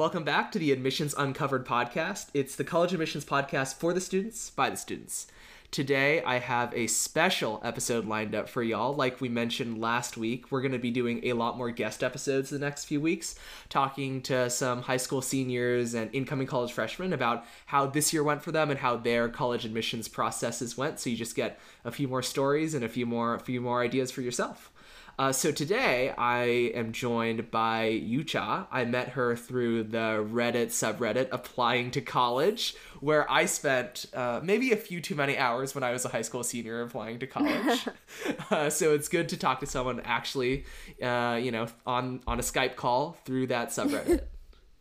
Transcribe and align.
Welcome 0.00 0.24
back 0.24 0.50
to 0.52 0.58
the 0.58 0.72
Admissions 0.72 1.14
Uncovered 1.18 1.66
podcast. 1.66 2.28
It's 2.32 2.56
the 2.56 2.64
college 2.64 2.94
admissions 2.94 3.26
podcast 3.26 3.74
for 3.74 3.92
the 3.92 4.00
students, 4.00 4.48
by 4.48 4.70
the 4.70 4.78
students. 4.78 5.26
Today, 5.70 6.22
I 6.22 6.38
have 6.38 6.72
a 6.72 6.86
special 6.86 7.60
episode 7.62 8.06
lined 8.06 8.34
up 8.34 8.48
for 8.48 8.62
y'all. 8.62 8.94
Like 8.94 9.20
we 9.20 9.28
mentioned 9.28 9.78
last 9.78 10.16
week, 10.16 10.50
we're 10.50 10.62
going 10.62 10.72
to 10.72 10.78
be 10.78 10.90
doing 10.90 11.20
a 11.24 11.34
lot 11.34 11.58
more 11.58 11.70
guest 11.70 12.02
episodes 12.02 12.48
the 12.48 12.58
next 12.58 12.86
few 12.86 12.98
weeks, 12.98 13.34
talking 13.68 14.22
to 14.22 14.48
some 14.48 14.80
high 14.80 14.96
school 14.96 15.20
seniors 15.20 15.92
and 15.92 16.08
incoming 16.14 16.46
college 16.46 16.72
freshmen 16.72 17.12
about 17.12 17.44
how 17.66 17.84
this 17.84 18.10
year 18.10 18.24
went 18.24 18.42
for 18.42 18.52
them 18.52 18.70
and 18.70 18.80
how 18.80 18.96
their 18.96 19.28
college 19.28 19.66
admissions 19.66 20.08
processes 20.08 20.78
went. 20.78 20.98
So 20.98 21.10
you 21.10 21.16
just 21.18 21.36
get 21.36 21.60
a 21.84 21.92
few 21.92 22.08
more 22.08 22.22
stories 22.22 22.72
and 22.72 22.82
a 22.82 22.88
few 22.88 23.04
more, 23.04 23.34
a 23.34 23.38
few 23.38 23.60
more 23.60 23.82
ideas 23.82 24.10
for 24.10 24.22
yourself. 24.22 24.72
Uh, 25.18 25.32
so 25.32 25.52
today 25.52 26.14
I 26.16 26.42
am 26.74 26.92
joined 26.92 27.50
by 27.50 28.00
Yucha. 28.02 28.66
I 28.70 28.84
met 28.84 29.10
her 29.10 29.36
through 29.36 29.84
the 29.84 30.26
Reddit 30.26 30.68
subreddit 30.68 31.28
applying 31.30 31.90
to 31.92 32.00
college, 32.00 32.74
where 33.00 33.30
I 33.30 33.44
spent 33.44 34.06
uh, 34.14 34.40
maybe 34.42 34.72
a 34.72 34.76
few 34.76 35.00
too 35.00 35.14
many 35.14 35.36
hours 35.36 35.74
when 35.74 35.84
I 35.84 35.92
was 35.92 36.04
a 36.04 36.08
high 36.08 36.22
school 36.22 36.42
senior 36.42 36.82
applying 36.82 37.18
to 37.18 37.26
college. 37.26 37.86
uh, 38.50 38.70
so 38.70 38.94
it's 38.94 39.08
good 39.08 39.28
to 39.30 39.36
talk 39.36 39.60
to 39.60 39.66
someone 39.66 40.00
actually, 40.04 40.64
uh, 41.02 41.38
you 41.40 41.50
know, 41.50 41.66
on 41.86 42.20
on 42.26 42.38
a 42.38 42.42
Skype 42.42 42.76
call 42.76 43.12
through 43.24 43.48
that 43.48 43.68
subreddit. 43.68 44.22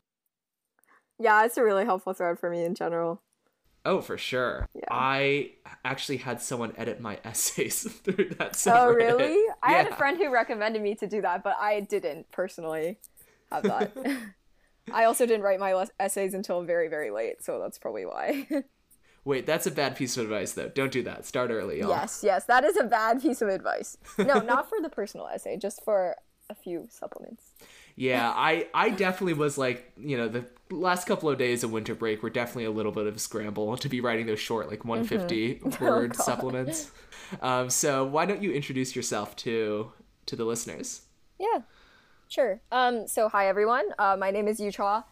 yeah, 1.19 1.45
it's 1.45 1.57
a 1.57 1.63
really 1.63 1.85
helpful 1.85 2.13
thread 2.13 2.39
for 2.39 2.49
me 2.49 2.63
in 2.63 2.75
general. 2.75 3.21
Oh, 3.85 4.01
for 4.01 4.17
sure. 4.17 4.67
Yeah. 4.73 4.83
I 4.91 5.51
actually 5.85 6.17
had 6.17 6.41
someone 6.41 6.73
edit 6.77 6.99
my 6.99 7.19
essays 7.25 7.83
through 7.83 8.29
that 8.37 8.51
oh, 8.51 8.53
subreddit. 8.53 8.75
Oh, 8.75 8.91
really? 8.91 9.33
Yeah. 9.33 9.53
I 9.63 9.71
had 9.73 9.87
a 9.87 9.95
friend 9.95 10.17
who 10.17 10.31
recommended 10.31 10.81
me 10.81 10.95
to 10.95 11.07
do 11.07 11.21
that, 11.21 11.43
but 11.43 11.55
I 11.59 11.81
didn't 11.81 12.31
personally 12.31 12.99
have 13.51 13.63
that. 13.63 13.91
I 14.93 15.05
also 15.05 15.25
didn't 15.25 15.43
write 15.43 15.59
my 15.59 15.85
essays 15.99 16.33
until 16.33 16.63
very, 16.63 16.87
very 16.87 17.11
late, 17.11 17.43
so 17.43 17.59
that's 17.59 17.77
probably 17.77 18.05
why. 18.05 18.47
Wait, 19.23 19.45
that's 19.45 19.67
a 19.67 19.71
bad 19.71 19.95
piece 19.95 20.17
of 20.17 20.23
advice, 20.23 20.53
though. 20.53 20.69
Don't 20.69 20.91
do 20.91 21.03
that. 21.03 21.25
Start 21.25 21.51
early, 21.51 21.79
y'all. 21.79 21.89
Yes, 21.89 22.21
yes, 22.23 22.45
that 22.45 22.63
is 22.63 22.75
a 22.75 22.85
bad 22.85 23.21
piece 23.21 23.41
of 23.41 23.49
advice. 23.49 23.97
No, 24.17 24.39
not 24.39 24.67
for 24.67 24.79
the 24.81 24.89
personal 24.89 25.27
essay, 25.27 25.57
just 25.57 25.83
for 25.83 26.15
a 26.49 26.55
few 26.55 26.87
supplements. 26.89 27.51
Yeah, 27.99 28.31
I 28.33 28.67
I 28.73 28.91
definitely 28.91 29.33
was 29.33 29.57
like, 29.57 29.91
you 29.97 30.15
know, 30.15 30.29
the 30.29 30.45
last 30.71 31.05
couple 31.05 31.29
of 31.29 31.37
days 31.37 31.65
of 31.65 31.73
winter 31.73 31.93
break 31.93 32.23
were 32.23 32.29
definitely 32.29 32.63
a 32.63 32.71
little 32.71 32.93
bit 32.93 33.07
of 33.07 33.17
a 33.17 33.19
scramble 33.19 33.75
to 33.75 33.89
be 33.89 33.99
writing 33.99 34.25
those 34.25 34.39
short, 34.39 34.69
like 34.69 34.85
150 34.85 35.55
mm-hmm. 35.55 35.83
word 35.85 36.15
oh, 36.17 36.23
supplements. 36.23 36.91
Um, 37.41 37.69
so 37.69 38.05
why 38.05 38.25
don't 38.25 38.41
you 38.41 38.53
introduce 38.53 38.95
yourself 38.95 39.35
to 39.37 39.91
to 40.27 40.37
the 40.37 40.45
listeners? 40.45 41.01
Yeah, 41.37 41.63
sure. 42.29 42.61
Um, 42.71 43.05
so 43.05 43.27
hi 43.27 43.49
everyone. 43.49 43.89
Uh, 43.99 44.15
my 44.17 44.31
name 44.31 44.47
is 44.47 44.61
Yucha, 44.61 45.03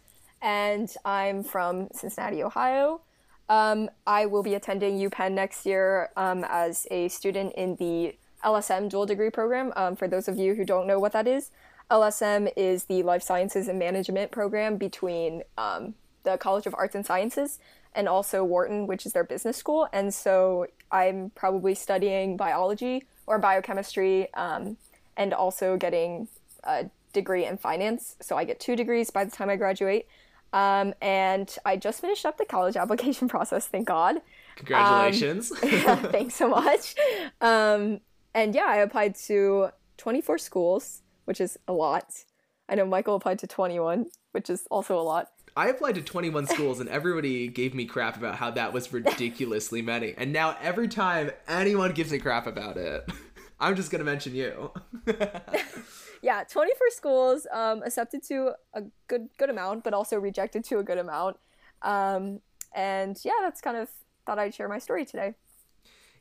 and 0.41 0.89
I'm 1.03 1.43
from 1.43 1.89
Cincinnati, 1.91 2.41
Ohio. 2.41 3.01
Um, 3.49 3.89
I 4.07 4.27
will 4.27 4.43
be 4.43 4.55
attending 4.55 4.97
UPenn 4.97 5.33
next 5.33 5.65
year 5.65 6.11
um, 6.15 6.45
as 6.47 6.87
a 6.89 7.09
student 7.09 7.53
in 7.55 7.75
the 7.75 8.15
LSM 8.45 8.87
dual 8.87 9.05
degree 9.05 9.29
program. 9.29 9.73
Um, 9.75 9.97
for 9.97 10.07
those 10.07 10.29
of 10.29 10.37
you 10.37 10.55
who 10.55 10.63
don't 10.63 10.87
know 10.87 10.99
what 10.99 11.11
that 11.11 11.27
is, 11.27 11.51
LSM 11.89 12.51
is 12.55 12.85
the 12.85 13.03
Life 13.03 13.23
Sciences 13.23 13.67
and 13.67 13.79
Management 13.79 14.31
program 14.31 14.77
between 14.77 15.43
um, 15.57 15.93
the 16.23 16.37
College 16.37 16.65
of 16.67 16.75
Arts 16.75 16.95
and 16.95 17.05
Sciences 17.05 17.59
and 17.95 18.07
also 18.07 18.43
Wharton, 18.43 18.87
which 18.87 19.05
is 19.05 19.13
their 19.13 19.23
business 19.23 19.57
school. 19.57 19.87
And 19.93 20.13
so 20.13 20.67
I'm 20.91 21.31
probably 21.31 21.75
studying 21.75 22.37
biology 22.37 23.05
or 23.25 23.39
biochemistry 23.39 24.33
um, 24.33 24.77
and 25.15 25.33
also 25.33 25.77
getting 25.77 26.27
a 26.63 26.89
degree 27.13 27.45
in 27.45 27.57
finance. 27.57 28.15
So 28.21 28.37
I 28.37 28.43
get 28.43 28.59
two 28.59 28.75
degrees 28.75 29.09
by 29.09 29.23
the 29.23 29.31
time 29.31 29.49
I 29.49 29.55
graduate. 29.55 30.07
Um, 30.53 30.93
and 31.01 31.53
I 31.65 31.75
just 31.75 32.01
finished 32.01 32.25
up 32.25 32.37
the 32.37 32.45
college 32.45 32.75
application 32.83 33.27
process, 33.27 33.67
thank 33.67 33.87
God. 33.87 34.17
Congratulations. 34.57 35.51
Um, 35.51 35.59
thanks 36.11 36.35
so 36.35 36.49
much. 36.49 36.95
Um, 37.41 38.01
and 38.33 38.53
yeah, 38.53 38.65
I 38.67 38.77
applied 38.77 39.15
to 39.27 39.69
24 39.97 40.37
schools 40.37 41.01
which 41.27 41.41
is 41.41 41.57
a 41.67 41.73
lot. 41.73 42.23
I 42.69 42.75
know 42.75 42.85
Michael 42.85 43.15
applied 43.15 43.39
to 43.39 43.47
21, 43.47 44.05
which 44.31 44.49
is 44.49 44.65
also 44.71 44.97
a 44.97 45.03
lot. 45.03 45.27
I 45.57 45.67
applied 45.67 45.95
to 45.95 46.01
21 46.01 46.47
schools 46.47 46.79
and 46.79 46.87
everybody 46.87 47.47
gave 47.49 47.73
me 47.73 47.85
crap 47.85 48.15
about 48.15 48.35
how 48.35 48.51
that 48.51 48.71
was 48.71 48.93
ridiculously 48.93 49.81
many. 49.81 50.13
And 50.17 50.31
now 50.31 50.55
every 50.61 50.87
time 50.87 51.31
anyone 51.47 51.91
gives 51.91 52.11
me 52.11 52.19
crap 52.19 52.47
about 52.47 52.77
it, 52.77 53.11
I'm 53.59 53.75
just 53.75 53.91
going 53.91 53.99
to 53.99 54.05
mention 54.05 54.35
you. 54.35 54.71
yeah, 56.21 56.43
24 56.43 56.77
schools 56.91 57.47
um, 57.51 57.83
accepted 57.83 58.23
to 58.27 58.51
a 58.73 58.83
good 59.07 59.29
good 59.37 59.49
amount, 59.49 59.83
but 59.83 59.93
also 59.93 60.17
rejected 60.17 60.63
to 60.65 60.77
a 60.77 60.83
good 60.83 60.99
amount. 60.99 61.37
Um, 61.81 62.39
and 62.73 63.17
yeah, 63.25 63.33
that's 63.41 63.59
kind 63.59 63.77
of 63.77 63.89
thought 64.25 64.39
I'd 64.39 64.53
share 64.53 64.69
my 64.69 64.79
story 64.79 65.05
today. 65.05 65.33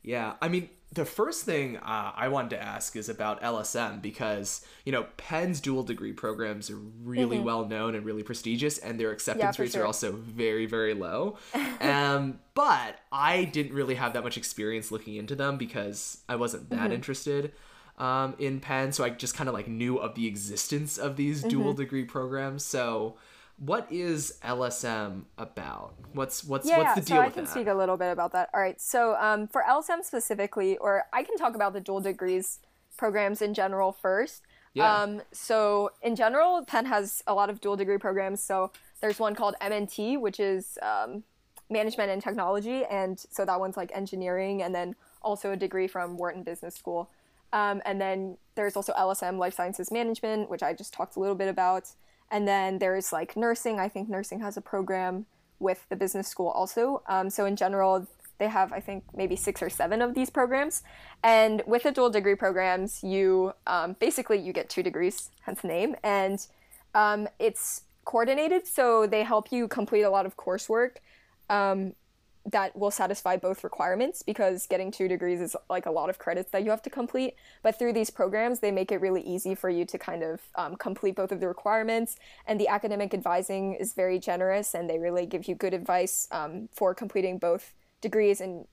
Yeah, 0.01 0.33
I 0.41 0.47
mean, 0.47 0.69
the 0.91 1.05
first 1.05 1.43
thing 1.43 1.77
uh, 1.77 2.11
I 2.15 2.29
wanted 2.29 2.51
to 2.51 2.63
ask 2.63 2.95
is 2.95 3.09
about 3.09 3.41
LSM 3.41 4.01
because 4.01 4.65
you 4.85 4.91
know 4.91 5.05
Penn's 5.17 5.59
dual 5.59 5.83
degree 5.83 6.13
programs 6.13 6.69
are 6.69 6.77
really 6.77 7.37
mm-hmm. 7.37 7.45
well 7.45 7.65
known 7.65 7.93
and 7.93 8.05
really 8.05 8.23
prestigious, 8.23 8.77
and 8.77 8.99
their 8.99 9.11
acceptance 9.11 9.57
yeah, 9.57 9.61
rates 9.61 9.73
sure. 9.73 9.83
are 9.83 9.85
also 9.85 10.13
very 10.13 10.65
very 10.65 10.93
low. 10.93 11.37
um, 11.81 12.39
but 12.53 12.99
I 13.11 13.43
didn't 13.43 13.73
really 13.73 13.95
have 13.95 14.13
that 14.13 14.23
much 14.23 14.37
experience 14.37 14.91
looking 14.91 15.15
into 15.15 15.35
them 15.35 15.57
because 15.57 16.19
I 16.29 16.37
wasn't 16.37 16.69
that 16.69 16.79
mm-hmm. 16.79 16.93
interested 16.93 17.51
um, 17.97 18.35
in 18.39 18.59
Penn, 18.59 18.91
so 18.91 19.03
I 19.03 19.09
just 19.09 19.35
kind 19.35 19.49
of 19.49 19.53
like 19.53 19.67
knew 19.67 19.97
of 19.97 20.15
the 20.15 20.25
existence 20.25 20.97
of 20.97 21.17
these 21.17 21.41
mm-hmm. 21.41 21.49
dual 21.49 21.73
degree 21.73 22.05
programs. 22.05 22.63
So 22.63 23.17
what 23.57 23.91
is 23.91 24.37
LSM 24.43 25.23
about? 25.37 25.93
What's 26.13 26.43
what's 26.43 26.67
yeah, 26.67 26.77
what's 26.79 26.95
the 26.95 27.01
deal 27.01 27.17
so 27.17 27.21
with 27.21 27.31
I 27.31 27.33
can 27.33 27.43
that? 27.45 27.51
speak 27.51 27.67
a 27.67 27.73
little 27.73 27.97
bit 27.97 28.11
about 28.11 28.31
that. 28.33 28.49
All 28.53 28.61
right, 28.61 28.79
so 28.79 29.15
um, 29.15 29.47
for 29.47 29.63
LSM 29.67 30.03
specifically, 30.03 30.77
or 30.77 31.05
I 31.11 31.23
can 31.23 31.37
talk 31.37 31.55
about 31.55 31.73
the 31.73 31.81
dual 31.81 31.99
degrees 31.99 32.59
programs 32.97 33.41
in 33.41 33.53
general 33.53 33.91
first. 33.91 34.43
Yeah. 34.73 34.93
Um, 34.93 35.21
so 35.31 35.91
in 36.03 36.15
general, 36.15 36.63
Penn 36.65 36.85
has 36.85 37.23
a 37.25 37.33
lot 37.33 37.49
of 37.49 37.59
dual 37.59 37.75
degree 37.75 37.97
programs. 37.97 38.43
So 38.43 38.71
there's 39.01 39.17
one 39.17 39.33
called 39.33 39.55
MNT, 39.59 40.19
which 40.19 40.39
is 40.39 40.77
um, 40.83 41.23
management 41.69 42.11
and 42.11 42.21
technology, 42.21 42.83
and 42.85 43.19
so 43.19 43.43
that 43.43 43.59
one's 43.59 43.75
like 43.75 43.91
engineering, 43.95 44.61
and 44.61 44.73
then 44.75 44.95
also 45.23 45.51
a 45.51 45.57
degree 45.57 45.87
from 45.87 46.15
Wharton 46.17 46.43
Business 46.43 46.75
School. 46.75 47.09
Um, 47.53 47.81
and 47.85 47.99
then 47.99 48.37
there's 48.55 48.75
also 48.75 48.93
LSM, 48.93 49.37
Life 49.37 49.55
Sciences 49.55 49.91
Management, 49.91 50.49
which 50.49 50.61
I 50.61 50.73
just 50.73 50.93
talked 50.93 51.15
a 51.15 51.19
little 51.19 51.35
bit 51.35 51.47
about. 51.47 51.89
And 52.31 52.47
then 52.47 52.79
there's 52.79 53.11
like 53.13 53.35
nursing. 53.37 53.79
I 53.79 53.89
think 53.89 54.09
nursing 54.09 54.39
has 54.41 54.57
a 54.57 54.61
program 54.61 55.25
with 55.59 55.85
the 55.89 55.95
business 55.95 56.27
school 56.27 56.49
also. 56.49 57.01
Um, 57.07 57.29
so 57.29 57.45
in 57.45 57.55
general, 57.55 58.07
they 58.37 58.47
have 58.47 58.71
I 58.71 58.79
think 58.79 59.03
maybe 59.15 59.35
six 59.35 59.61
or 59.61 59.69
seven 59.69 60.01
of 60.01 60.13
these 60.13 60.29
programs. 60.29 60.83
And 61.23 61.63
with 61.65 61.83
the 61.83 61.91
dual 61.91 62.09
degree 62.09 62.35
programs, 62.35 63.03
you 63.03 63.53
um, 63.65 63.95
basically 63.99 64.39
you 64.39 64.53
get 64.53 64.69
two 64.69 64.83
degrees, 64.83 65.31
hence 65.41 65.61
the 65.61 65.67
name, 65.67 65.95
and 66.03 66.45
um, 66.93 67.27
it's 67.39 67.83
coordinated. 68.05 68.67
So 68.67 69.07
they 69.07 69.23
help 69.23 69.51
you 69.51 69.67
complete 69.67 70.03
a 70.03 70.09
lot 70.09 70.25
of 70.25 70.37
coursework. 70.37 70.97
That 72.49 72.77
will 72.77 72.91
satisfy 72.91 73.35
both 73.35 73.63
requirements 73.63 74.23
because 74.23 74.67
getting 74.67 74.89
two 74.89 75.09
degrees 75.09 75.41
is 75.41 75.55
like 75.69 75.85
a 75.85 75.91
lot 75.91 76.09
of 76.09 76.17
credits 76.17 76.49
that 76.51 76.63
you 76.63 76.69
have 76.69 76.81
to 76.83 76.89
complete. 76.89 77.35
But 77.61 77.77
through 77.77 77.91
these 77.91 78.09
programs, 78.09 78.61
they 78.61 78.71
make 78.71 78.91
it 78.91 79.01
really 79.01 79.21
easy 79.21 79.53
for 79.53 79.69
you 79.69 79.83
to 79.85 79.97
kind 79.97 80.23
of 80.23 80.41
um, 80.55 80.77
complete 80.77 81.15
both 81.15 81.33
of 81.33 81.41
the 81.41 81.47
requirements. 81.47 82.15
And 82.45 82.57
the 82.57 82.69
academic 82.69 83.13
advising 83.13 83.73
is 83.73 83.93
very 83.93 84.17
generous 84.17 84.73
and 84.73 84.89
they 84.89 84.97
really 84.97 85.25
give 85.25 85.49
you 85.49 85.55
good 85.55 85.73
advice 85.73 86.27
um, 86.31 86.69
for 86.71 86.95
completing 86.95 87.37
both 87.37 87.73
degrees 87.99 88.39
in 88.39 88.65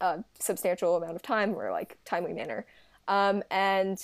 a 0.00 0.24
substantial 0.38 0.96
amount 0.96 1.16
of 1.16 1.22
time 1.22 1.54
or 1.54 1.72
like 1.72 1.98
timely 2.04 2.32
manner. 2.32 2.66
Um, 3.08 3.42
and 3.50 4.00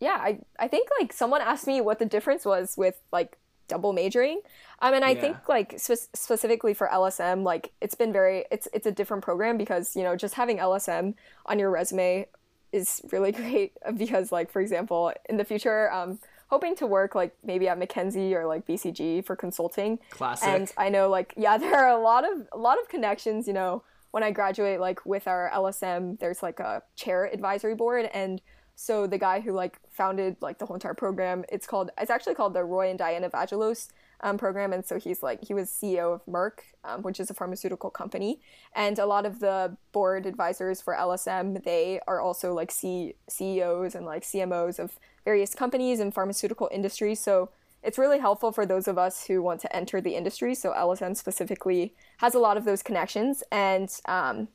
yeah, 0.00 0.18
I, 0.20 0.40
I 0.58 0.68
think 0.68 0.88
like 1.00 1.12
someone 1.12 1.40
asked 1.40 1.66
me 1.66 1.80
what 1.80 1.98
the 1.98 2.06
difference 2.06 2.44
was 2.44 2.76
with 2.76 3.00
like 3.12 3.38
double 3.68 3.92
majoring. 3.92 4.40
I 4.80 4.90
mean, 4.90 5.02
I 5.02 5.10
yeah. 5.10 5.20
think 5.20 5.48
like 5.48 5.78
spe- 5.78 6.10
specifically 6.14 6.74
for 6.74 6.88
LSM, 6.88 7.42
like 7.42 7.72
it's 7.80 7.94
been 7.94 8.12
very 8.12 8.44
it's 8.50 8.68
it's 8.72 8.86
a 8.86 8.92
different 8.92 9.22
program 9.22 9.56
because 9.56 9.96
you 9.96 10.02
know 10.02 10.16
just 10.16 10.34
having 10.34 10.58
LSM 10.58 11.14
on 11.46 11.58
your 11.58 11.70
resume 11.70 12.26
is 12.72 13.00
really 13.12 13.32
great 13.40 13.72
because 13.96 14.32
like 14.32 14.50
for 14.50 14.60
example 14.60 15.12
in 15.28 15.36
the 15.36 15.44
future, 15.44 15.90
um, 15.92 16.18
hoping 16.48 16.76
to 16.76 16.86
work 16.86 17.14
like 17.14 17.34
maybe 17.42 17.68
at 17.68 17.78
McKinsey 17.78 18.32
or 18.32 18.46
like 18.46 18.66
BCG 18.66 19.24
for 19.24 19.36
consulting. 19.36 19.98
Classic. 20.10 20.48
And 20.48 20.72
I 20.76 20.88
know 20.88 21.08
like 21.08 21.34
yeah, 21.36 21.56
there 21.58 21.74
are 21.74 21.88
a 21.88 22.02
lot 22.02 22.30
of 22.30 22.46
a 22.52 22.58
lot 22.58 22.80
of 22.80 22.88
connections. 22.88 23.46
You 23.46 23.54
know, 23.54 23.82
when 24.10 24.22
I 24.22 24.30
graduate, 24.30 24.80
like 24.80 25.04
with 25.06 25.26
our 25.26 25.50
LSM, 25.54 26.18
there's 26.20 26.42
like 26.42 26.60
a 26.60 26.82
chair 26.96 27.24
advisory 27.32 27.74
board 27.74 28.10
and 28.12 28.40
so 28.76 29.06
the 29.06 29.18
guy 29.18 29.40
who 29.40 29.52
like 29.52 29.78
founded 29.90 30.36
like 30.40 30.58
the 30.58 30.66
whole 30.66 30.74
entire 30.74 30.94
program, 30.94 31.44
it's 31.48 31.66
called 31.66 31.90
it's 31.98 32.10
actually 32.10 32.34
called 32.34 32.54
the 32.54 32.64
Roy 32.64 32.90
and 32.90 32.98
Diana 32.98 33.30
Vagelos 33.30 33.88
um, 34.20 34.36
program, 34.36 34.72
and 34.72 34.84
so 34.84 34.98
he's 34.98 35.22
like 35.22 35.44
he 35.44 35.54
was 35.54 35.70
CEO 35.70 36.14
of 36.14 36.26
Merck, 36.26 36.60
um, 36.82 37.02
which 37.02 37.20
is 37.20 37.30
a 37.30 37.34
pharmaceutical 37.34 37.90
company, 37.90 38.40
and 38.74 38.98
a 38.98 39.06
lot 39.06 39.26
of 39.26 39.38
the 39.38 39.76
board 39.92 40.26
advisors 40.26 40.80
for 40.80 40.94
LSM 40.94 41.62
they 41.62 42.00
are 42.08 42.20
also 42.20 42.52
like 42.52 42.70
C- 42.70 43.14
CEOs 43.28 43.94
and 43.94 44.04
like 44.04 44.22
CMOs 44.22 44.78
of 44.78 44.98
various 45.24 45.54
companies 45.54 46.00
and 46.00 46.12
pharmaceutical 46.12 46.68
industries. 46.72 47.20
So 47.20 47.50
it's 47.82 47.98
really 47.98 48.18
helpful 48.18 48.50
for 48.50 48.66
those 48.66 48.88
of 48.88 48.98
us 48.98 49.26
who 49.26 49.42
want 49.42 49.60
to 49.60 49.76
enter 49.76 50.00
the 50.00 50.16
industry. 50.16 50.54
So 50.54 50.72
LSM 50.72 51.16
specifically 51.16 51.94
has 52.18 52.34
a 52.34 52.38
lot 52.38 52.56
of 52.56 52.64
those 52.64 52.82
connections, 52.82 53.44
and 53.52 53.88
um, 54.06 54.48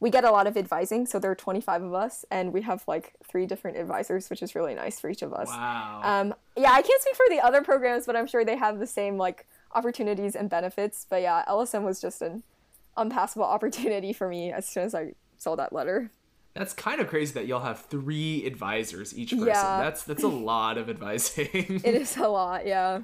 we 0.00 0.10
get 0.10 0.24
a 0.24 0.30
lot 0.30 0.46
of 0.46 0.56
advising. 0.56 1.06
So 1.06 1.18
there 1.18 1.30
are 1.30 1.34
25 1.34 1.82
of 1.82 1.94
us, 1.94 2.24
and 2.30 2.52
we 2.52 2.62
have 2.62 2.84
like 2.86 3.14
three 3.26 3.46
different 3.46 3.76
advisors, 3.76 4.30
which 4.30 4.42
is 4.42 4.54
really 4.54 4.74
nice 4.74 5.00
for 5.00 5.08
each 5.10 5.22
of 5.22 5.32
us. 5.32 5.48
Wow. 5.48 6.00
Um, 6.02 6.34
yeah, 6.56 6.72
I 6.72 6.82
can't 6.82 7.02
speak 7.02 7.16
for 7.16 7.26
the 7.30 7.40
other 7.40 7.62
programs, 7.62 8.06
but 8.06 8.16
I'm 8.16 8.26
sure 8.26 8.44
they 8.44 8.56
have 8.56 8.78
the 8.78 8.86
same 8.86 9.16
like 9.18 9.46
opportunities 9.72 10.36
and 10.36 10.48
benefits. 10.50 11.06
But 11.08 11.22
yeah, 11.22 11.44
LSM 11.48 11.82
was 11.84 12.00
just 12.00 12.22
an 12.22 12.42
unpassable 12.96 13.44
opportunity 13.56 14.12
for 14.12 14.28
me 14.28 14.52
as 14.52 14.68
soon 14.68 14.84
as 14.84 14.94
I 14.94 15.12
saw 15.38 15.54
that 15.56 15.72
letter. 15.72 16.10
That's 16.54 16.72
kind 16.72 17.00
of 17.00 17.08
crazy 17.08 17.32
that 17.34 17.46
you'll 17.48 17.60
have 17.60 17.80
three 17.86 18.46
advisors 18.46 19.16
each 19.18 19.30
person. 19.30 19.46
Yeah. 19.48 19.80
That's 19.82 20.04
that's 20.04 20.22
a 20.22 20.28
lot 20.28 20.78
of 20.78 20.88
advising. 20.88 21.48
It 21.84 21.94
is 21.96 22.16
a 22.16 22.28
lot, 22.28 22.64
yeah. 22.66 23.00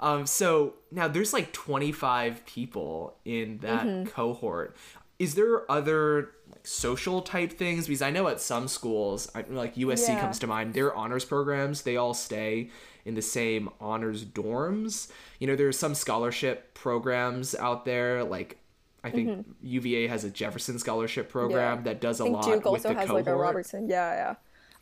Um, 0.00 0.24
so 0.26 0.74
now 0.90 1.06
there's 1.08 1.32
like 1.32 1.52
25 1.52 2.46
people 2.46 3.16
in 3.24 3.58
that 3.58 3.86
Mm-hmm. 3.86 4.08
cohort. 4.10 4.76
Is 5.20 5.34
there 5.36 5.70
other 5.70 6.30
like 6.50 6.66
social 6.66 7.20
type 7.22 7.52
things? 7.52 7.86
Because 7.86 8.02
I 8.02 8.10
know 8.10 8.26
at 8.28 8.40
some 8.40 8.66
schools, 8.68 9.30
I- 9.34 9.44
like 9.48 9.76
USC 9.76 10.08
Yeah. 10.14 10.20
comes 10.20 10.38
to 10.40 10.46
mind, 10.48 10.74
their 10.74 10.92
honors 10.94 11.24
programs 11.24 11.82
they 11.82 11.96
all 11.96 12.14
stay 12.14 12.70
in 13.04 13.14
the 13.14 13.22
same 13.22 13.68
honors 13.80 14.24
dorms. 14.24 15.10
You 15.38 15.46
know, 15.46 15.56
there's 15.56 15.78
some 15.78 15.94
scholarship 15.94 16.74
programs 16.74 17.54
out 17.54 17.84
there, 17.84 18.24
like 18.24 18.56
I 19.02 19.10
think 19.10 19.46
UVA 19.62 20.08
has 20.08 20.24
a 20.24 20.30
Jefferson 20.30 20.78
scholarship 20.78 21.28
program 21.30 21.78
Mm-hmm. 21.78 21.86
Yeah. 21.86 21.92
that 21.94 22.00
does 22.00 22.20
a 22.20 22.24
lot 22.26 22.44
Duke 22.44 22.56
with 22.56 22.66
also 22.66 22.88
the 22.88 22.94
has 22.94 23.06
cohort. 23.06 23.26
like 23.26 23.32
a 23.34 23.36
Robertson. 23.36 23.88
Yeah, 23.88 24.12
yeah. 24.14 24.34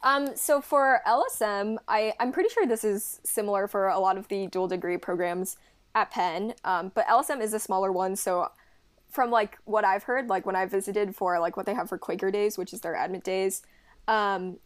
Um, 0.03 0.37
so 0.37 0.61
for 0.61 1.01
LSM, 1.07 1.77
I, 1.89 2.13
I'm 2.21 2.31
pretty 2.33 2.49
sure 2.51 2.67
this 2.67 2.85
is 2.85 3.21
similar 3.25 3.67
for 3.69 3.89
a 3.89 3.99
lot 3.99 4.17
of 4.19 4.29
the 4.29 4.47
dual 4.47 4.69
degree 4.69 4.97
programs 4.97 5.57
at 5.95 6.11
Penn. 6.13 6.55
Um, 6.65 6.93
but 6.95 7.07
LSM 7.07 7.41
is 7.41 7.53
a 7.55 7.59
smaller 7.59 7.91
one, 7.93 8.15
so 8.17 8.49
from 9.19 9.31
like 9.33 9.59
what 9.65 9.85
I've 9.85 10.05
heard, 10.05 10.29
like 10.29 10.47
when 10.47 10.55
I 10.55 10.65
visited 10.67 11.17
for 11.17 11.41
like 11.41 11.57
what 11.57 11.67
they 11.67 11.75
have 11.75 11.89
for 11.89 11.99
Quaker 11.99 12.31
Days, 12.31 12.57
which 12.57 12.73
is 12.73 12.81
their 12.83 12.95
admit 12.95 13.25
days, 13.25 13.63
um, 14.07 14.59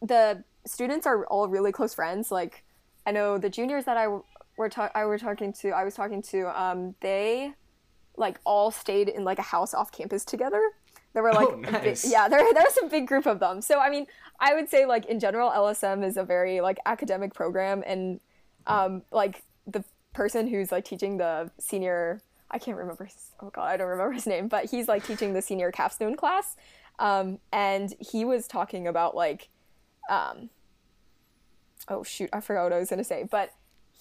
the 0.00 0.42
students 0.66 1.06
are 1.06 1.26
all 1.26 1.48
really 1.48 1.70
close 1.70 1.92
friends. 1.92 2.30
Like 2.30 2.64
I 3.06 3.10
know 3.12 3.36
the 3.36 3.50
juniors 3.50 3.84
that 3.84 3.98
I 3.98 4.04
w- 4.04 4.24
were 4.56 4.70
ta- 4.70 4.90
I 4.94 5.04
were 5.04 5.18
talking 5.18 5.52
to, 5.60 5.70
I 5.80 5.84
was 5.84 5.94
talking 5.94 6.22
to, 6.32 6.38
um, 6.58 6.94
they 7.02 7.52
like 8.16 8.38
all 8.44 8.70
stayed 8.70 9.08
in 9.10 9.22
like 9.24 9.38
a 9.38 9.42
house 9.54 9.74
off 9.74 9.92
campus 9.92 10.24
together. 10.24 10.62
There 11.12 11.22
were 11.22 11.32
like 11.34 11.48
Oh, 11.50 11.62
a 11.66 11.80
big- 11.82 11.98
yeah, 12.06 12.26
there 12.28 12.42
there 12.54 12.64
was 12.64 12.78
a 12.82 12.86
big 12.86 13.06
group 13.06 13.26
of 13.26 13.38
them. 13.38 13.60
So 13.60 13.80
I 13.80 13.90
mean, 13.90 14.06
I 14.40 14.54
would 14.54 14.70
say 14.70 14.86
like 14.86 15.04
in 15.12 15.20
general, 15.20 15.50
LSM 15.50 16.02
is 16.06 16.16
a 16.16 16.24
very 16.24 16.62
like 16.62 16.78
academic 16.86 17.34
program, 17.34 17.82
and 17.86 18.20
um, 18.66 19.02
like 19.12 19.42
the 19.66 19.84
person 20.14 20.46
who's 20.48 20.72
like 20.72 20.84
teaching 20.86 21.18
the 21.18 21.50
senior, 21.58 22.22
I 22.50 22.58
can't 22.58 22.76
remember. 22.76 23.04
His, 23.04 23.30
oh 23.40 23.50
god, 23.50 23.64
I 23.64 23.76
don't 23.76 23.88
remember 23.88 24.12
his 24.12 24.26
name, 24.26 24.48
but 24.48 24.66
he's 24.70 24.88
like 24.88 25.06
teaching 25.06 25.32
the 25.32 25.42
senior 25.42 25.70
capstone 25.70 26.16
class, 26.16 26.56
um, 26.98 27.38
and 27.52 27.94
he 27.98 28.24
was 28.24 28.46
talking 28.46 28.86
about 28.86 29.14
like, 29.14 29.48
um, 30.08 30.50
oh 31.88 32.02
shoot, 32.02 32.30
I 32.32 32.40
forgot 32.40 32.64
what 32.64 32.72
I 32.72 32.78
was 32.78 32.90
gonna 32.90 33.04
say, 33.04 33.26
but 33.30 33.52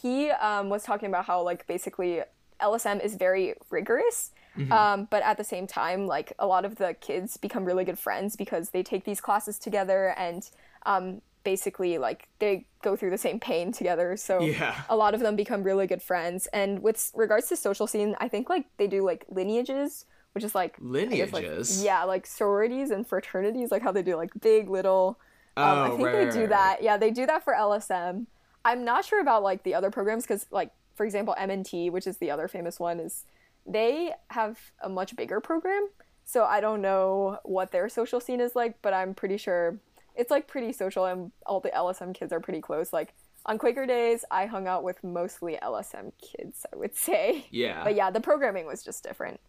he 0.02 0.32
um, 0.32 0.70
was 0.70 0.84
talking 0.84 1.10
about 1.10 1.26
how 1.26 1.42
like 1.42 1.68
basically 1.68 2.22
LSM 2.62 3.04
is 3.04 3.16
very 3.16 3.54
rigorous, 3.70 4.32
um, 4.72 5.08
but 5.10 5.24
at 5.24 5.38
the 5.38 5.44
same 5.44 5.68
time, 5.68 6.08
like 6.08 6.34
a 6.40 6.48
lot 6.48 6.66
of 6.66 6.76
the 6.76 6.94
kids 7.00 7.38
become 7.38 7.64
really 7.64 7.86
good 7.86 8.00
friends 8.00 8.36
because 8.36 8.72
they 8.72 8.84
take 8.84 9.06
these 9.06 9.22
classes 9.22 9.58
together 9.58 10.14
and 10.18 10.50
um, 10.86 11.22
basically 11.44 11.98
like 11.98 12.28
they 12.40 12.66
go 12.82 12.96
through 12.96 13.10
the 13.12 13.18
same 13.18 13.40
pain 13.40 13.72
together. 13.72 14.16
So 14.18 14.42
Yeah. 14.42 14.82
a 14.90 14.96
lot 14.96 15.14
of 15.14 15.20
them 15.22 15.36
become 15.36 15.64
really 15.64 15.88
good 15.88 16.02
friends. 16.02 16.48
And 16.48 16.82
with 16.82 17.12
regards 17.16 17.48
to 17.50 17.56
social 17.56 17.88
scene, 17.88 18.16
I 18.20 18.28
think 18.28 18.50
like 18.50 18.66
they 18.78 18.88
do 18.88 19.04
like 19.04 19.26
lineages, 19.30 20.06
which 20.34 20.44
is 20.44 20.54
like 20.56 20.76
I 20.80 21.06
guess, 21.06 21.32
like- 21.34 21.44
Lineages? 21.46 21.84
yeah, 21.84 22.04
like 22.04 22.26
sororities 22.26 22.92
and 22.92 23.08
fraternities, 23.08 23.72
like 23.72 23.82
how 23.82 23.92
they 23.92 24.04
do 24.04 24.16
like 24.16 24.32
big 24.40 24.70
little. 24.70 25.20
Um, 25.58 25.64
I 25.66 25.88
Oh, 25.88 25.90
think 25.98 26.06
right, 26.08 26.12
they 26.14 26.24
right, 26.26 26.34
do 26.34 26.40
right. 26.42 26.50
that. 26.50 26.84
Yeah, 26.84 26.98
they 26.98 27.12
do 27.12 27.26
that 27.26 27.44
for 27.44 27.54
LSM. 27.54 28.28
I'm 28.66 28.84
not 28.84 29.06
sure 29.06 29.22
about 29.22 29.42
like 29.44 29.64
the 29.64 29.74
other 29.76 29.90
programs 29.92 30.24
because 30.24 30.46
like 30.52 30.72
for 30.96 31.06
example 31.06 31.36
MNT, 31.40 31.90
which 31.92 32.06
is 32.08 32.18
the 32.18 32.30
other 32.32 32.48
famous 32.48 32.80
one, 32.80 33.00
is 33.00 33.26
they 33.66 34.14
have 34.30 34.60
a 34.82 34.90
much 34.90 35.16
bigger 35.16 35.40
program. 35.40 35.88
So 36.26 36.44
I 36.46 36.60
don't 36.62 36.82
know 36.82 37.40
what 37.44 37.72
their 37.72 37.90
social 37.90 38.20
scene 38.20 38.40
is 38.40 38.56
like, 38.56 38.82
but 38.84 38.94
I'm 38.94 39.16
pretty 39.16 39.38
sure 39.38 39.80
it's 40.20 40.32
like 40.32 40.48
pretty 40.48 40.74
social 40.74 41.06
and 41.06 41.32
all 41.46 41.60
the 41.60 41.70
LSM 41.70 42.14
kids 42.14 42.32
are 42.34 42.40
pretty 42.40 42.62
close. 42.62 42.92
Like 42.94 43.14
on 43.46 43.58
Quaker 43.58 43.86
days, 43.86 44.26
I 44.30 44.46
hung 44.46 44.68
out 44.68 44.84
with 44.84 45.04
mostly 45.04 45.58
LSM 45.64 46.12
kids, 46.22 46.66
I 46.72 46.76
would 46.76 46.96
say. 46.96 47.46
Yeah. 47.52 47.84
But 47.84 47.96
yeah, 47.96 48.12
the 48.12 48.20
programming 48.22 48.66
was 48.68 48.84
just 48.84 49.04
different. 49.04 49.40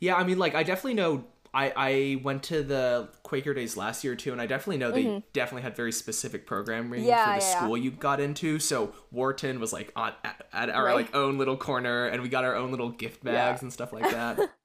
Yeah, 0.00 0.16
I 0.16 0.24
mean, 0.24 0.38
like, 0.38 0.54
I 0.54 0.62
definitely 0.62 0.94
know. 0.94 1.24
I, 1.52 1.72
I 1.76 2.20
went 2.22 2.44
to 2.44 2.62
the 2.62 3.08
Quaker 3.24 3.52
Days 3.52 3.76
last 3.76 4.04
year 4.04 4.14
too, 4.14 4.30
and 4.32 4.40
I 4.40 4.46
definitely 4.46 4.78
know 4.78 4.92
they 4.92 5.24
definitely 5.32 5.62
had 5.62 5.74
very 5.74 5.90
specific 5.92 6.46
programming 6.46 7.00
Mm-hmm. 7.00 7.08
Yeah, 7.08 7.24
for 7.34 7.40
the 7.40 7.44
yeah, 7.46 7.52
yeah. 7.52 7.58
school 7.58 7.76
you 7.76 7.90
got 7.90 8.20
into. 8.20 8.58
So 8.60 8.94
Wharton 9.10 9.58
was 9.58 9.72
like 9.72 9.92
on 9.96 10.12
at, 10.24 10.46
at 10.52 10.70
our 10.70 10.84
Right. 10.84 10.94
like 10.94 11.14
own 11.14 11.38
little 11.38 11.56
corner, 11.56 12.06
and 12.06 12.22
we 12.22 12.28
got 12.28 12.44
our 12.44 12.54
own 12.54 12.70
little 12.70 12.90
gift 12.90 13.24
bags 13.24 13.62
and 13.62 13.72
stuff 13.72 13.92
like 13.92 14.08
that. 14.10 14.38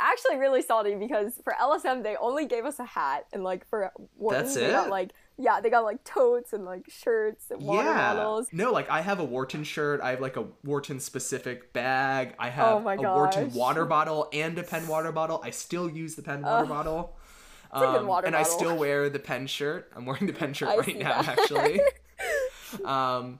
actually 0.00 0.36
really 0.36 0.62
salty 0.62 0.94
because 0.94 1.40
for 1.44 1.54
LSM 1.60 2.02
they 2.02 2.16
only 2.16 2.46
gave 2.46 2.64
us 2.64 2.78
a 2.78 2.84
hat 2.84 3.26
and 3.32 3.44
like 3.44 3.66
for 3.68 3.92
Wharton 4.16 4.44
That's 4.44 4.54
they 4.54 4.70
got 4.70 4.88
like 4.90 5.12
yeah 5.36 5.60
they 5.60 5.70
got 5.70 5.84
like 5.84 6.02
totes 6.04 6.52
and 6.52 6.64
like 6.64 6.90
shirts 6.90 7.50
and 7.50 7.62
water 7.62 7.88
yeah. 7.88 8.14
bottles. 8.14 8.48
No, 8.52 8.72
like 8.72 8.90
I 8.90 9.02
have 9.02 9.20
a 9.20 9.24
Wharton 9.24 9.64
shirt. 9.64 10.00
I 10.00 10.10
have 10.10 10.20
like 10.20 10.36
a 10.36 10.46
Wharton 10.64 11.00
specific 11.00 11.72
bag. 11.72 12.34
I 12.38 12.48
have 12.50 12.84
Oh 12.84 12.88
a 12.88 12.96
Wharton 12.96 13.52
water 13.52 13.84
bottle 13.84 14.28
and 14.32 14.58
a 14.58 14.62
Penn 14.62 14.88
water 14.88 15.12
bottle. 15.12 15.40
I 15.44 15.50
still 15.50 15.90
use 15.90 16.14
the 16.14 16.22
Penn 16.22 16.42
water 16.42 16.66
bottle. 16.66 17.16
a 17.72 17.78
good 17.78 18.00
Um, 18.00 18.06
water 18.06 18.26
and 18.26 18.36
I 18.36 18.42
still 18.42 18.76
wear 18.76 19.08
the 19.10 19.18
Penn 19.18 19.46
shirt. 19.46 19.90
I'm 19.94 20.06
wearing 20.06 20.26
the 20.26 20.32
Penn 20.32 20.52
shirt 20.54 20.70
I 20.70 20.76
right 20.76 20.98
now, 20.98 21.22
that. 21.22 21.38
actually. 21.38 21.80
um, 22.84 23.38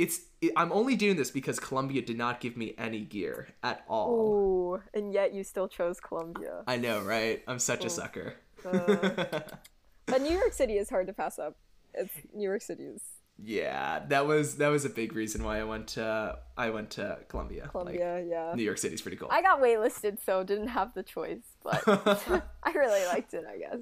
it's 0.00 0.20
it, 0.40 0.52
I'm 0.56 0.72
only 0.72 0.96
doing 0.96 1.16
this 1.16 1.30
because 1.30 1.60
Columbia 1.60 2.02
did 2.02 2.16
not 2.16 2.40
give 2.40 2.56
me 2.56 2.74
any 2.78 3.00
gear 3.00 3.48
at 3.62 3.84
all. 3.88 4.10
Ooh, 4.10 4.82
and 4.94 5.12
yet 5.12 5.34
you 5.34 5.44
still 5.44 5.68
chose 5.68 6.00
Columbia. 6.00 6.62
I 6.66 6.76
know, 6.76 7.00
right? 7.02 7.42
I'm 7.46 7.58
such 7.58 7.82
a 7.82 7.86
oh, 7.86 7.88
sucker. 7.88 8.34
But 8.62 10.22
New 10.22 10.36
York 10.36 10.52
City 10.52 10.76
is 10.76 10.90
hard 10.90 11.06
to 11.06 11.12
pass 11.12 11.38
up. 11.38 11.56
It's 11.94 12.12
New 12.34 12.48
York 12.48 12.62
City 12.62 12.84
is 12.84 13.02
yeah, 13.42 14.00
that 14.08 14.26
was 14.26 14.56
that 14.56 14.68
was 14.68 14.84
a 14.84 14.90
big 14.90 15.14
reason 15.14 15.44
why 15.44 15.60
I 15.60 15.64
went 15.64 15.88
to 15.88 16.38
I 16.56 16.70
went 16.70 16.90
to 16.90 17.18
Columbia. 17.28 17.68
Columbia, 17.68 18.22
yeah. 18.28 18.52
New 18.54 18.62
York 18.62 18.78
City's 18.78 19.00
pretty 19.00 19.16
cool. 19.16 19.28
I 19.30 19.40
got 19.40 19.60
waitlisted, 19.60 20.18
so 20.24 20.42
didn't 20.42 20.68
have 20.68 20.92
the 20.94 21.02
choice, 21.02 21.44
but 21.62 21.82
I 22.62 22.72
really 22.72 23.06
liked 23.06 23.34
it. 23.34 23.44
I 23.48 23.58
guess. 23.58 23.80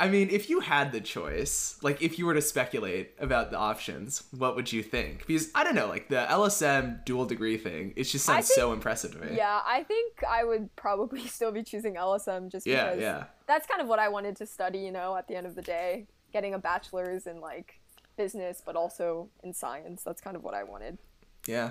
I 0.00 0.08
mean, 0.08 0.30
if 0.30 0.50
you 0.50 0.60
had 0.60 0.92
the 0.92 1.00
choice, 1.00 1.76
like 1.82 2.02
if 2.02 2.18
you 2.18 2.26
were 2.26 2.34
to 2.34 2.42
speculate 2.42 3.14
about 3.18 3.50
the 3.50 3.58
options, 3.58 4.24
what 4.36 4.56
would 4.56 4.72
you 4.72 4.82
think? 4.82 5.26
Because 5.26 5.50
I 5.54 5.64
don't 5.64 5.74
know, 5.74 5.86
like 5.88 6.08
the 6.08 6.26
LSM 6.28 7.04
dual 7.04 7.26
degree 7.26 7.56
thing, 7.56 7.92
it 7.96 8.04
just 8.04 8.24
sounds 8.24 8.52
so 8.52 8.72
impressive 8.72 9.12
to 9.12 9.18
me. 9.18 9.36
Yeah, 9.36 9.60
I 9.64 9.82
think 9.84 10.24
I 10.28 10.44
would 10.44 10.74
probably 10.76 11.26
still 11.26 11.52
be 11.52 11.62
choosing 11.62 11.94
LSM 11.94 12.50
just 12.50 12.66
Yeah, 12.66 12.86
because 12.86 13.00
yeah. 13.00 13.24
that's 13.46 13.66
kind 13.66 13.80
of 13.80 13.88
what 13.88 13.98
I 13.98 14.08
wanted 14.08 14.36
to 14.36 14.46
study, 14.46 14.78
you 14.78 14.92
know, 14.92 15.16
at 15.16 15.28
the 15.28 15.36
end 15.36 15.46
of 15.46 15.54
the 15.54 15.62
day. 15.62 16.06
Getting 16.32 16.54
a 16.54 16.58
bachelor's 16.58 17.26
in 17.26 17.40
like 17.40 17.80
business 18.16 18.60
but 18.64 18.76
also 18.76 19.30
in 19.42 19.54
science. 19.54 20.02
That's 20.04 20.20
kind 20.20 20.36
of 20.36 20.42
what 20.42 20.54
I 20.54 20.64
wanted. 20.64 20.98
Yeah. 21.46 21.70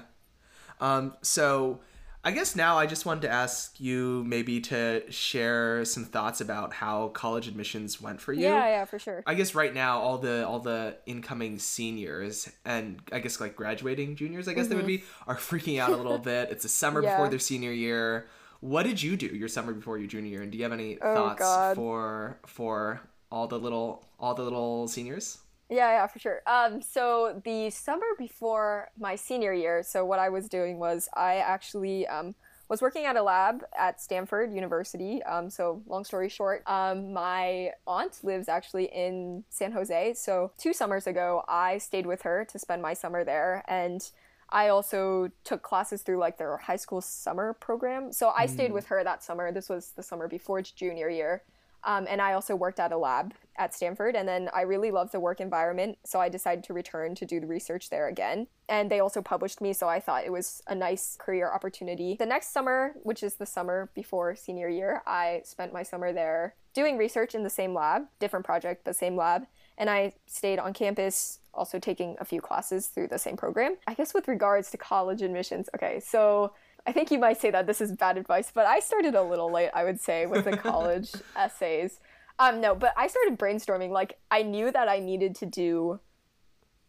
Um, 0.80 1.16
so 1.22 1.80
I 2.28 2.32
guess 2.32 2.58
now 2.58 2.78
I 2.78 2.86
just 2.88 3.06
wanted 3.06 3.22
to 3.22 3.30
ask 3.32 3.80
you 3.80 4.24
maybe 4.28 4.60
to 4.62 5.10
share 5.10 5.86
some 5.86 6.04
thoughts 6.04 6.42
about 6.42 6.74
how 6.74 7.08
college 7.10 7.48
admissions 7.48 8.02
went 8.02 8.20
for 8.20 8.34
you. 8.34 8.42
Yeah, 8.42 8.68
yeah, 8.68 8.84
for 8.86 9.00
sure. 9.00 9.24
I 9.26 9.34
guess 9.34 9.56
right 9.56 9.74
now 9.74 10.00
all 10.00 10.18
the 10.18 10.46
all 10.46 10.60
the 10.60 10.98
incoming 11.06 11.58
seniors 11.58 12.52
and 12.66 13.00
I 13.14 13.20
guess 13.20 13.40
like 13.40 13.56
graduating 13.56 14.18
juniors, 14.18 14.50
I 14.50 14.54
guess 14.54 14.68
they 14.68 14.76
would 14.76 14.86
be, 14.86 15.04
are 15.26 15.38
freaking 15.38 15.80
out 15.80 15.92
a 15.92 15.96
little 15.96 16.18
bit. 16.18 16.50
It's 16.52 16.64
the 16.64 16.70
summer 16.70 17.02
Mm-hmm. 17.02 17.06
Yeah. 17.08 17.16
before 17.16 17.30
their 17.30 17.40
senior 17.40 17.72
year. 17.72 18.28
What 18.60 18.84
did 18.84 19.02
you 19.02 19.16
do 19.16 19.28
your 19.28 19.48
summer 19.48 19.72
before 19.72 19.98
your 19.98 20.08
junior 20.08 20.30
year? 20.32 20.42
And 20.42 20.52
do 20.52 20.58
you 20.58 20.64
have 20.66 20.74
any 20.74 20.98
Oh, 21.02 21.16
thoughts 21.16 21.40
God. 21.40 21.76
for 21.78 22.40
for 22.46 23.02
all 23.32 23.48
the 23.48 23.58
little 23.58 24.04
all 24.20 24.34
the 24.34 24.44
little 24.44 24.88
seniors? 24.90 25.38
Yeah, 25.70 25.92
yeah, 25.92 26.08
for 26.08 26.20
sure. 26.20 26.42
Um, 26.48 26.82
so 26.82 27.42
the 27.44 27.70
summer 27.70 28.06
before 28.18 28.90
my 28.98 29.16
senior 29.16 29.54
year, 29.54 29.84
so 29.84 30.06
what 30.06 30.20
I 30.20 30.30
was 30.30 30.48
doing 30.48 30.80
was 30.80 31.10
I 31.14 31.38
actually 31.38 32.08
um, 32.08 32.36
was 32.70 32.82
working 32.82 33.06
at 33.06 33.18
a 33.18 33.22
lab 33.22 33.64
at 33.78 34.02
Stanford 34.02 34.54
University. 34.54 35.22
Um, 35.24 35.50
so 35.50 35.82
long 35.86 36.06
story 36.06 36.30
short, 36.30 36.64
um, 36.68 37.12
my 37.12 37.72
aunt 37.86 38.20
lives 38.24 38.48
actually 38.48 38.86
in 38.86 39.44
San 39.50 39.74
Jose. 39.74 40.14
So 40.14 40.52
two 40.58 40.74
summers 40.74 41.06
ago, 41.06 41.44
I 41.50 41.80
stayed 41.80 42.06
with 42.06 42.22
her 42.22 42.46
to 42.46 42.60
spend 42.60 42.82
my 42.82 42.94
summer 42.94 43.26
there, 43.26 43.64
and 43.68 44.10
I 44.50 44.70
also 44.70 45.30
took 45.44 45.64
classes 45.64 46.02
through 46.02 46.20
like 46.20 46.38
their 46.38 46.56
high 46.58 46.78
school 46.78 47.02
summer 47.02 47.52
program. 47.54 48.14
So 48.14 48.30
I 48.30 48.46
stayed 48.46 48.72
with 48.72 48.86
her 48.88 49.04
that 49.04 49.22
summer. 49.22 49.52
This 49.52 49.68
was 49.68 49.92
the 49.98 50.04
summer 50.04 50.30
before 50.30 50.62
junior 50.62 51.10
year. 51.10 51.44
Um, 51.88 52.06
and 52.10 52.22
I 52.22 52.34
also 52.34 52.54
worked 52.56 52.82
at 52.82 52.92
a 52.92 52.98
lab 52.98 53.34
at 53.58 53.74
Stanford. 53.74 54.16
And 54.16 54.28
then 54.28 54.50
I 54.54 54.62
really 54.62 54.92
loved 54.92 55.14
the 55.14 55.20
work 55.22 55.40
environment. 55.40 55.98
So 56.06 56.20
I 56.20 56.30
decided 56.30 56.64
to 56.66 56.74
return 56.74 57.16
to 57.16 57.26
do 57.26 57.40
the 57.40 57.48
research 57.48 57.90
there 57.90 58.10
again. 58.10 58.48
And 58.70 58.92
they 58.92 59.00
also 59.00 59.22
published 59.22 59.62
me. 59.62 59.72
So 59.74 59.88
I 59.88 60.02
thought 60.02 60.26
it 60.26 60.32
was 60.32 60.62
a 60.68 60.76
nice 60.76 61.16
career 61.18 61.52
opportunity. 61.52 62.18
The 62.20 62.26
next 62.26 62.52
summer, 62.52 62.94
which 63.04 63.24
is 63.24 63.36
the 63.36 63.46
summer 63.46 63.90
before 63.96 64.36
senior 64.36 64.68
year, 64.68 65.02
I 65.08 65.42
spent 65.46 65.74
my 65.74 65.82
summer 65.82 66.12
there 66.12 66.56
doing 66.74 66.98
research 66.98 67.34
in 67.34 67.44
the 67.44 67.50
same 67.50 67.74
lab, 67.74 68.04
different 68.20 68.46
project, 68.46 68.84
but 68.84 68.96
same 68.96 69.16
lab. 69.16 69.48
And 69.78 69.90
I 69.90 70.14
stayed 70.28 70.60
on 70.60 70.74
campus, 70.74 71.40
also 71.54 71.80
taking 71.80 72.18
a 72.20 72.26
few 72.26 72.42
classes 72.42 72.88
through 72.88 73.08
the 73.08 73.18
same 73.18 73.38
program. 73.38 73.78
I 73.88 73.94
guess 73.94 74.14
with 74.14 74.28
regards 74.28 74.70
to 74.72 74.78
college 74.78 75.22
admissions, 75.22 75.70
okay, 75.74 76.00
so 76.00 76.54
I 76.88 76.94
think 76.94 77.12
you 77.12 77.20
might 77.20 77.40
say 77.40 77.52
that 77.52 77.68
this 77.68 77.82
is 77.82 77.92
bad 77.92 78.18
advice, 78.18 78.50
but 78.54 78.66
I 78.66 78.80
started 78.80 79.14
a 79.14 79.22
little 79.22 79.52
late, 79.52 79.70
I 79.74 79.84
would 79.84 80.00
say, 80.00 80.26
with 80.26 80.46
the 80.46 80.56
college 80.58 81.12
essays. 81.36 82.00
Um, 82.40 82.62
no, 82.62 82.76
but 82.76 82.94
I 82.96 83.08
started 83.08 83.38
brainstorming. 83.38 83.90
Like, 83.90 84.18
I 84.32 84.44
knew 84.44 84.72
that 84.72 84.88
I 84.88 85.00
needed 85.00 85.36
to 85.36 85.46
do 85.46 86.00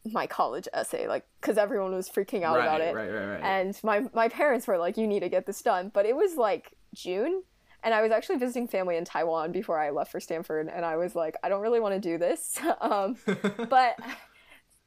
my 0.05 0.27
college 0.27 0.69
essay, 0.73 1.09
like, 1.09 1.27
because 1.41 1.59
everyone 1.59 1.93
was 1.95 2.09
freaking 2.09 2.43
out 2.43 2.57
right, 2.57 2.65
about 2.65 2.81
it. 2.81 2.95
Right, 2.95 3.11
right, 3.11 3.27
right. 3.27 3.41
And 3.43 3.79
my 3.83 4.05
my 4.15 4.29
parents 4.29 4.67
were 4.67 4.79
like, 4.79 4.97
"You 4.97 5.07
need 5.07 5.21
to 5.21 5.29
get 5.29 5.47
this 5.47 5.61
done." 5.63 5.91
But 5.93 6.07
it 6.07 6.15
was 6.15 6.37
like 6.37 6.75
June, 6.95 7.43
and 7.83 7.93
I 7.93 8.03
was 8.03 8.13
actually 8.13 8.37
visiting 8.37 8.69
family 8.69 8.97
in 8.97 9.05
Taiwan 9.05 9.53
before 9.53 9.79
I 9.79 9.91
left 9.91 10.13
for 10.13 10.21
Stanford, 10.21 10.69
and 10.69 10.85
I 10.85 10.97
was 10.97 11.17
like, 11.17 11.35
"I 11.43 11.49
don't 11.49 11.61
really 11.61 11.81
want 11.81 11.95
to 11.95 12.01
do 12.01 12.19
this," 12.19 12.59
um, 12.81 13.17
but 13.69 13.99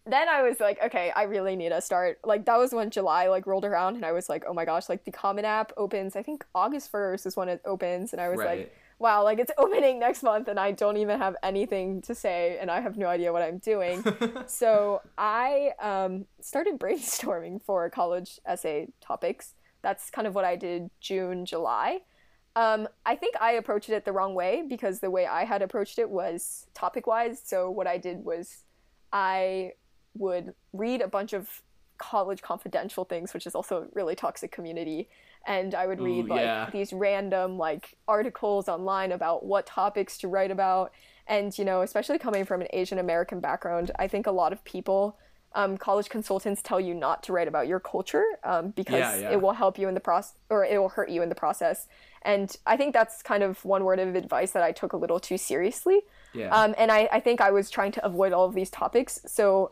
then 0.05 0.27
I 0.27 0.41
was 0.41 0.59
like, 0.59 0.81
okay, 0.83 1.11
I 1.15 1.23
really 1.23 1.55
need 1.55 1.69
to 1.69 1.81
start. 1.81 2.19
Like 2.23 2.45
that 2.45 2.57
was 2.57 2.73
when 2.73 2.89
July 2.89 3.27
like 3.27 3.45
rolled 3.45 3.65
around, 3.65 3.95
and 3.95 4.05
I 4.05 4.11
was 4.11 4.29
like, 4.29 4.43
oh 4.47 4.53
my 4.53 4.65
gosh, 4.65 4.89
like 4.89 5.05
the 5.05 5.11
Common 5.11 5.45
App 5.45 5.71
opens. 5.77 6.15
I 6.15 6.23
think 6.23 6.43
August 6.55 6.89
first 6.89 7.25
is 7.25 7.37
when 7.37 7.49
it 7.49 7.61
opens, 7.65 8.11
and 8.11 8.21
I 8.21 8.29
was 8.29 8.39
right. 8.39 8.59
like, 8.59 8.75
wow, 8.97 9.23
like 9.23 9.37
it's 9.37 9.51
opening 9.57 9.99
next 9.99 10.23
month, 10.23 10.47
and 10.47 10.59
I 10.59 10.71
don't 10.71 10.97
even 10.97 11.19
have 11.19 11.35
anything 11.43 12.01
to 12.03 12.15
say, 12.15 12.57
and 12.59 12.71
I 12.71 12.81
have 12.81 12.97
no 12.97 13.07
idea 13.07 13.31
what 13.31 13.43
I'm 13.43 13.59
doing. 13.59 14.03
so 14.47 15.01
I 15.17 15.71
um, 15.79 16.25
started 16.39 16.79
brainstorming 16.79 17.61
for 17.65 17.89
college 17.91 18.39
essay 18.45 18.87
topics. 19.01 19.53
That's 19.83 20.09
kind 20.09 20.25
of 20.25 20.33
what 20.33 20.45
I 20.45 20.55
did 20.55 20.89
June, 20.99 21.45
July. 21.45 21.99
Um, 22.55 22.87
I 23.05 23.15
think 23.15 23.35
I 23.39 23.53
approached 23.53 23.89
it 23.89 24.03
the 24.03 24.11
wrong 24.11 24.33
way 24.33 24.63
because 24.67 24.99
the 24.99 25.09
way 25.09 25.25
I 25.25 25.45
had 25.45 25.61
approached 25.61 25.99
it 25.99 26.09
was 26.09 26.65
topic 26.73 27.07
wise. 27.07 27.41
So 27.43 27.69
what 27.71 27.87
I 27.87 27.97
did 27.97 28.25
was 28.25 28.65
I 29.13 29.73
would 30.15 30.53
read 30.73 31.01
a 31.01 31.07
bunch 31.07 31.33
of 31.33 31.61
college 32.01 32.41
confidential 32.41 33.05
things, 33.05 33.33
which 33.33 33.45
is 33.45 33.53
also 33.53 33.83
a 33.83 33.87
really 33.93 34.15
toxic 34.15 34.51
community. 34.51 35.07
And 35.45 35.75
I 35.75 35.85
would 35.85 36.01
read 36.01 36.25
Ooh, 36.25 36.29
like 36.29 36.41
yeah. 36.41 36.69
these 36.71 36.91
random 36.91 37.57
like 37.57 37.95
articles 38.07 38.67
online 38.67 39.11
about 39.11 39.45
what 39.45 39.65
topics 39.67 40.17
to 40.19 40.27
write 40.27 40.51
about. 40.51 40.91
And 41.27 41.55
you 41.57 41.63
know, 41.63 41.81
especially 41.83 42.17
coming 42.17 42.43
from 42.43 42.61
an 42.61 42.67
Asian 42.73 42.97
American 42.97 43.39
background, 43.39 43.91
I 43.97 44.07
think 44.07 44.25
a 44.25 44.31
lot 44.31 44.51
of 44.51 44.63
people, 44.63 45.17
um, 45.53 45.77
college 45.77 46.09
consultants, 46.09 46.61
tell 46.63 46.79
you 46.79 46.95
not 46.95 47.21
to 47.23 47.33
write 47.33 47.47
about 47.47 47.67
your 47.67 47.79
culture 47.79 48.25
um, 48.43 48.71
because 48.71 48.99
yeah, 48.99 49.15
yeah. 49.15 49.31
it 49.31 49.41
will 49.41 49.53
help 49.53 49.77
you 49.77 49.87
in 49.87 49.93
the 49.93 49.99
process, 49.99 50.33
or 50.49 50.65
it 50.65 50.79
will 50.79 50.89
hurt 50.89 51.09
you 51.09 51.21
in 51.21 51.29
the 51.29 51.35
process. 51.35 51.87
And 52.23 52.55
I 52.65 52.77
think 52.77 52.93
that's 52.93 53.21
kind 53.21 53.43
of 53.43 53.63
one 53.63 53.83
word 53.83 53.99
of 53.99 54.15
advice 54.15 54.51
that 54.51 54.63
I 54.63 54.71
took 54.71 54.93
a 54.93 54.97
little 54.97 55.19
too 55.19 55.37
seriously. 55.37 56.01
Yeah. 56.33 56.49
Um, 56.49 56.73
and 56.77 56.91
I, 56.91 57.09
I 57.11 57.19
think 57.19 57.41
I 57.41 57.51
was 57.51 57.69
trying 57.69 57.91
to 57.93 58.05
avoid 58.05 58.33
all 58.33 58.45
of 58.45 58.55
these 58.55 58.69
topics. 58.69 59.19
So 59.25 59.71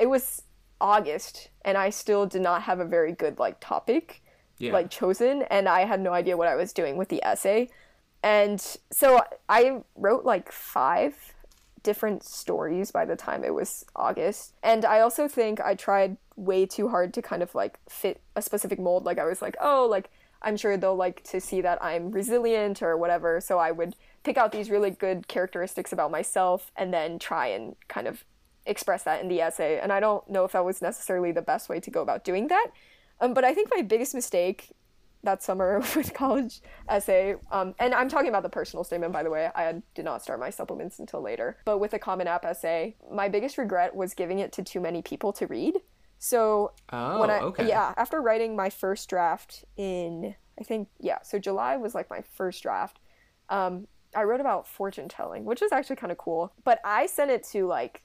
it 0.00 0.08
was 0.08 0.42
August 0.80 1.50
and 1.64 1.76
I 1.76 1.90
still 1.90 2.26
did 2.26 2.42
not 2.42 2.62
have 2.62 2.80
a 2.80 2.84
very 2.84 3.12
good 3.12 3.38
like 3.38 3.60
topic 3.60 4.22
yeah. 4.58 4.72
like 4.72 4.90
chosen 4.90 5.42
and 5.42 5.68
I 5.68 5.84
had 5.84 6.00
no 6.00 6.12
idea 6.12 6.36
what 6.36 6.48
I 6.48 6.56
was 6.56 6.72
doing 6.72 6.96
with 6.96 7.08
the 7.08 7.24
essay. 7.24 7.68
And 8.22 8.60
so 8.90 9.22
I 9.48 9.82
wrote 9.96 10.24
like 10.24 10.52
five 10.52 11.14
different 11.82 12.22
stories 12.22 12.90
by 12.90 13.06
the 13.06 13.16
time 13.16 13.42
it 13.42 13.54
was 13.54 13.84
August. 13.96 14.52
And 14.62 14.84
I 14.84 15.00
also 15.00 15.28
think 15.28 15.60
I 15.60 15.74
tried 15.74 16.18
way 16.36 16.66
too 16.66 16.88
hard 16.88 17.14
to 17.14 17.22
kind 17.22 17.42
of 17.42 17.54
like 17.54 17.78
fit 17.88 18.20
a 18.36 18.42
specific 18.42 18.78
mold. 18.78 19.04
Like 19.04 19.18
I 19.18 19.24
was 19.24 19.40
like, 19.40 19.56
oh, 19.60 19.86
like 19.90 20.10
I'm 20.42 20.56
sure 20.56 20.76
they'll 20.76 20.96
like 20.96 21.22
to 21.24 21.40
see 21.40 21.60
that 21.62 21.82
I'm 21.82 22.10
resilient 22.10 22.82
or 22.82 22.96
whatever. 22.96 23.40
So 23.40 23.58
I 23.58 23.70
would 23.70 23.96
pick 24.22 24.36
out 24.36 24.52
these 24.52 24.70
really 24.70 24.90
good 24.90 25.28
characteristics 25.28 25.92
about 25.92 26.10
myself 26.10 26.70
and 26.76 26.92
then 26.92 27.18
try 27.18 27.48
and 27.48 27.76
kind 27.88 28.06
of 28.06 28.24
express 28.66 29.02
that 29.04 29.20
in 29.20 29.28
the 29.28 29.40
essay. 29.40 29.80
And 29.80 29.92
I 29.92 30.00
don't 30.00 30.28
know 30.28 30.44
if 30.44 30.52
that 30.52 30.64
was 30.64 30.82
necessarily 30.82 31.32
the 31.32 31.42
best 31.42 31.68
way 31.68 31.80
to 31.80 31.90
go 31.90 32.02
about 32.02 32.24
doing 32.24 32.48
that. 32.48 32.68
Um, 33.20 33.34
but 33.34 33.44
I 33.44 33.54
think 33.54 33.70
my 33.74 33.82
biggest 33.82 34.14
mistake 34.14 34.72
that 35.22 35.42
summer 35.42 35.80
with 35.96 36.14
college 36.14 36.60
essay, 36.88 37.36
um, 37.50 37.74
and 37.78 37.94
I'm 37.94 38.08
talking 38.08 38.28
about 38.28 38.42
the 38.42 38.48
personal 38.48 38.84
statement, 38.84 39.12
by 39.12 39.22
the 39.22 39.30
way, 39.30 39.50
I 39.54 39.82
did 39.94 40.04
not 40.04 40.22
start 40.22 40.40
my 40.40 40.50
supplements 40.50 40.98
until 40.98 41.22
later. 41.22 41.58
But 41.64 41.78
with 41.78 41.90
the 41.90 41.98
Common 41.98 42.26
App 42.26 42.44
essay, 42.44 42.96
my 43.12 43.28
biggest 43.28 43.58
regret 43.58 43.94
was 43.94 44.14
giving 44.14 44.38
it 44.38 44.52
to 44.52 44.62
too 44.62 44.80
many 44.80 45.02
people 45.02 45.32
to 45.34 45.46
read. 45.46 45.76
So 46.18 46.72
oh, 46.92 47.20
when 47.20 47.30
I 47.30 47.40
okay. 47.40 47.66
yeah, 47.66 47.94
after 47.96 48.20
writing 48.20 48.54
my 48.54 48.68
first 48.68 49.08
draft 49.08 49.64
in 49.78 50.34
I 50.60 50.64
think 50.64 50.88
yeah, 51.00 51.22
so 51.22 51.38
July 51.38 51.76
was 51.76 51.94
like 51.94 52.10
my 52.10 52.22
first 52.36 52.62
draft. 52.62 52.98
Um, 53.48 53.86
I 54.14 54.24
wrote 54.24 54.40
about 54.40 54.68
fortune 54.68 55.08
telling, 55.08 55.44
which 55.44 55.62
is 55.62 55.72
actually 55.72 55.96
kind 55.96 56.12
of 56.12 56.18
cool. 56.18 56.52
But 56.64 56.80
I 56.84 57.06
sent 57.06 57.30
it 57.30 57.44
to 57.52 57.66
like 57.66 58.02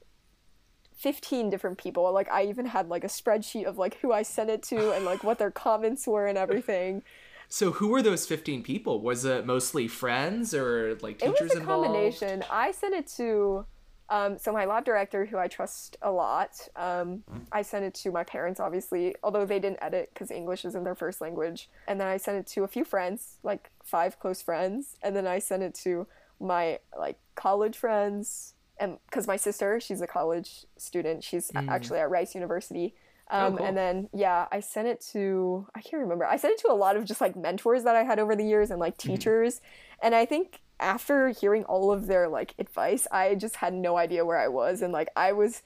15 0.95 1.49
different 1.49 1.77
people. 1.77 2.11
Like 2.11 2.29
I 2.31 2.45
even 2.45 2.65
had 2.65 2.89
like 2.89 3.03
a 3.03 3.07
spreadsheet 3.07 3.65
of 3.65 3.77
like 3.77 3.99
who 3.99 4.11
I 4.11 4.23
sent 4.23 4.49
it 4.49 4.63
to 4.63 4.91
and 4.91 5.05
like 5.05 5.23
what 5.23 5.37
their 5.37 5.51
comments 5.65 6.07
were 6.07 6.27
and 6.27 6.37
everything. 6.37 7.03
So 7.47 7.71
who 7.71 7.89
were 7.89 8.01
those 8.01 8.25
15 8.25 8.63
people? 8.63 9.01
Was 9.01 9.23
it 9.23 9.45
mostly 9.45 9.87
friends 9.87 10.53
or 10.53 10.97
like 11.01 11.19
teachers 11.19 11.19
involved? 11.19 11.39
It 11.39 11.43
was 11.43 11.53
a 11.53 11.59
involved? 11.59 11.85
combination. 11.85 12.43
I 12.49 12.71
sent 12.71 12.95
it 12.95 13.07
to 13.17 13.65
um, 14.09 14.37
so 14.37 14.51
my 14.51 14.65
lab 14.65 14.85
director, 14.85 15.25
who 15.25 15.37
I 15.37 15.47
trust 15.47 15.97
a 16.01 16.11
lot, 16.11 16.67
um, 16.75 17.23
I 17.51 17.63
sent 17.63 17.85
it 17.85 17.95
to 17.95 18.11
my 18.11 18.23
parents, 18.23 18.59
obviously, 18.59 19.15
although 19.23 19.45
they 19.45 19.59
didn't 19.59 19.81
edit 19.81 20.11
because 20.13 20.29
English 20.29 20.63
isn't 20.65 20.83
their 20.83 20.95
first 20.95 21.21
language. 21.21 21.69
And 21.87 21.99
then 21.99 22.07
I 22.07 22.17
sent 22.17 22.37
it 22.37 22.45
to 22.53 22.63
a 22.63 22.67
few 22.67 22.85
friends, 22.85 23.37
like 23.41 23.71
five 23.83 24.19
close 24.19 24.43
friends, 24.43 24.97
and 25.01 25.15
then 25.15 25.25
I 25.25 25.39
sent 25.39 25.63
it 25.63 25.73
to 25.85 26.05
my 26.39 26.79
like 26.97 27.17
college 27.33 27.77
friends, 27.77 28.53
and 28.79 28.97
because 29.05 29.27
my 29.27 29.37
sister, 29.37 29.79
she's 29.79 30.01
a 30.01 30.07
college 30.07 30.65
student, 30.77 31.23
she's 31.23 31.51
mm. 31.51 31.67
actually 31.69 31.99
at 31.99 32.09
Rice 32.09 32.35
University. 32.35 32.95
Oh, 33.31 33.47
um, 33.47 33.53
oh, 33.53 33.57
cool. 33.57 33.65
And 33.65 33.77
then, 33.77 34.09
yeah, 34.13 34.47
I 34.51 34.59
sent 34.59 34.87
it 34.87 35.01
to, 35.13 35.67
I 35.73 35.81
can't 35.81 36.01
remember, 36.01 36.25
I 36.25 36.37
sent 36.37 36.53
it 36.53 36.59
to 36.61 36.71
a 36.71 36.75
lot 36.75 36.95
of 36.95 37.05
just 37.05 37.21
like 37.21 37.35
mentors 37.35 37.83
that 37.83 37.95
I 37.95 38.03
had 38.03 38.19
over 38.19 38.35
the 38.35 38.45
years 38.45 38.71
and 38.71 38.79
like 38.79 38.97
mm-hmm. 38.97 39.13
teachers. 39.13 39.55
Mm. 39.55 39.61
And 40.03 40.15
I 40.15 40.25
think 40.25 40.61
after 40.79 41.29
hearing 41.29 41.63
all 41.63 41.91
of 41.91 42.07
their 42.07 42.27
like 42.27 42.53
advice, 42.59 43.07
I 43.11 43.35
just 43.35 43.57
had 43.57 43.73
no 43.73 43.97
idea 43.97 44.25
where 44.25 44.37
I 44.37 44.47
was. 44.47 44.81
And 44.81 44.93
like, 44.93 45.09
I 45.15 45.31
was, 45.31 45.63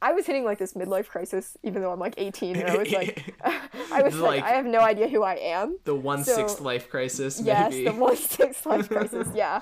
I 0.00 0.12
was 0.12 0.26
hitting 0.26 0.44
like 0.44 0.58
this 0.58 0.74
midlife 0.74 1.08
crisis, 1.08 1.56
even 1.62 1.82
though 1.82 1.90
I'm 1.90 1.98
like 1.98 2.14
18, 2.16 2.56
and 2.56 2.70
I 2.70 2.76
was 2.76 2.90
like, 2.92 3.34
I 3.92 4.02
was 4.02 4.16
like, 4.16 4.42
like, 4.42 4.44
I 4.44 4.50
have 4.50 4.66
no 4.66 4.80
idea 4.80 5.08
who 5.08 5.22
I 5.22 5.34
am. 5.34 5.78
The 5.84 5.94
one 5.94 6.22
so, 6.22 6.34
sixth 6.34 6.60
life 6.60 6.88
crisis. 6.88 7.40
Maybe. 7.40 7.48
Yes, 7.48 7.74
the 7.74 7.92
one 7.92 8.16
sixth 8.16 8.66
life 8.66 8.88
crisis. 8.88 9.28
Yeah, 9.34 9.60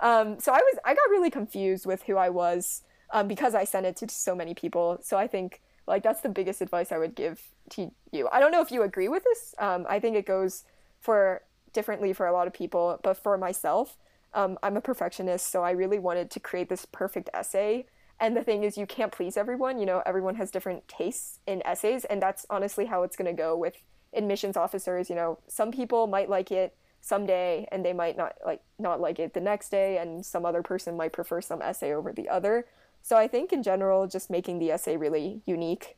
um, 0.00 0.38
so 0.38 0.52
I 0.52 0.58
was 0.58 0.78
I 0.84 0.94
got 0.94 1.10
really 1.10 1.30
confused 1.30 1.86
with 1.86 2.02
who 2.04 2.16
I 2.16 2.30
was 2.30 2.82
um, 3.10 3.28
because 3.28 3.54
I 3.54 3.64
sent 3.64 3.86
it 3.86 3.96
to 3.96 4.08
so 4.08 4.34
many 4.34 4.54
people. 4.54 4.98
So 5.02 5.16
I 5.16 5.26
think 5.26 5.60
like 5.86 6.02
that's 6.02 6.20
the 6.20 6.28
biggest 6.28 6.60
advice 6.60 6.92
I 6.92 6.98
would 6.98 7.14
give 7.14 7.40
to 7.70 7.90
you. 8.12 8.28
I 8.30 8.40
don't 8.40 8.52
know 8.52 8.60
if 8.60 8.70
you 8.70 8.82
agree 8.82 9.08
with 9.08 9.24
this. 9.24 9.54
Um, 9.58 9.86
I 9.88 9.98
think 10.00 10.16
it 10.16 10.26
goes 10.26 10.64
for 11.00 11.42
differently 11.72 12.12
for 12.12 12.26
a 12.26 12.32
lot 12.32 12.46
of 12.46 12.52
people, 12.52 12.98
but 13.02 13.16
for 13.16 13.36
myself, 13.38 13.96
um, 14.34 14.58
I'm 14.62 14.76
a 14.76 14.80
perfectionist, 14.80 15.50
so 15.50 15.62
I 15.62 15.70
really 15.70 15.98
wanted 15.98 16.30
to 16.32 16.40
create 16.40 16.68
this 16.68 16.84
perfect 16.84 17.30
essay. 17.32 17.86
And 18.20 18.36
the 18.36 18.42
thing 18.42 18.64
is, 18.64 18.76
you 18.76 18.86
can't 18.86 19.12
please 19.12 19.36
everyone. 19.36 19.78
You 19.78 19.86
know, 19.86 20.02
everyone 20.04 20.34
has 20.36 20.50
different 20.50 20.86
tastes 20.88 21.38
in 21.46 21.62
essays, 21.66 22.04
and 22.04 22.20
that's 22.20 22.44
honestly 22.50 22.86
how 22.86 23.02
it's 23.04 23.16
going 23.16 23.34
to 23.34 23.42
go 23.42 23.56
with 23.56 23.76
admissions 24.12 24.56
officers. 24.56 25.08
You 25.08 25.16
know, 25.16 25.38
some 25.46 25.70
people 25.70 26.06
might 26.06 26.28
like 26.28 26.50
it 26.50 26.76
someday 27.00 27.66
and 27.70 27.84
they 27.84 27.92
might 27.92 28.16
not 28.16 28.34
like 28.44 28.60
not 28.78 29.00
like 29.00 29.18
it 29.18 29.34
the 29.34 29.40
next 29.40 29.70
day 29.70 29.98
and 29.98 30.24
some 30.24 30.44
other 30.44 30.62
person 30.62 30.96
might 30.96 31.12
prefer 31.12 31.40
some 31.40 31.62
essay 31.62 31.92
over 31.92 32.12
the 32.12 32.28
other 32.28 32.66
so 33.02 33.16
i 33.16 33.26
think 33.26 33.52
in 33.52 33.62
general 33.62 34.06
just 34.06 34.30
making 34.30 34.58
the 34.58 34.70
essay 34.70 34.96
really 34.96 35.40
unique 35.46 35.96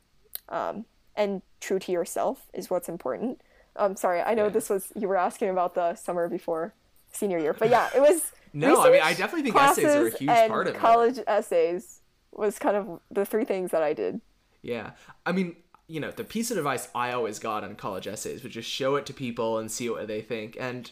um, 0.49 0.85
and 1.15 1.41
true 1.59 1.79
to 1.79 1.91
yourself 1.91 2.47
is 2.53 2.69
what's 2.69 2.87
important 2.87 3.41
um 3.75 3.95
sorry 3.95 4.21
i 4.21 4.33
know 4.33 4.45
yeah. 4.45 4.49
this 4.49 4.69
was 4.69 4.91
you 4.95 5.07
were 5.07 5.17
asking 5.17 5.49
about 5.49 5.75
the 5.75 5.95
summer 5.95 6.29
before 6.29 6.73
senior 7.11 7.39
year 7.39 7.53
but 7.53 7.69
yeah 7.69 7.89
it 7.95 8.01
was 8.01 8.31
no 8.53 8.81
i 8.81 8.91
mean 8.91 9.01
i 9.01 9.13
definitely 9.13 9.43
think 9.43 9.55
essays 9.55 9.85
are 9.85 10.07
a 10.07 10.17
huge 10.17 10.49
part 10.49 10.67
of 10.67 10.75
college 10.75 11.17
it. 11.17 11.25
essays 11.27 12.01
was 12.31 12.57
kind 12.57 12.77
of 12.77 12.99
the 13.09 13.25
three 13.25 13.43
things 13.43 13.71
that 13.71 13.83
i 13.83 13.93
did 13.93 14.21
yeah 14.61 14.91
i 15.25 15.31
mean 15.31 15.55
you 15.91 15.99
know, 15.99 16.09
the 16.09 16.23
piece 16.23 16.51
of 16.51 16.57
advice 16.57 16.87
I 16.95 17.11
always 17.11 17.37
got 17.37 17.65
on 17.65 17.75
college 17.75 18.07
essays 18.07 18.43
was 18.43 18.53
just 18.53 18.69
show 18.69 18.95
it 18.95 19.05
to 19.07 19.13
people 19.13 19.57
and 19.57 19.69
see 19.69 19.89
what 19.89 20.07
they 20.07 20.21
think. 20.21 20.55
And 20.57 20.89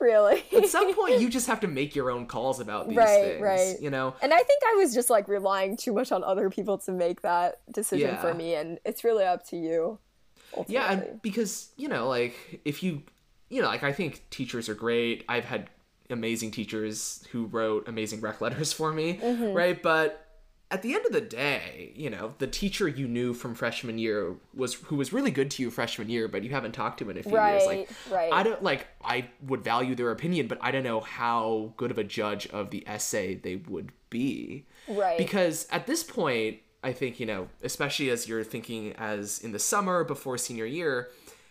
really, 0.00 0.44
at 0.56 0.68
some 0.68 0.94
point, 1.00 1.20
you 1.20 1.28
just 1.28 1.48
have 1.48 1.58
to 1.60 1.66
make 1.66 1.96
your 1.96 2.10
own 2.12 2.26
calls 2.26 2.60
about 2.60 2.88
these 2.88 2.96
right, 2.96 3.22
things. 3.24 3.42
Right, 3.42 3.76
You 3.80 3.90
know, 3.90 4.14
and 4.22 4.32
I 4.32 4.38
think 4.38 4.62
I 4.64 4.76
was 4.78 4.94
just 4.94 5.10
like 5.10 5.26
relying 5.26 5.76
too 5.76 5.92
much 5.92 6.12
on 6.12 6.22
other 6.22 6.48
people 6.48 6.78
to 6.78 6.92
make 6.92 7.22
that 7.22 7.56
decision 7.72 8.10
yeah. 8.10 8.20
for 8.20 8.32
me, 8.32 8.54
and 8.54 8.78
it's 8.84 9.02
really 9.02 9.24
up 9.24 9.44
to 9.48 9.56
you. 9.56 9.98
Ultimately. 10.56 10.74
Yeah, 10.74 10.92
and 10.92 11.22
because 11.22 11.70
you 11.76 11.88
know, 11.88 12.08
like 12.08 12.60
if 12.64 12.84
you, 12.84 13.02
you 13.48 13.60
know, 13.60 13.68
like 13.68 13.82
I 13.82 13.92
think 13.92 14.22
teachers 14.30 14.68
are 14.68 14.74
great. 14.74 15.24
I've 15.28 15.44
had 15.44 15.70
amazing 16.08 16.52
teachers 16.52 17.24
who 17.32 17.46
wrote 17.46 17.88
amazing 17.88 18.20
rec 18.20 18.40
letters 18.40 18.72
for 18.78 18.92
me, 18.92 19.14
Mm-hmm. 19.14 19.52
right? 19.52 19.82
But 19.82 20.26
at 20.70 20.82
the 20.82 20.94
end 20.94 21.04
of 21.04 21.12
the 21.12 21.20
day, 21.20 21.92
you 21.96 22.08
know, 22.08 22.34
the 22.38 22.46
teacher 22.46 22.86
you 22.86 23.08
knew 23.08 23.34
from 23.34 23.54
freshman 23.54 23.98
year 23.98 24.36
was 24.54 24.74
who 24.74 24.96
was 24.96 25.12
really 25.12 25.32
good 25.32 25.50
to 25.52 25.62
you 25.62 25.70
freshman 25.70 26.08
year, 26.08 26.28
but 26.28 26.44
you 26.44 26.50
haven't 26.50 26.72
talked 26.72 26.98
to 26.98 27.04
him 27.04 27.10
in 27.10 27.18
a 27.18 27.22
few 27.22 27.32
years. 27.32 27.66
Like, 27.66 27.90
Right, 28.08 28.30
right. 28.30 28.32
I 28.32 28.42
don't 28.44 28.62
like. 28.62 28.86
I 29.02 29.28
would 29.42 29.64
value 29.64 29.94
their 29.96 30.12
opinion, 30.12 30.46
but 30.46 30.58
I 30.60 30.70
don't 30.70 30.84
know 30.84 31.00
how 31.00 31.72
good 31.76 31.90
of 31.90 31.98
a 31.98 32.04
judge 32.04 32.46
of 32.48 32.70
the 32.70 32.86
essay 32.86 33.34
they 33.34 33.56
would 33.56 33.90
be. 34.10 34.66
Right. 34.86 35.18
Because 35.18 35.66
at 35.70 35.86
this 35.86 36.04
point, 36.04 36.58
I 36.84 36.92
think 36.92 37.18
you 37.18 37.26
know, 37.26 37.48
especially 37.62 38.10
as 38.10 38.28
you're 38.28 38.44
thinking 38.44 38.92
as 38.92 39.40
in 39.40 39.50
the 39.50 39.58
summer 39.58 40.04
before 40.04 40.38
senior 40.38 40.66
year, 40.66 41.08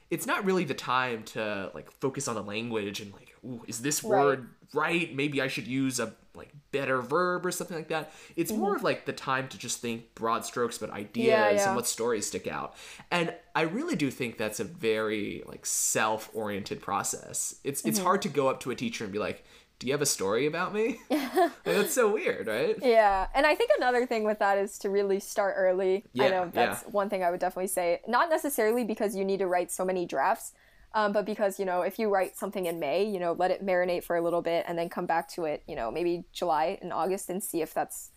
it's 0.09 0.25
not 0.25 0.45
really 0.45 0.63
the 0.63 0.73
time 0.73 1.23
to 1.23 1.71
like 1.73 1.91
focus 1.91 2.29
on 2.29 2.35
the 2.35 2.43
language 2.43 3.01
and 3.01 3.11
like, 3.11 3.35
ooh, 3.43 3.63
is 3.67 3.81
this 3.81 4.01
Right. 4.01 4.19
word 4.23 4.49
right? 4.73 5.15
Maybe 5.15 5.41
I 5.41 5.47
should 5.47 5.67
use 5.67 5.99
a 5.99 6.13
like 6.35 6.51
better 6.71 7.01
verb 7.01 7.45
or 7.45 7.51
something 7.51 7.75
like 7.75 7.87
that. 7.89 8.11
It's 8.35 8.51
more 8.51 8.75
of 8.75 8.83
like 8.83 9.05
the 9.05 9.13
time 9.13 9.47
to 9.49 9.57
just 9.57 9.81
think 9.81 10.13
broad 10.15 10.45
strokes 10.45 10.77
about 10.77 10.91
ideas 10.95 11.27
Mm-hmm. 11.39 11.55
yeah. 11.57 11.67
and 11.67 11.75
what 11.75 11.87
stories 11.87 12.27
stick 12.27 12.47
out. 12.47 12.75
And 13.11 13.33
I 13.55 13.61
really 13.63 13.95
do 13.95 14.09
think 14.11 14.37
that's 14.37 14.59
a 14.59 14.63
very 14.63 15.43
like 15.47 15.65
self-oriented 15.65 16.81
process. 16.81 17.55
It's 17.63 17.81
Mm-hmm. 17.81 17.89
it's 17.89 17.99
hard 17.99 18.21
to 18.23 18.29
go 18.29 18.47
up 18.47 18.59
to 18.61 18.71
a 18.71 18.75
teacher 18.75 19.03
and 19.03 19.13
be 19.13 19.19
like, 19.19 19.43
"Do 19.79 19.87
you 19.87 19.93
have 19.93 20.01
a 20.01 20.05
story 20.05 20.45
about 20.47 20.73
me?" 20.73 20.99
like, 21.09 21.51
that's 21.63 21.93
so 21.93 22.13
weird, 22.13 22.47
right? 22.47 22.75
Yeah, 22.81 23.27
and 23.33 23.45
I 23.45 23.55
think 23.55 23.71
another 23.77 24.05
thing 24.05 24.23
with 24.23 24.39
that 24.39 24.57
is 24.57 24.77
to 24.79 24.89
really 24.89 25.19
start 25.19 25.55
early. 25.57 26.03
I 26.19 26.23
Yeah, 26.23 26.29
know 26.29 26.51
that's 26.53 26.83
one 26.83 27.09
thing 27.09 27.23
I 27.23 27.31
would 27.31 27.39
definitely 27.39 27.67
say. 27.67 28.01
Not 28.07 28.29
necessarily 28.29 28.83
because 28.83 29.15
you 29.15 29.23
need 29.25 29.39
to 29.39 29.47
write 29.47 29.71
so 29.71 29.83
many 29.85 30.05
drafts, 30.05 30.53
um, 30.93 31.11
but 31.11 31.25
because 31.25 31.59
you 31.59 31.65
know 31.65 31.81
if 31.81 31.99
you 31.99 32.09
write 32.09 32.37
something 32.37 32.65
in 32.65 32.79
May, 32.79 33.03
you 33.03 33.19
know 33.19 33.33
let 33.33 33.51
it 33.51 33.65
marinate 33.65 34.03
for 34.03 34.15
a 34.15 34.21
little 34.21 34.41
bit 34.41 34.65
and 34.67 34.77
then 34.77 34.89
come 34.89 35.05
back 35.05 35.29
to 35.35 35.45
it, 35.45 35.63
you 35.67 35.75
know 35.75 35.91
maybe 35.91 36.25
July 36.33 36.77
and 36.81 36.91
August 36.93 37.29
and 37.29 37.43
see 37.43 37.61
if 37.61 37.73
that's 37.73 38.11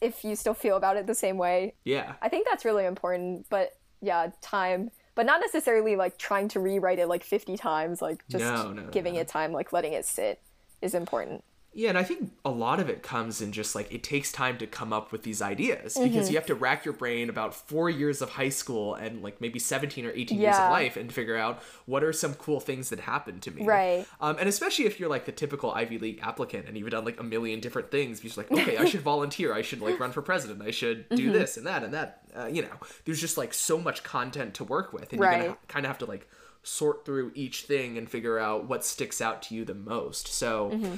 if 0.00 0.22
you 0.24 0.36
still 0.36 0.54
feel 0.54 0.76
about 0.76 0.96
it 0.96 1.06
the 1.06 1.14
same 1.14 1.38
way. 1.38 1.74
Yeah. 1.84 2.14
I 2.20 2.28
think 2.28 2.46
that's 2.46 2.64
really 2.64 2.84
important. 2.84 3.46
But 3.48 3.70
yeah, 4.02 4.30
time, 4.42 4.90
but 5.14 5.24
not 5.24 5.40
necessarily 5.40 5.96
like 5.96 6.18
trying 6.18 6.48
to 6.48 6.60
rewrite 6.60 6.98
it 6.98 7.06
like 7.08 7.24
fifty 7.24 7.56
times. 7.56 8.02
Like 8.02 8.22
just 8.28 8.44
No, 8.44 8.72
no, 8.72 8.90
giving 8.90 9.14
no. 9.14 9.20
it 9.20 9.28
time, 9.28 9.52
like 9.52 9.72
letting 9.72 9.94
it 9.94 10.04
sit, 10.04 10.40
is 10.82 10.94
important. 10.94 11.42
Yeah, 11.76 11.88
and 11.88 11.98
I 11.98 12.04
think 12.04 12.30
a 12.44 12.50
lot 12.50 12.78
of 12.80 12.88
it 12.88 13.02
comes 13.02 13.42
in 13.42 13.50
just 13.52 13.74
like 13.74 13.92
it 13.92 14.02
takes 14.02 14.30
time 14.30 14.58
to 14.58 14.66
come 14.66 14.92
up 14.92 15.10
with 15.12 15.24
these 15.24 15.42
ideas 15.42 15.94
because 15.94 16.04
Mm-hmm. 16.26 16.30
you 16.30 16.36
have 16.36 16.46
to 16.46 16.54
rack 16.54 16.84
your 16.84 16.94
brain 16.94 17.28
about 17.28 17.54
four 17.54 17.90
years 17.90 18.22
of 18.22 18.30
high 18.30 18.48
school 18.48 18.94
and 18.94 19.22
like 19.22 19.40
maybe 19.40 19.58
17 19.58 20.06
or 20.06 20.10
18 20.12 20.38
years 20.40 20.54
of 20.56 20.70
life 20.70 20.96
and 20.96 21.12
figure 21.12 21.36
out 21.36 21.60
what 21.86 22.04
are 22.04 22.12
some 22.12 22.34
cool 22.34 22.60
things 22.60 22.90
that 22.90 23.00
happened 23.00 23.42
to 23.42 23.50
me. 23.50 23.64
Right. 23.64 24.06
Um, 24.20 24.36
and 24.38 24.48
especially 24.48 24.86
if 24.86 25.00
you're 25.00 25.08
like 25.10 25.24
the 25.24 25.32
typical 25.32 25.72
Ivy 25.72 25.98
League 25.98 26.20
applicant 26.22 26.66
and 26.68 26.78
you've 26.78 26.90
done 26.90 27.04
like 27.04 27.18
a 27.18 27.24
million 27.24 27.58
different 27.60 27.90
things, 27.90 28.22
you're 28.22 28.28
just 28.28 28.38
like, 28.38 28.52
okay, 28.52 28.76
I 28.78 28.84
should 28.90 29.00
volunteer. 29.02 29.52
I 29.52 29.62
should 29.62 29.80
like 29.80 29.98
run 29.98 30.12
for 30.12 30.22
president. 30.22 30.62
I 30.62 30.70
should 30.70 31.08
Mm-hmm. 31.08 31.16
do 31.16 31.32
this 31.32 31.56
and 31.56 31.66
that 31.66 31.82
and 31.82 31.92
that. 31.94 32.20
Uh, 32.36 32.46
you 32.46 32.62
know, 32.62 32.68
there's 33.04 33.20
just 33.20 33.36
like 33.36 33.52
so 33.52 33.78
much 33.78 34.02
content 34.04 34.54
to 34.54 34.64
work 34.64 34.92
with. 34.92 35.12
And 35.12 35.20
you're 35.20 35.30
going 35.30 35.50
to 35.52 35.56
kind 35.68 35.84
of 35.86 35.90
have 35.90 35.98
to 35.98 36.06
like 36.06 36.28
sort 36.62 37.04
through 37.04 37.30
each 37.34 37.62
thing 37.62 37.98
and 37.98 38.08
figure 38.08 38.38
out 38.38 38.66
what 38.68 38.84
sticks 38.84 39.20
out 39.20 39.42
to 39.42 39.54
you 39.54 39.64
the 39.64 39.74
most. 39.74 40.28
So 40.28 40.70
Mm-hmm. 40.70 40.94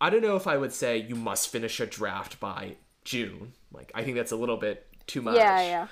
I 0.00 0.10
don't 0.10 0.22
know 0.22 0.36
if 0.36 0.46
I 0.46 0.56
would 0.56 0.72
say 0.72 0.98
you 0.98 1.14
must 1.14 1.48
finish 1.48 1.80
a 1.80 1.86
draft 1.86 2.38
by 2.40 2.76
June. 3.04 3.52
Like, 3.72 3.90
I 3.94 4.02
think 4.04 4.16
that's 4.16 4.32
a 4.32 4.36
little 4.36 4.56
bit 4.56 4.86
too 5.06 5.22
much. 5.22 5.36
Yeah, 5.36 5.60
yeah. 5.60 5.86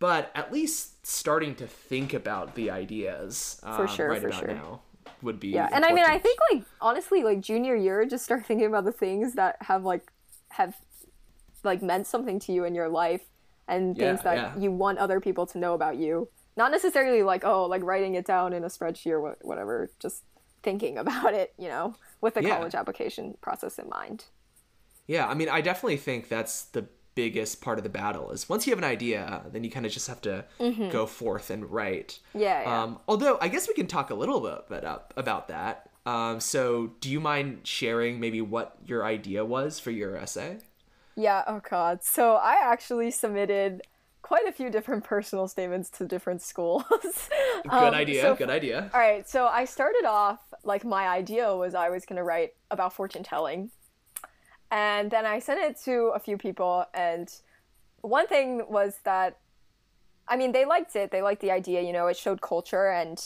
But 0.00 0.30
at 0.34 0.52
least 0.52 1.06
starting 1.06 1.54
to 1.56 1.66
think 1.66 2.14
about 2.14 2.54
the 2.56 2.70
ideas 2.70 3.60
um, 3.62 3.86
sure, 3.86 4.08
right 4.08 4.20
for 4.20 4.28
about 4.28 4.40
sure. 4.40 4.54
now 4.54 4.80
would 5.22 5.40
be. 5.40 5.48
Yeah, 5.48 5.68
and 5.72 5.84
I 5.84 5.92
mean, 5.92 6.04
I 6.04 6.18
think 6.18 6.38
like 6.52 6.64
honestly, 6.80 7.22
like 7.22 7.40
junior 7.40 7.76
year, 7.76 8.04
just 8.04 8.24
start 8.24 8.44
thinking 8.44 8.66
about 8.66 8.84
the 8.84 8.92
things 8.92 9.34
that 9.34 9.56
have 9.60 9.84
like 9.84 10.10
have 10.50 10.74
like 11.62 11.80
meant 11.82 12.06
something 12.06 12.38
to 12.40 12.52
you 12.52 12.64
in 12.64 12.74
your 12.74 12.88
life, 12.88 13.22
and 13.68 13.96
Yeah, 13.96 14.10
things 14.10 14.24
that 14.24 14.36
yeah. 14.36 14.58
you 14.58 14.72
want 14.72 14.98
other 14.98 15.20
people 15.20 15.46
to 15.46 15.58
know 15.58 15.74
about 15.74 15.96
you. 15.96 16.28
Not 16.56 16.70
necessarily 16.70 17.22
like 17.22 17.44
oh, 17.44 17.66
like 17.66 17.82
writing 17.82 18.14
it 18.14 18.26
down 18.26 18.52
in 18.52 18.64
a 18.64 18.68
spreadsheet 18.68 19.12
or 19.12 19.36
whatever. 19.42 19.90
Just 20.00 20.24
thinking 20.64 20.98
about 21.04 21.34
it, 21.34 21.52
you 21.58 21.68
know, 21.68 21.94
with 22.20 22.34
the 22.34 22.42
Yeah. 22.42 22.56
college 22.56 22.74
application 22.74 23.36
process 23.40 23.78
in 23.78 23.88
mind. 23.88 24.24
Yeah, 25.06 25.28
I 25.28 25.34
mean, 25.34 25.48
I 25.48 25.60
definitely 25.60 25.98
think 25.98 26.28
that's 26.28 26.62
the 26.64 26.86
biggest 27.14 27.60
part 27.60 27.78
of 27.78 27.84
the 27.84 27.90
battle 27.90 28.32
is 28.32 28.48
once 28.48 28.66
you 28.66 28.72
have 28.72 28.78
an 28.78 28.84
idea, 28.84 29.44
then 29.52 29.62
you 29.62 29.70
kind 29.70 29.86
of 29.86 29.92
just 29.92 30.08
have 30.08 30.20
to 30.22 30.44
go 30.90 31.06
forth 31.06 31.50
and 31.50 31.70
write. 31.70 32.18
Mm-hmm. 32.30 32.38
Yeah, 32.40 32.62
yeah. 32.62 32.82
Um, 32.82 32.98
although 33.06 33.38
I 33.40 33.48
guess 33.48 33.68
we 33.68 33.74
can 33.74 33.86
talk 33.86 34.10
a 34.10 34.14
little 34.14 34.40
bit, 34.40 34.68
bit 34.68 34.84
up 34.84 35.14
about 35.16 35.46
that. 35.48 35.90
Um, 36.06 36.40
so, 36.40 36.92
do 37.00 37.08
you 37.10 37.20
mind 37.20 37.60
sharing 37.64 38.18
maybe 38.20 38.40
what 38.42 38.76
your 38.84 39.04
idea 39.04 39.44
was 39.44 39.78
for 39.78 39.90
your 39.90 40.16
essay? 40.16 40.58
Yeah, 41.16 41.44
oh 41.46 41.60
god. 41.68 42.02
So 42.02 42.34
I 42.34 42.56
actually 42.60 43.10
submitted 43.10 43.82
quite 44.30 44.46
a 44.48 44.52
few 44.52 44.70
different 44.70 45.04
personal 45.04 45.46
statements 45.46 45.90
to 45.90 46.06
different 46.06 46.40
schools. 46.40 46.82
Good 46.90 47.70
Um, 47.70 47.94
idea. 47.94 48.22
so- 48.22 48.34
good 48.34 48.48
idea. 48.60 48.90
All 48.94 49.00
right, 49.00 49.28
so 49.28 49.46
I 49.46 49.64
started 49.66 50.04
off 50.06 50.40
like 50.64 50.82
my 50.84 51.04
idea 51.08 51.54
was 51.54 51.74
I 51.74 51.90
was 51.90 52.06
going 52.06 52.16
to 52.16 52.22
write 52.24 52.52
about 52.70 52.92
fortune 52.94 53.22
telling. 53.22 53.70
And 54.70 55.10
then 55.10 55.24
I 55.26 55.38
sent 55.40 55.60
it 55.60 55.76
to 55.84 55.94
a 56.14 56.18
few 56.18 56.36
people 56.38 56.86
and 56.94 57.28
one 58.00 58.26
thing 58.26 58.62
was 58.68 58.92
that 59.04 59.38
I 60.26 60.36
mean, 60.38 60.52
they 60.52 60.64
liked 60.64 60.96
it. 60.96 61.10
They 61.10 61.20
liked 61.20 61.42
the 61.42 61.50
idea, 61.50 61.82
you 61.82 61.92
know, 61.92 62.06
it 62.06 62.16
showed 62.16 62.40
culture 62.40 62.88
and 62.90 63.18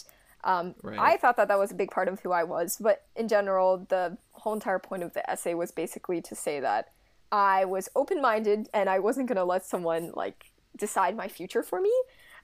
um, 0.44 0.74
Right. 0.82 0.98
I 0.98 1.16
thought 1.16 1.36
that 1.36 1.46
that 1.48 1.58
was 1.58 1.70
a 1.70 1.74
big 1.82 1.90
part 1.92 2.08
of 2.08 2.18
who 2.20 2.32
I 2.32 2.42
was, 2.42 2.76
but 2.80 3.04
in 3.14 3.28
general, 3.28 3.86
the 3.88 4.18
whole 4.32 4.52
entire 4.52 4.80
point 4.80 5.02
of 5.04 5.12
the 5.14 5.22
essay 5.30 5.54
was 5.54 5.70
basically 5.70 6.20
to 6.22 6.34
say 6.34 6.58
that 6.60 6.90
I 7.30 7.64
was 7.66 7.88
open-minded 7.94 8.68
and 8.74 8.88
I 8.90 8.98
wasn't 8.98 9.28
going 9.28 9.36
to 9.44 9.44
let 9.54 9.64
someone 9.64 10.10
like 10.14 10.50
decide 10.76 11.16
my 11.16 11.28
future 11.28 11.62
for 11.62 11.80
me, 11.80 11.92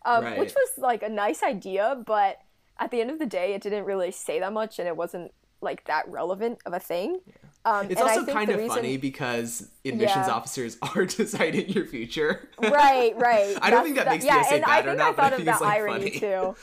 um, 0.04 0.24
Right. 0.24 0.38
which 0.38 0.52
was 0.54 0.78
like 0.78 1.02
a 1.02 1.08
nice 1.08 1.42
idea, 1.42 2.02
but 2.06 2.38
at 2.78 2.90
the 2.90 3.00
end 3.00 3.10
of 3.10 3.18
the 3.18 3.26
day, 3.26 3.54
it 3.54 3.62
didn't 3.62 3.84
really 3.84 4.10
say 4.10 4.40
that 4.40 4.52
much, 4.52 4.78
and 4.78 4.88
it 4.88 4.96
wasn't 4.96 5.32
like 5.60 5.84
that 5.84 6.06
relevant 6.08 6.58
of 6.66 6.72
a 6.74 6.80
thing. 6.80 7.20
Um, 7.64 7.86
It's 7.90 7.98
and 8.00 8.10
I 8.10 8.16
also 8.18 8.32
kind 8.32 8.50
of 8.50 8.58
reason- 8.58 8.76
funny 8.76 8.96
because 8.98 9.70
admissions 9.84 10.26
Yeah. 10.26 10.34
officers 10.34 10.76
are 10.94 11.06
deciding 11.06 11.70
your 11.70 11.86
future. 11.86 12.48
right, 12.58 13.16
right. 13.18 13.56
I 13.62 13.70
don't 13.70 13.78
That's 13.78 13.82
think 13.84 13.96
that 13.96 14.04
the- 14.04 14.10
makes 14.10 14.24
the 14.24 14.28
yeah, 14.30 14.40
essay 14.40 14.56
and 14.56 14.64
I 14.64 14.68
bad 14.68 14.84
or 14.86 14.88
think 14.90 14.98
not, 14.98 15.08
I 15.08 15.12
but 15.12 15.18
I 15.18 15.22
thought 15.22 15.32
of 15.32 15.36
think 15.38 15.46
that 15.46 15.52
it's, 15.52 15.60
like, 15.62 15.78
irony 15.80 16.10
funny. 16.10 16.20
too. 16.20 16.56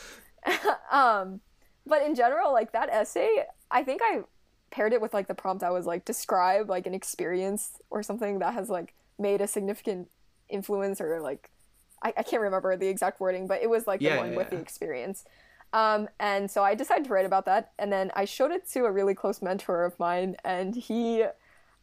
um, 0.91 1.41
but 1.87 2.03
in 2.03 2.13
general, 2.15 2.51
like 2.53 2.71
that 2.73 2.89
essay, 2.89 3.45
I 3.71 3.83
think 3.83 4.01
I 4.03 4.21
paired 4.69 4.93
it 4.93 5.01
with 5.01 5.13
like 5.13 5.27
the 5.27 5.33
prompt. 5.33 5.63
I 5.63 5.71
was 5.71 5.85
like, 5.85 6.05
describe 6.05 6.69
like 6.69 6.85
an 6.85 6.93
experience 6.93 7.79
or 7.89 8.03
something 8.03 8.39
that 8.39 8.53
has 8.53 8.69
like 8.69 8.93
made 9.17 9.41
a 9.41 9.47
significant 9.47 10.09
influence 10.51 11.01
or 11.01 11.21
like 11.21 11.49
I, 12.03 12.13
I 12.17 12.23
can't 12.23 12.41
remember 12.41 12.75
the 12.77 12.87
exact 12.87 13.19
wording, 13.19 13.47
but 13.47 13.61
it 13.61 13.69
was 13.69 13.87
like 13.87 13.99
Yeah, 13.99 14.09
the 14.15 14.17
one 14.17 14.33
yeah, 14.33 14.35
with 14.35 14.49
the 14.49 14.57
experience. 14.57 15.25
Um, 15.73 16.09
and 16.19 16.51
so 16.51 16.63
I 16.63 16.75
decided 16.75 17.05
to 17.05 17.13
write 17.13 17.25
about 17.25 17.45
that, 17.45 17.71
and 17.79 17.91
then 17.93 18.11
I 18.15 18.25
showed 18.25 18.51
it 18.51 18.69
to 18.71 18.85
a 18.85 18.91
really 18.91 19.13
close 19.15 19.41
mentor 19.41 19.85
of 19.85 19.97
mine, 19.99 20.35
and 20.43 20.75
he 20.75 21.25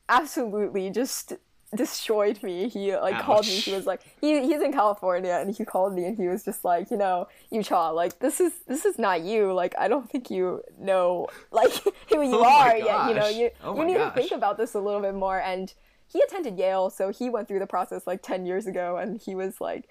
absolutely 0.09 0.91
just 0.91 1.35
destroyed 1.75 2.43
me. 2.43 2.69
He 2.69 2.97
like 2.97 3.19
called 3.19 3.47
me. 3.47 3.61
He 3.61 3.71
was 3.71 3.87
like, 3.87 4.03
he, 4.21 4.43
he's 4.47 4.63
in 4.63 4.73
California, 4.73 5.33
and 5.41 5.55
he 5.55 5.65
called 5.65 5.95
me, 5.95 6.05
and 6.05 6.17
he 6.17 6.29
was 6.29 6.45
just 6.45 6.65
like, 6.65 6.91
you 6.91 6.97
know, 6.97 7.29
you 7.51 7.59
Utah, 7.59 7.91
like 7.93 8.19
this 8.21 8.41
is 8.41 8.53
this 8.67 8.85
is 8.85 8.99
not 8.99 9.23
you. 9.23 9.53
Like 9.53 9.75
I 9.79 9.89
don't 9.89 10.11
think 10.11 10.31
you 10.31 10.63
know 10.79 11.29
like 11.51 11.73
who 12.09 12.23
you 12.23 12.41
Oh 12.41 12.45
are 12.45 12.77
yet. 12.77 13.05
You 13.05 13.15
know, 13.15 13.29
you 13.29 13.51
Oh 13.61 13.75
you 13.75 13.85
need 13.85 13.95
gosh. 13.95 14.05
to 14.05 14.11
think 14.11 14.33
about 14.33 14.59
this 14.59 14.75
a 14.75 14.81
little 14.81 15.01
bit 15.01 15.15
more. 15.15 15.41
And 15.41 15.73
he 16.11 16.21
attended 16.21 16.59
Yale, 16.59 16.91
so 16.91 17.11
he 17.11 17.29
went 17.29 17.49
through 17.49 17.59
the 17.59 17.67
process 17.67 18.07
like 18.07 18.23
ten 18.23 18.47
years 18.47 18.67
ago, 18.67 18.97
and 18.97 19.21
he 19.21 19.35
was 19.35 19.61
like. 19.61 19.89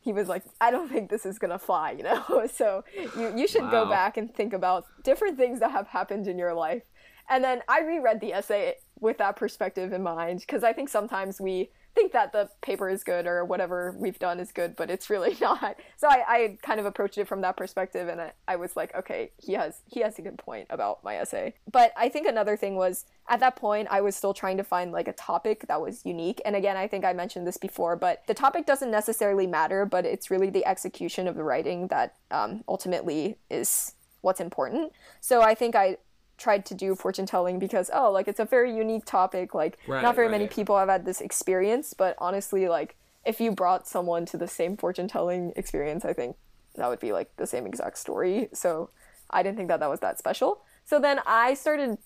He 0.00 0.12
was 0.12 0.28
like, 0.28 0.44
I 0.60 0.70
don't 0.70 0.88
think 0.88 1.10
this 1.10 1.26
is 1.26 1.40
gonna 1.40 1.58
fly, 1.58 1.90
you 1.90 2.04
know. 2.04 2.46
so 2.54 2.84
you 3.16 3.36
you 3.36 3.48
should 3.48 3.68
go 3.68 3.84
back 3.84 4.16
and 4.16 4.32
think 4.32 4.52
about 4.52 4.86
different 5.02 5.36
things 5.36 5.58
that 5.58 5.72
have 5.72 5.88
happened 5.88 6.28
in 6.28 6.38
your 6.38 6.54
life. 6.54 6.82
And 7.28 7.44
then 7.44 7.62
I 7.68 7.80
reread 7.80 8.20
the 8.20 8.32
essay 8.32 8.76
with 9.00 9.18
that 9.18 9.36
perspective 9.36 9.92
in 9.92 10.02
mind 10.02 10.40
because 10.40 10.64
I 10.64 10.72
think 10.72 10.88
sometimes 10.88 11.40
we 11.40 11.70
think 11.98 12.12
that 12.12 12.32
the 12.32 12.48
paper 12.62 12.88
is 12.88 13.02
good 13.02 13.26
or 13.26 13.44
whatever 13.44 13.94
we've 13.98 14.18
done 14.20 14.38
is 14.38 14.52
good, 14.52 14.76
but 14.76 14.88
it's 14.88 15.10
really 15.10 15.36
not. 15.40 15.76
So 15.96 16.06
I, 16.08 16.24
I 16.28 16.58
kind 16.62 16.78
of 16.78 16.86
approached 16.86 17.18
it 17.18 17.26
from 17.26 17.40
that 17.40 17.56
perspective, 17.56 18.08
and 18.08 18.20
I, 18.20 18.32
I 18.46 18.56
was 18.56 18.76
like, 18.76 18.94
okay, 18.94 19.32
he 19.36 19.54
has 19.54 19.82
he 19.86 20.00
has 20.00 20.18
a 20.18 20.22
good 20.22 20.38
point 20.38 20.68
about 20.70 21.02
my 21.02 21.16
essay. 21.16 21.54
But 21.70 21.92
I 21.96 22.08
think 22.08 22.26
another 22.26 22.56
thing 22.56 22.76
was 22.76 23.04
at 23.28 23.40
that 23.40 23.56
point 23.56 23.88
I 23.90 24.00
was 24.00 24.14
still 24.14 24.32
trying 24.32 24.56
to 24.58 24.64
find 24.64 24.92
like 24.92 25.08
a 25.08 25.12
topic 25.12 25.66
that 25.66 25.80
was 25.80 26.06
unique. 26.06 26.40
And 26.44 26.54
again, 26.54 26.76
I 26.76 26.86
think 26.86 27.04
I 27.04 27.12
mentioned 27.12 27.46
this 27.46 27.56
before, 27.56 27.96
but 27.96 28.22
the 28.26 28.34
topic 28.34 28.64
doesn't 28.64 28.90
necessarily 28.90 29.46
matter, 29.46 29.84
but 29.84 30.04
it's 30.04 30.30
really 30.30 30.50
the 30.50 30.64
execution 30.66 31.26
of 31.26 31.34
the 31.34 31.42
writing 31.42 31.88
that 31.88 32.14
um, 32.30 32.62
ultimately 32.68 33.38
is 33.50 33.94
what's 34.20 34.40
important. 34.40 34.92
So 35.20 35.42
I 35.42 35.54
think 35.54 35.74
I 35.74 35.98
tried 36.38 36.64
to 36.66 36.74
do 36.74 36.94
fortune 36.94 37.26
telling 37.26 37.58
because 37.58 37.90
oh 37.92 38.10
like 38.10 38.28
it's 38.28 38.40
a 38.40 38.44
very 38.44 38.74
unique 38.74 39.04
topic 39.04 39.54
like 39.54 39.78
Right, 39.86 40.02
not 40.02 40.16
very 40.16 40.28
many 40.28 40.46
people 40.46 40.78
have 40.78 40.88
had 40.88 41.04
this 41.04 41.20
experience 41.20 41.94
but 41.94 42.16
honestly 42.18 42.68
like 42.68 42.96
if 43.26 43.40
you 43.40 43.50
brought 43.50 43.86
someone 43.86 44.24
to 44.26 44.36
the 44.36 44.48
same 44.48 44.76
fortune 44.76 45.08
telling 45.08 45.52
experience 45.56 46.04
i 46.04 46.12
think 46.12 46.36
that 46.76 46.88
would 46.88 47.00
be 47.00 47.12
like 47.12 47.34
the 47.36 47.46
same 47.46 47.66
exact 47.66 47.98
story 47.98 48.48
so 48.52 48.88
i 49.30 49.42
didn't 49.42 49.56
think 49.56 49.68
that 49.68 49.80
that 49.80 49.90
was 49.90 50.00
that 50.00 50.18
special 50.18 50.62
so 50.84 51.00
then 51.00 51.20
i 51.26 51.54
started 51.54 51.98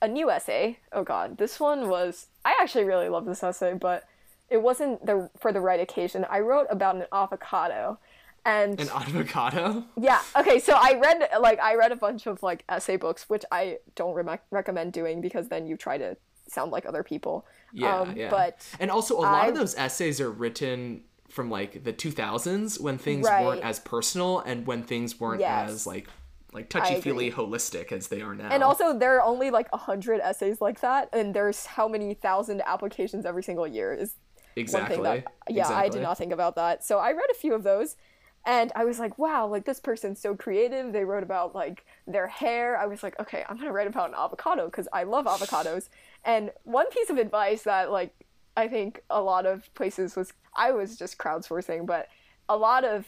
a 0.00 0.08
new 0.08 0.30
essay. 0.30 0.78
Oh 0.92 1.04
god, 1.04 1.38
this 1.38 1.60
one 1.60 1.88
was 1.88 2.28
I 2.44 2.56
actually 2.60 2.84
really 2.84 3.08
love 3.08 3.26
this 3.26 3.42
essay, 3.42 3.74
but 3.74 4.04
it 4.48 4.62
wasn't 4.62 5.04
the 5.04 5.30
for 5.38 5.52
the 5.52 5.60
right 5.60 5.80
occasion. 5.80 6.24
I 6.30 6.40
wrote 6.40 6.66
about 6.70 6.96
an 6.96 7.06
avocado. 7.12 7.98
And 8.44 8.80
an 8.80 8.88
avocado? 8.88 9.84
Yeah. 10.00 10.20
Okay, 10.36 10.58
so 10.58 10.74
I 10.74 10.98
read 11.00 11.28
like 11.40 11.60
I 11.60 11.76
read 11.76 11.92
a 11.92 11.96
bunch 11.96 12.26
of 12.26 12.42
like 12.42 12.64
essay 12.68 12.96
books, 12.96 13.28
which 13.28 13.44
I 13.52 13.78
don't 13.94 14.14
re- 14.14 14.38
recommend 14.50 14.92
doing 14.92 15.20
because 15.20 15.48
then 15.48 15.66
you 15.66 15.76
try 15.76 15.98
to 15.98 16.16
sound 16.48 16.72
like 16.72 16.86
other 16.86 17.02
people. 17.02 17.46
Yeah, 17.72 18.00
um, 18.00 18.16
yeah. 18.16 18.30
But 18.30 18.58
and 18.80 18.90
also 18.90 19.16
a 19.16 19.20
lot 19.20 19.48
of 19.48 19.54
those 19.54 19.74
essays 19.76 20.20
are 20.20 20.30
written 20.30 21.04
from 21.28 21.50
like 21.50 21.84
the 21.84 21.92
2000s 21.92 22.78
when 22.78 22.98
things 22.98 23.26
right. 23.26 23.44
weren't 23.44 23.62
as 23.62 23.80
personal 23.80 24.40
and 24.40 24.66
when 24.66 24.82
things 24.82 25.18
weren't 25.18 25.40
yes. 25.40 25.70
as 25.70 25.86
like 25.86 26.08
like 26.52 26.68
touchy 26.68 27.00
feely 27.00 27.30
holistic 27.30 27.92
as 27.92 28.08
they 28.08 28.20
are 28.20 28.34
now. 28.34 28.48
And 28.50 28.62
also, 28.62 28.96
there 28.96 29.16
are 29.16 29.22
only 29.22 29.50
like 29.50 29.68
a 29.72 29.78
hundred 29.78 30.20
essays 30.20 30.60
like 30.60 30.80
that, 30.80 31.08
and 31.12 31.34
there's 31.34 31.64
how 31.64 31.88
many 31.88 32.14
thousand 32.14 32.62
applications 32.66 33.24
every 33.24 33.42
single 33.42 33.66
year 33.66 33.94
is 33.94 34.16
exactly. 34.56 34.98
One 34.98 35.04
thing 35.04 35.24
that, 35.24 35.32
yeah, 35.48 35.62
exactly. 35.62 35.86
I 35.86 35.88
did 35.88 36.02
not 36.02 36.18
think 36.18 36.32
about 36.32 36.56
that. 36.56 36.84
So 36.84 36.98
I 36.98 37.12
read 37.12 37.30
a 37.30 37.34
few 37.34 37.54
of 37.54 37.62
those, 37.62 37.96
and 38.44 38.72
I 38.74 38.84
was 38.84 38.98
like, 38.98 39.18
wow, 39.18 39.46
like 39.46 39.64
this 39.64 39.78
person's 39.78 40.20
so 40.20 40.34
creative. 40.34 40.92
They 40.92 41.04
wrote 41.04 41.22
about 41.22 41.54
like 41.54 41.84
their 42.06 42.26
hair. 42.26 42.76
I 42.76 42.86
was 42.86 43.02
like, 43.02 43.18
okay, 43.20 43.44
I'm 43.48 43.56
gonna 43.56 43.72
write 43.72 43.86
about 43.86 44.08
an 44.08 44.16
avocado 44.16 44.66
because 44.66 44.88
I 44.92 45.04
love 45.04 45.26
avocados. 45.26 45.88
And 46.24 46.50
one 46.64 46.88
piece 46.90 47.10
of 47.10 47.18
advice 47.18 47.62
that 47.62 47.92
like 47.92 48.12
I 48.56 48.68
think 48.68 49.02
a 49.10 49.22
lot 49.22 49.46
of 49.46 49.72
places 49.74 50.16
was 50.16 50.32
I 50.54 50.72
was 50.72 50.96
just 50.96 51.18
crowdsourcing, 51.18 51.86
but 51.86 52.08
a 52.48 52.56
lot 52.56 52.84
of 52.84 53.06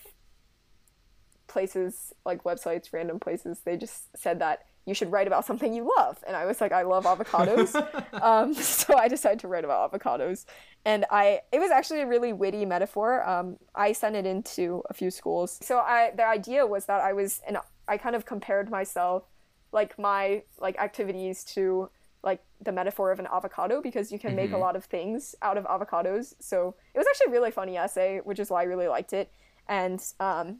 places 1.48 2.12
like 2.24 2.44
websites, 2.44 2.92
random 2.92 3.18
places, 3.18 3.60
they 3.64 3.76
just 3.76 4.16
said 4.16 4.38
that 4.38 4.64
you 4.86 4.94
should 4.94 5.10
write 5.10 5.26
about 5.26 5.44
something 5.44 5.72
you 5.72 5.90
love. 5.96 6.22
And 6.26 6.36
I 6.36 6.44
was 6.44 6.60
like, 6.60 6.72
I 6.72 6.82
love 6.82 7.04
avocados. 7.04 7.74
um, 8.22 8.54
so 8.82 8.96
I 8.96 9.08
decided 9.08 9.40
to 9.40 9.48
write 9.48 9.64
about 9.64 9.92
avocados. 9.92 10.44
And 10.84 11.06
I, 11.10 11.40
it 11.52 11.58
was 11.58 11.70
actually 11.70 12.02
a 12.02 12.06
really 12.06 12.32
witty 12.32 12.64
metaphor. 12.64 13.26
Um, 13.28 13.56
I 13.74 13.92
sent 13.92 14.16
it 14.16 14.26
into 14.26 14.82
a 14.90 14.94
few 14.94 15.10
schools. 15.10 15.58
So 15.62 15.78
I, 15.78 16.12
the 16.14 16.26
idea 16.26 16.66
was 16.66 16.86
that 16.86 17.00
I 17.00 17.12
was, 17.12 17.40
and 17.46 17.58
I 17.88 17.96
kind 17.96 18.14
of 18.14 18.26
compared 18.26 18.70
myself, 18.70 19.24
like 19.72 19.98
my 19.98 20.42
like 20.60 20.78
activities 20.78 21.42
to 21.44 21.90
like 22.22 22.42
the 22.60 22.72
metaphor 22.72 23.10
of 23.10 23.18
an 23.18 23.26
avocado 23.26 23.82
because 23.82 24.12
you 24.12 24.18
can 24.18 24.30
mm-hmm. 24.30 24.36
make 24.36 24.50
a 24.50 24.52
mm-hmm. 24.52 24.62
lot 24.62 24.76
of 24.76 24.84
things 24.84 25.34
out 25.42 25.58
of 25.58 25.64
avocados. 25.64 26.34
So 26.40 26.74
it 26.94 26.98
was 26.98 27.06
actually 27.08 27.28
a 27.28 27.32
really 27.32 27.50
funny 27.50 27.76
essay, 27.76 28.20
which 28.24 28.38
is 28.38 28.50
why 28.50 28.62
I 28.62 28.64
really 28.64 28.88
liked 28.88 29.12
it. 29.12 29.30
And 29.68 30.02
um, 30.20 30.58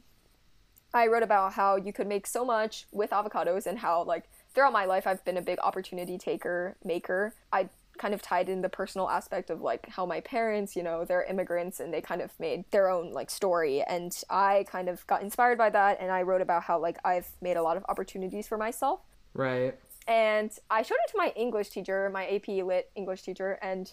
I 0.95 1.07
wrote 1.07 1.23
about 1.23 1.53
how 1.53 1.75
you 1.75 1.93
could 1.93 2.07
make 2.07 2.27
so 2.27 2.45
much 2.45 2.85
with 2.91 3.11
avocados 3.11 3.65
and 3.65 3.77
how 3.77 4.03
like 4.03 4.25
throughout 4.53 4.73
my 4.73 4.85
life 4.85 5.05
I've 5.05 5.23
been 5.25 5.37
a 5.37 5.41
big 5.41 5.59
opportunity 5.59 6.17
taker 6.17 6.75
maker. 6.83 7.33
I 7.51 7.69
kind 7.97 8.13
of 8.13 8.21
tied 8.21 8.49
in 8.49 8.61
the 8.61 8.69
personal 8.69 9.09
aspect 9.09 9.49
of 9.49 9.61
like 9.61 9.87
how 9.89 10.05
my 10.05 10.19
parents, 10.21 10.75
you 10.75 10.83
know, 10.83 11.05
they're 11.05 11.23
immigrants 11.23 11.79
and 11.79 11.93
they 11.93 12.01
kind 12.01 12.21
of 12.21 12.31
made 12.39 12.65
their 12.71 12.89
own 12.89 13.11
like 13.11 13.29
story 13.29 13.83
and 13.83 14.11
I 14.29 14.65
kind 14.69 14.89
of 14.89 15.05
got 15.07 15.21
inspired 15.21 15.57
by 15.57 15.69
that 15.69 15.99
and 15.99 16.11
I 16.11 16.23
wrote 16.23 16.41
about 16.41 16.63
how 16.63 16.79
like 16.79 16.97
I've 17.05 17.27
made 17.41 17.57
a 17.57 17.63
lot 17.63 17.77
of 17.77 17.85
opportunities 17.87 18.47
for 18.47 18.57
myself. 18.57 19.01
Right. 19.33 19.77
And 20.07 20.51
I 20.69 20.81
showed 20.83 20.97
it 21.07 21.11
to 21.11 21.17
my 21.17 21.33
English 21.35 21.69
teacher, 21.69 22.09
my 22.13 22.27
AP 22.27 22.47
Lit 22.47 22.91
English 22.95 23.23
teacher, 23.23 23.57
and 23.61 23.91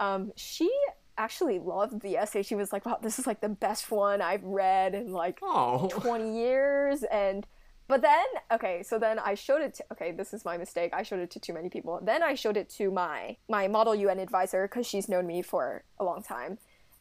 um, 0.00 0.32
she 0.36 0.70
actually 1.18 1.58
loved 1.58 2.00
the 2.00 2.16
essay. 2.16 2.42
She 2.42 2.54
was 2.54 2.72
like, 2.72 2.86
"Wow, 2.86 2.98
this 3.02 3.18
is 3.18 3.26
like 3.26 3.40
the 3.40 3.48
best 3.48 3.90
one 3.90 4.22
I've 4.22 4.44
read 4.44 4.94
in 4.94 5.12
like 5.12 5.38
oh. 5.42 5.88
20 5.92 6.38
years." 6.38 7.02
And 7.02 7.46
but 7.88 8.02
then, 8.02 8.24
okay, 8.52 8.82
so 8.82 8.98
then 8.98 9.18
I 9.18 9.34
showed 9.34 9.62
it 9.62 9.74
to 9.74 9.84
okay, 9.92 10.12
this 10.12 10.32
is 10.32 10.44
my 10.44 10.56
mistake. 10.56 10.92
I 10.94 11.02
showed 11.02 11.20
it 11.20 11.30
to 11.32 11.40
too 11.40 11.52
many 11.52 11.68
people. 11.68 12.00
Then 12.02 12.22
I 12.22 12.34
showed 12.34 12.56
it 12.56 12.68
to 12.70 12.90
my 12.90 13.36
my 13.48 13.68
model 13.68 13.94
UN 13.94 14.18
advisor 14.18 14.66
cuz 14.68 14.86
she's 14.86 15.08
known 15.08 15.26
me 15.26 15.42
for 15.42 15.84
a 15.98 16.04
long 16.04 16.22
time. 16.22 16.58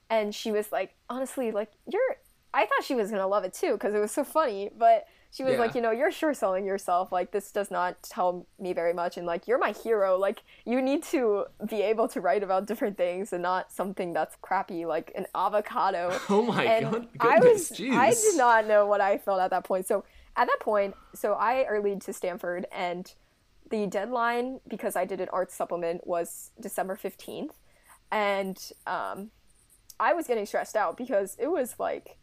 And 0.10 0.34
she 0.34 0.52
was 0.52 0.72
like, 0.72 0.96
"Honestly, 1.10 1.52
like 1.52 1.72
you're 1.86 2.18
I 2.54 2.66
thought 2.66 2.84
she 2.84 2.96
was 2.96 3.12
going 3.12 3.22
to 3.22 3.28
love 3.28 3.44
it 3.44 3.54
too 3.54 3.78
cuz 3.78 3.94
it 3.94 4.00
was 4.00 4.12
so 4.12 4.24
funny, 4.24 4.72
but 4.76 5.06
she 5.38 5.44
was 5.44 5.54
yeah. 5.54 5.60
like, 5.60 5.76
you 5.76 5.82
know, 5.82 5.92
you're 5.92 6.12
sure 6.12 6.34
selling 6.34 6.66
yourself. 6.66 7.12
Like, 7.12 7.30
this 7.30 7.52
does 7.52 7.70
not 7.70 8.02
tell 8.02 8.48
me 8.60 8.74
very 8.74 8.92
much. 8.92 9.18
And, 9.18 9.28
like, 9.28 9.48
you're 9.48 9.60
my 9.60 9.72
hero. 9.72 10.18
Like, 10.18 10.42
you 10.66 10.82
need 10.82 11.04
to 11.04 11.46
be 11.70 11.84
able 11.84 12.08
to 12.08 12.22
write 12.22 12.42
about 12.42 12.66
different 12.66 12.98
things 12.98 13.32
and 13.32 13.44
not 13.44 13.72
something 13.72 14.14
that's 14.14 14.36
crappy, 14.42 14.88
like 14.88 15.12
an 15.16 15.28
avocado. 15.36 16.18
Oh 16.30 16.42
my 16.42 16.64
and 16.64 16.92
God. 16.92 17.02
Goodness, 17.20 17.20
I 17.20 17.40
was, 17.40 17.70
Jeez. 17.72 17.96
I 17.96 18.10
did 18.10 18.36
not 18.36 18.68
know 18.68 18.88
what 18.88 19.00
I 19.00 19.20
felt 19.20 19.40
at 19.40 19.52
that 19.52 19.64
point. 19.64 19.86
So, 19.86 20.04
at 20.36 20.48
that 20.48 20.60
point, 20.60 20.96
so 21.14 21.34
I 21.34 21.68
earlied 21.70 22.04
to 22.06 22.14
Stanford 22.14 22.66
and 22.72 23.14
the 23.70 23.86
deadline, 23.86 24.60
because 24.68 24.96
I 24.96 25.06
did 25.06 25.22
an 25.22 25.30
art 25.32 25.52
supplement, 25.52 26.08
was 26.08 26.50
December 26.60 26.96
15th. 26.96 27.52
And, 28.12 28.58
um, 28.88 29.30
I 30.00 30.14
was 30.14 30.26
getting 30.26 30.48
stressed 30.48 30.76
out 30.76 30.98
because 30.98 31.38
it 31.40 31.48
was 31.48 31.76
like, 31.78 32.18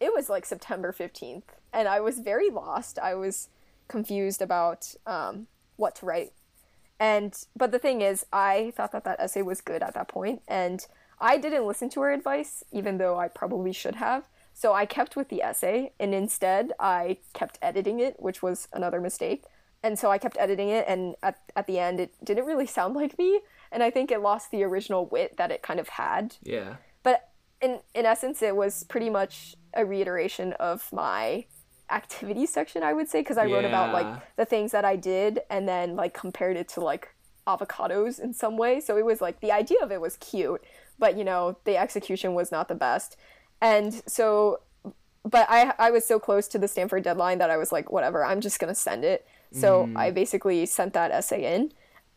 it 0.00 0.12
was 0.14 0.28
like 0.28 0.46
September 0.46 0.92
15th 0.92 1.42
and 1.76 1.86
I 1.86 2.00
was 2.00 2.20
very 2.20 2.48
lost. 2.48 2.98
I 2.98 3.14
was 3.14 3.48
confused 3.86 4.40
about 4.40 4.94
um, 5.06 5.46
what 5.76 5.94
to 5.96 6.06
write. 6.06 6.32
And 6.98 7.36
but 7.54 7.70
the 7.70 7.78
thing 7.78 8.00
is, 8.00 8.24
I 8.32 8.72
thought 8.74 8.92
that 8.92 9.04
that 9.04 9.20
essay 9.20 9.42
was 9.42 9.60
good 9.60 9.82
at 9.82 9.92
that 9.92 10.08
point, 10.08 10.40
and 10.48 10.84
I 11.20 11.36
didn't 11.36 11.66
listen 11.66 11.90
to 11.90 12.00
her 12.00 12.10
advice, 12.10 12.64
even 12.72 12.96
though 12.96 13.18
I 13.18 13.28
probably 13.28 13.72
should 13.72 13.96
have. 13.96 14.24
So 14.54 14.72
I 14.72 14.86
kept 14.86 15.16
with 15.16 15.28
the 15.28 15.42
essay, 15.42 15.92
and 16.00 16.14
instead 16.14 16.72
I 16.80 17.18
kept 17.34 17.58
editing 17.60 18.00
it, 18.00 18.18
which 18.18 18.42
was 18.42 18.68
another 18.72 18.98
mistake. 19.00 19.44
And 19.82 19.98
so 19.98 20.10
I 20.10 20.16
kept 20.16 20.38
editing 20.38 20.70
it, 20.70 20.86
and 20.88 21.14
at, 21.22 21.38
at 21.54 21.66
the 21.66 21.78
end, 21.78 22.00
it 22.00 22.14
didn't 22.24 22.46
really 22.46 22.66
sound 22.66 22.94
like 22.94 23.18
me, 23.18 23.40
and 23.70 23.82
I 23.82 23.90
think 23.90 24.10
it 24.10 24.22
lost 24.22 24.50
the 24.50 24.62
original 24.62 25.04
wit 25.04 25.36
that 25.36 25.50
it 25.50 25.60
kind 25.60 25.78
of 25.78 25.90
had. 25.90 26.36
Yeah. 26.42 26.76
But 27.02 27.28
in 27.60 27.80
in 27.94 28.06
essence, 28.06 28.40
it 28.40 28.56
was 28.56 28.84
pretty 28.84 29.10
much 29.10 29.56
a 29.76 29.84
reiteration 29.84 30.52
of 30.54 30.92
my 30.92 31.44
activity 31.90 32.46
section 32.46 32.82
i 32.82 32.92
would 32.92 33.08
say 33.08 33.20
because 33.20 33.38
i 33.38 33.44
yeah. 33.44 33.54
wrote 33.54 33.64
about 33.64 33.92
like 33.92 34.20
the 34.36 34.44
things 34.44 34.72
that 34.72 34.84
i 34.84 34.96
did 34.96 35.38
and 35.48 35.68
then 35.68 35.94
like 35.94 36.12
compared 36.12 36.56
it 36.56 36.68
to 36.68 36.80
like 36.80 37.14
avocados 37.46 38.18
in 38.18 38.34
some 38.34 38.56
way. 38.56 38.80
So 38.80 38.96
it 38.96 39.04
was 39.04 39.20
like 39.20 39.40
the 39.40 39.52
idea 39.52 39.78
of 39.82 39.92
it 39.92 40.00
was 40.00 40.16
cute 40.16 40.62
but 40.98 41.16
you 41.16 41.24
know 41.24 41.58
the 41.64 41.76
execution 41.76 42.34
was 42.34 42.50
not 42.50 42.68
the 42.68 42.74
best. 42.74 43.16
And 43.60 44.02
so 44.06 44.60
but 45.24 45.46
i 45.48 45.72
i 45.78 45.90
was 45.90 46.06
so 46.06 46.18
close 46.20 46.46
to 46.46 46.58
the 46.58 46.68
stanford 46.68 47.02
deadline 47.02 47.38
that 47.38 47.50
i 47.50 47.56
was 47.56 47.72
like 47.72 47.90
whatever 47.90 48.24
i'm 48.24 48.40
just 48.40 48.58
gonna 48.58 48.74
send 48.74 49.04
it. 49.04 49.26
So 49.52 49.86
mm. 49.86 49.96
i 49.96 50.10
basically 50.10 50.66
sent 50.66 50.92
that 50.94 51.10
essay 51.10 51.54
in 51.54 51.72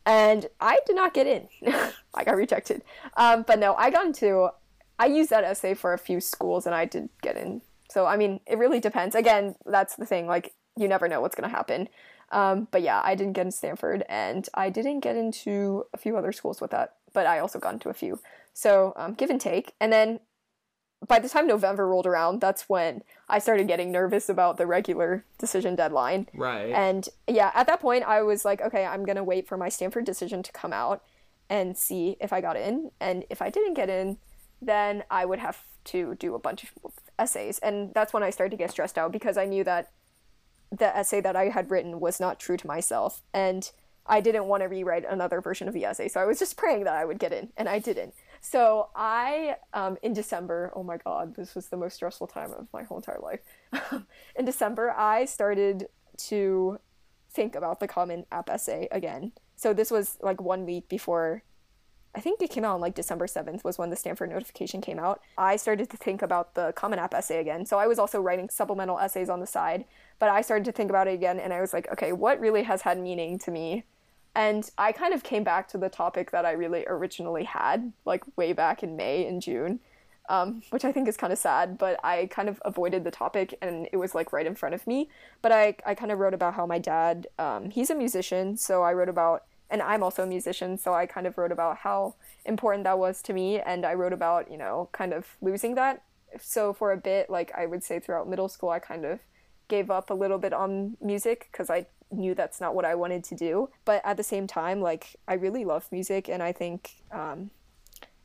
and 0.05 0.47
i 0.59 0.79
did 0.85 0.95
not 0.95 1.13
get 1.13 1.27
in. 1.27 1.47
I 2.13 2.23
got 2.23 2.35
rejected. 2.35 2.83
Um, 3.17 3.43
but 3.47 3.59
no 3.59 3.75
i 3.75 3.89
got 3.89 4.05
into 4.05 4.49
i 4.99 5.07
used 5.07 5.31
that 5.31 5.43
essay 5.43 5.73
for 5.73 5.93
a 5.93 5.97
few 5.97 6.21
schools 6.21 6.67
and 6.67 6.75
i 6.75 6.85
did 6.85 7.09
get 7.21 7.35
in 7.35 7.61
so 7.89 8.05
I 8.05 8.17
mean, 8.17 8.39
it 8.45 8.57
really 8.57 8.79
depends. 8.79 9.15
Again, 9.15 9.55
that's 9.65 9.95
the 9.95 10.05
thing. 10.05 10.27
Like 10.27 10.53
you 10.77 10.87
never 10.87 11.07
know 11.07 11.21
what's 11.21 11.35
gonna 11.35 11.49
happen. 11.49 11.89
Um, 12.31 12.67
but 12.71 12.83
yeah, 12.83 13.01
I 13.03 13.15
didn't 13.15 13.33
get 13.33 13.47
into 13.47 13.57
Stanford, 13.57 14.05
and 14.07 14.47
I 14.53 14.69
didn't 14.69 14.99
get 14.99 15.15
into 15.15 15.85
a 15.93 15.97
few 15.97 16.15
other 16.15 16.31
schools 16.31 16.61
with 16.61 16.71
that. 16.71 16.95
But 17.11 17.25
I 17.25 17.39
also 17.39 17.59
got 17.59 17.73
into 17.73 17.89
a 17.89 17.93
few. 17.93 18.19
So 18.53 18.93
um, 18.95 19.15
give 19.15 19.31
and 19.31 19.41
take. 19.41 19.73
And 19.79 19.91
then 19.91 20.19
by 21.07 21.17
the 21.17 21.29
time 21.29 21.47
November 21.47 21.87
rolled 21.87 22.05
around, 22.05 22.41
that's 22.41 22.69
when 22.69 23.01
I 23.27 23.39
started 23.39 23.67
getting 23.67 23.91
nervous 23.91 24.29
about 24.29 24.57
the 24.57 24.67
regular 24.67 25.25
decision 25.39 25.75
deadline. 25.75 26.27
Right. 26.35 26.71
And 26.71 27.09
yeah, 27.27 27.51
at 27.55 27.65
that 27.67 27.79
point, 27.79 28.03
I 28.03 28.21
was 28.21 28.45
like, 28.45 28.61
okay, 28.61 28.85
I'm 28.85 29.05
gonna 29.05 29.23
wait 29.23 29.47
for 29.47 29.57
my 29.57 29.69
Stanford 29.69 30.05
decision 30.05 30.43
to 30.43 30.51
come 30.51 30.73
out 30.73 31.03
and 31.49 31.75
see 31.75 32.15
if 32.19 32.31
I 32.31 32.41
got 32.41 32.57
in. 32.57 32.91
And 32.99 33.25
if 33.31 33.41
I 33.41 33.49
didn't 33.49 33.73
get 33.73 33.89
in, 33.89 34.17
then 34.61 35.03
I 35.09 35.25
would 35.25 35.39
have 35.39 35.63
to 35.85 36.15
do 36.15 36.35
a 36.35 36.39
bunch 36.39 36.63
of 36.63 36.93
essays. 37.17 37.59
And 37.59 37.93
that's 37.93 38.13
when 38.13 38.23
I 38.23 38.29
started 38.29 38.51
to 38.51 38.57
get 38.57 38.71
stressed 38.71 38.97
out 38.97 39.11
because 39.11 39.37
I 39.37 39.45
knew 39.45 39.63
that 39.63 39.91
the 40.71 40.95
essay 40.95 41.21
that 41.21 41.35
I 41.35 41.45
had 41.49 41.71
written 41.71 41.99
was 41.99 42.19
not 42.19 42.39
true 42.39 42.57
to 42.57 42.67
myself. 42.67 43.21
And 43.33 43.71
I 44.05 44.21
didn't 44.21 44.45
want 44.45 44.63
to 44.63 44.67
rewrite 44.67 45.05
another 45.07 45.39
version 45.39 45.67
of 45.67 45.73
the 45.73 45.85
essay. 45.85 46.07
So 46.07 46.19
I 46.19 46.25
was 46.25 46.39
just 46.39 46.57
praying 46.57 46.83
that 46.85 46.95
I 46.95 47.05
would 47.05 47.19
get 47.19 47.31
in, 47.31 47.49
and 47.55 47.69
I 47.69 47.77
didn't. 47.77 48.15
So 48.41 48.89
I, 48.95 49.57
um, 49.73 49.97
in 50.01 50.13
December, 50.13 50.71
oh 50.75 50.83
my 50.83 50.97
God, 50.97 51.35
this 51.35 51.53
was 51.53 51.67
the 51.67 51.77
most 51.77 51.95
stressful 51.95 52.27
time 52.27 52.51
of 52.51 52.67
my 52.73 52.83
whole 52.83 52.97
entire 52.97 53.19
life. 53.19 53.41
in 54.35 54.45
December, 54.45 54.91
I 54.91 55.25
started 55.25 55.87
to 56.17 56.79
think 57.29 57.55
about 57.55 57.79
the 57.79 57.87
Common 57.87 58.25
App 58.31 58.49
essay 58.49 58.87
again. 58.91 59.31
So 59.55 59.73
this 59.73 59.91
was 59.91 60.17
like 60.21 60.41
one 60.41 60.65
week 60.65 60.89
before 60.89 61.43
I 62.15 62.21
think 62.21 62.41
it 62.41 62.49
came 62.49 62.65
out 62.65 62.73
on 62.73 62.81
like 62.81 62.95
December 62.95 63.27
7th 63.27 63.63
was 63.63 63.77
when 63.77 63.91
the 63.91 63.95
Stanford 63.95 64.31
notification 64.31 64.81
came 64.81 64.99
out. 64.99 65.21
I 65.37 65.57
started 65.57 65.89
to 65.91 65.97
think 65.97 66.21
about 66.21 66.55
the 66.55 66.73
Common 66.75 66.97
App 66.97 67.13
essay 67.13 67.39
again. 67.39 67.65
So 67.65 67.77
I 67.77 67.87
was 67.87 67.99
also 67.99 68.19
writing 68.19 68.49
supplemental 68.49 68.97
essays 68.97 69.29
on 69.29 69.39
the 69.39 69.47
side, 69.47 69.85
but 70.17 70.29
I 70.29 70.41
started 70.41 70.65
to 70.65 70.71
think 70.71 70.89
about 70.89 71.07
it 71.07 71.13
again 71.13 71.39
and 71.39 71.53
I 71.53 71.61
was 71.61 71.71
like, 71.71 71.91
okay, 71.91 72.11
what 72.11 72.39
really 72.39 72.63
has 72.63 72.81
had 72.81 72.99
meaning 72.99 73.37
to 73.39 73.51
me? 73.51 73.83
And 74.35 74.69
I 74.77 74.91
kind 74.91 75.13
of 75.13 75.23
came 75.23 75.43
back 75.43 75.67
to 75.69 75.77
the 75.77 75.89
topic 75.89 76.31
that 76.31 76.45
I 76.45 76.51
really 76.51 76.85
originally 76.87 77.43
had, 77.43 77.93
like 78.05 78.23
way 78.37 78.53
back 78.53 78.83
in 78.83 78.95
May 78.95 79.25
and 79.27 79.41
June, 79.41 79.79
um, 80.29 80.61
which 80.69 80.85
I 80.85 80.91
think 80.91 81.07
is 81.07 81.17
kind 81.17 81.33
of 81.33 81.39
sad, 81.39 81.77
but 81.77 81.99
I 82.03 82.27
kind 82.27 82.49
of 82.49 82.61
avoided 82.63 83.03
the 83.03 83.11
topic 83.11 83.57
and 83.61 83.89
it 83.91 83.97
was 83.97 84.13
like 84.15 84.31
right 84.31 84.45
in 84.45 84.55
front 84.55 84.75
of 84.75 84.85
me. 84.87 85.09
But 85.41 85.51
I, 85.51 85.75
I 85.85 85.95
kind 85.95 86.11
of 86.11 86.19
wrote 86.19 86.33
about 86.33 86.53
how 86.55 86.65
my 86.65 86.79
dad, 86.79 87.27
um, 87.37 87.69
he's 87.69 87.89
a 87.89 87.95
musician, 87.95 88.55
so 88.55 88.83
I 88.83 88.93
wrote 88.93 89.09
about 89.09 89.43
and 89.69 89.81
I'm 89.81 90.03
also 90.03 90.23
a 90.23 90.27
musician, 90.27 90.77
so 90.77 90.93
I 90.93 91.05
kind 91.05 91.27
of 91.27 91.37
wrote 91.37 91.51
about 91.51 91.77
how 91.77 92.15
important 92.45 92.83
that 92.85 92.97
was 92.97 93.21
to 93.23 93.33
me, 93.33 93.59
and 93.59 93.85
I 93.85 93.93
wrote 93.93 94.13
about 94.13 94.51
you 94.51 94.57
know 94.57 94.89
kind 94.91 95.13
of 95.13 95.27
losing 95.41 95.75
that. 95.75 96.03
So 96.39 96.73
for 96.73 96.91
a 96.91 96.97
bit, 96.97 97.29
like 97.29 97.51
I 97.57 97.65
would 97.65 97.83
say 97.83 97.99
throughout 97.99 98.29
middle 98.29 98.49
school, 98.49 98.69
I 98.69 98.79
kind 98.79 99.05
of 99.05 99.19
gave 99.67 99.89
up 99.91 100.09
a 100.09 100.13
little 100.13 100.37
bit 100.37 100.53
on 100.53 100.97
music 101.01 101.47
because 101.51 101.69
I 101.69 101.85
knew 102.11 102.33
that's 102.33 102.59
not 102.59 102.73
what 102.75 102.85
I 102.85 102.95
wanted 102.95 103.23
to 103.25 103.35
do. 103.35 103.69
But 103.85 104.01
at 104.03 104.17
the 104.17 104.23
same 104.23 104.47
time, 104.47 104.81
like 104.81 105.15
I 105.27 105.35
really 105.35 105.65
love 105.65 105.87
music, 105.91 106.27
and 106.27 106.41
I 106.41 106.51
think, 106.51 106.95
um, 107.11 107.51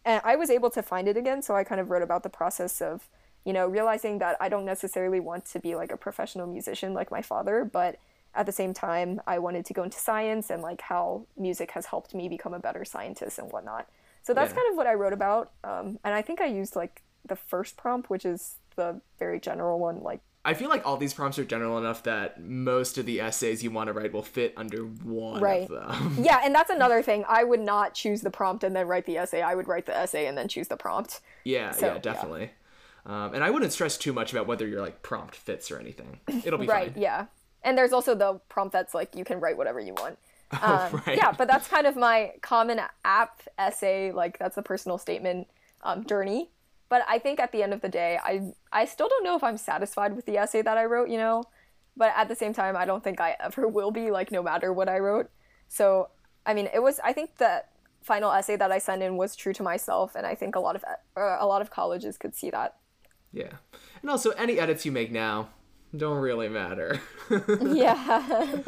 and 0.04 0.20
I 0.24 0.36
was 0.36 0.50
able 0.50 0.70
to 0.70 0.82
find 0.82 1.08
it 1.08 1.16
again. 1.16 1.42
So 1.42 1.54
I 1.54 1.64
kind 1.64 1.80
of 1.80 1.90
wrote 1.90 2.02
about 2.02 2.22
the 2.22 2.30
process 2.30 2.80
of, 2.80 3.08
you 3.44 3.52
know, 3.52 3.66
realizing 3.66 4.18
that 4.18 4.36
I 4.40 4.48
don't 4.48 4.64
necessarily 4.64 5.20
want 5.20 5.44
to 5.46 5.60
be 5.60 5.74
like 5.74 5.92
a 5.92 5.96
professional 5.96 6.46
musician 6.46 6.94
like 6.94 7.10
my 7.10 7.22
father, 7.22 7.64
but 7.64 7.98
at 8.34 8.46
the 8.46 8.52
same 8.52 8.74
time, 8.74 9.20
I 9.26 9.38
wanted 9.38 9.64
to 9.66 9.74
go 9.74 9.82
into 9.82 9.98
science 9.98 10.50
and 10.50 10.62
like 10.62 10.80
how 10.80 11.26
music 11.36 11.70
has 11.72 11.86
helped 11.86 12.14
me 12.14 12.28
become 12.28 12.54
a 12.54 12.58
better 12.58 12.84
scientist 12.84 13.38
and 13.38 13.50
whatnot. 13.50 13.88
So 14.22 14.34
that's 14.34 14.50
yeah. 14.50 14.56
kind 14.56 14.70
of 14.70 14.76
what 14.76 14.86
I 14.86 14.94
wrote 14.94 15.12
about. 15.12 15.52
Um, 15.62 15.98
and 16.04 16.14
I 16.14 16.22
think 16.22 16.40
I 16.40 16.46
used 16.46 16.76
like 16.76 17.02
the 17.26 17.36
first 17.36 17.76
prompt, 17.76 18.10
which 18.10 18.24
is 18.24 18.56
the 18.76 19.00
very 19.18 19.38
general 19.38 19.78
one, 19.78 20.02
like 20.02 20.20
I 20.46 20.52
feel 20.52 20.68
like 20.68 20.86
all 20.86 20.98
these 20.98 21.14
prompts 21.14 21.38
are 21.38 21.44
general 21.44 21.78
enough 21.78 22.02
that 22.02 22.42
most 22.42 22.98
of 22.98 23.06
the 23.06 23.20
essays 23.20 23.64
you 23.64 23.70
want 23.70 23.86
to 23.86 23.94
write 23.94 24.12
will 24.12 24.22
fit 24.22 24.52
under 24.58 24.82
one 24.82 25.40
right. 25.40 25.62
of 25.62 25.68
them. 25.68 26.16
Yeah, 26.24 26.40
and 26.44 26.54
that's 26.54 26.68
another 26.68 27.02
thing. 27.02 27.24
I 27.26 27.44
would 27.44 27.60
not 27.60 27.94
choose 27.94 28.20
the 28.20 28.30
prompt 28.30 28.62
and 28.62 28.76
then 28.76 28.86
write 28.86 29.06
the 29.06 29.16
essay. 29.16 29.40
I 29.40 29.54
would 29.54 29.68
write 29.68 29.86
the 29.86 29.96
essay 29.96 30.26
and 30.26 30.36
then 30.36 30.48
choose 30.48 30.68
the 30.68 30.76
prompt. 30.76 31.20
Yeah, 31.44 31.70
so, 31.70 31.86
yeah, 31.86 31.98
definitely. 31.98 32.50
Yeah. 33.06 33.24
Um, 33.24 33.34
and 33.34 33.42
I 33.42 33.50
wouldn't 33.50 33.72
stress 33.72 33.96
too 33.96 34.12
much 34.12 34.32
about 34.32 34.46
whether 34.46 34.66
your 34.66 34.82
like 34.82 35.02
prompt 35.02 35.34
fits 35.34 35.70
or 35.70 35.78
anything. 35.78 36.20
It'll 36.44 36.58
be 36.58 36.66
right. 36.66 36.92
Fine. 36.92 37.02
Yeah, 37.02 37.26
and 37.64 37.76
there's 37.76 37.92
also 37.92 38.14
the 38.14 38.40
prompt 38.48 38.72
that's 38.72 38.94
like 38.94 39.16
you 39.16 39.24
can 39.24 39.40
write 39.40 39.56
whatever 39.56 39.80
you 39.80 39.94
want. 39.94 40.18
Oh, 40.62 40.88
um, 40.92 41.02
right. 41.04 41.16
Yeah, 41.16 41.32
but 41.32 41.48
that's 41.48 41.66
kind 41.66 41.84
of 41.84 41.96
my 41.96 42.34
common 42.40 42.80
app 43.04 43.42
essay. 43.58 44.12
Like 44.12 44.38
that's 44.38 44.56
a 44.56 44.62
personal 44.62 44.98
statement 44.98 45.48
um, 45.82 46.06
journey 46.06 46.50
but 46.88 47.02
I 47.08 47.18
think 47.18 47.40
at 47.40 47.50
the 47.50 47.60
end 47.62 47.72
of 47.72 47.80
the 47.80 47.88
day, 47.88 48.20
I 48.22 48.52
I 48.72 48.84
still 48.84 49.08
don't 49.08 49.24
know 49.24 49.34
if 49.36 49.42
I'm 49.42 49.56
satisfied 49.56 50.14
with 50.14 50.26
the 50.26 50.38
essay 50.38 50.62
that 50.62 50.78
I 50.78 50.84
wrote, 50.84 51.08
you 51.08 51.18
know. 51.18 51.42
But 51.96 52.12
at 52.16 52.28
the 52.28 52.36
same 52.36 52.52
time, 52.52 52.76
I 52.76 52.84
don't 52.84 53.02
think 53.02 53.20
I 53.20 53.36
ever 53.40 53.66
will 53.76 53.90
be, 53.90 54.12
like 54.12 54.30
no 54.30 54.42
matter 54.44 54.72
what 54.72 54.88
I 54.88 54.98
wrote. 54.98 55.28
So, 55.68 56.10
I 56.46 56.54
mean, 56.54 56.68
it 56.72 56.80
was 56.80 57.00
I 57.02 57.12
think 57.12 57.38
the 57.38 57.64
final 58.02 58.30
essay 58.30 58.56
that 58.56 58.70
I 58.70 58.78
sent 58.78 59.02
in 59.02 59.16
was 59.16 59.34
true 59.34 59.52
to 59.54 59.62
myself, 59.64 60.14
and 60.14 60.24
I 60.24 60.36
think 60.36 60.54
a 60.54 60.60
lot 60.60 60.76
of 60.76 60.84
uh, 60.84 61.36
a 61.40 61.46
lot 61.46 61.62
of 61.62 61.70
colleges 61.70 62.16
could 62.16 62.34
see 62.36 62.50
that. 62.50 62.76
Yeah, 63.32 63.54
and 64.00 64.10
also 64.10 64.30
any 64.30 64.60
edits 64.60 64.84
you 64.86 64.92
make 64.92 65.10
now 65.10 65.48
don't 65.96 66.18
really 66.18 66.48
matter. 66.48 67.00
yeah. 67.62 68.58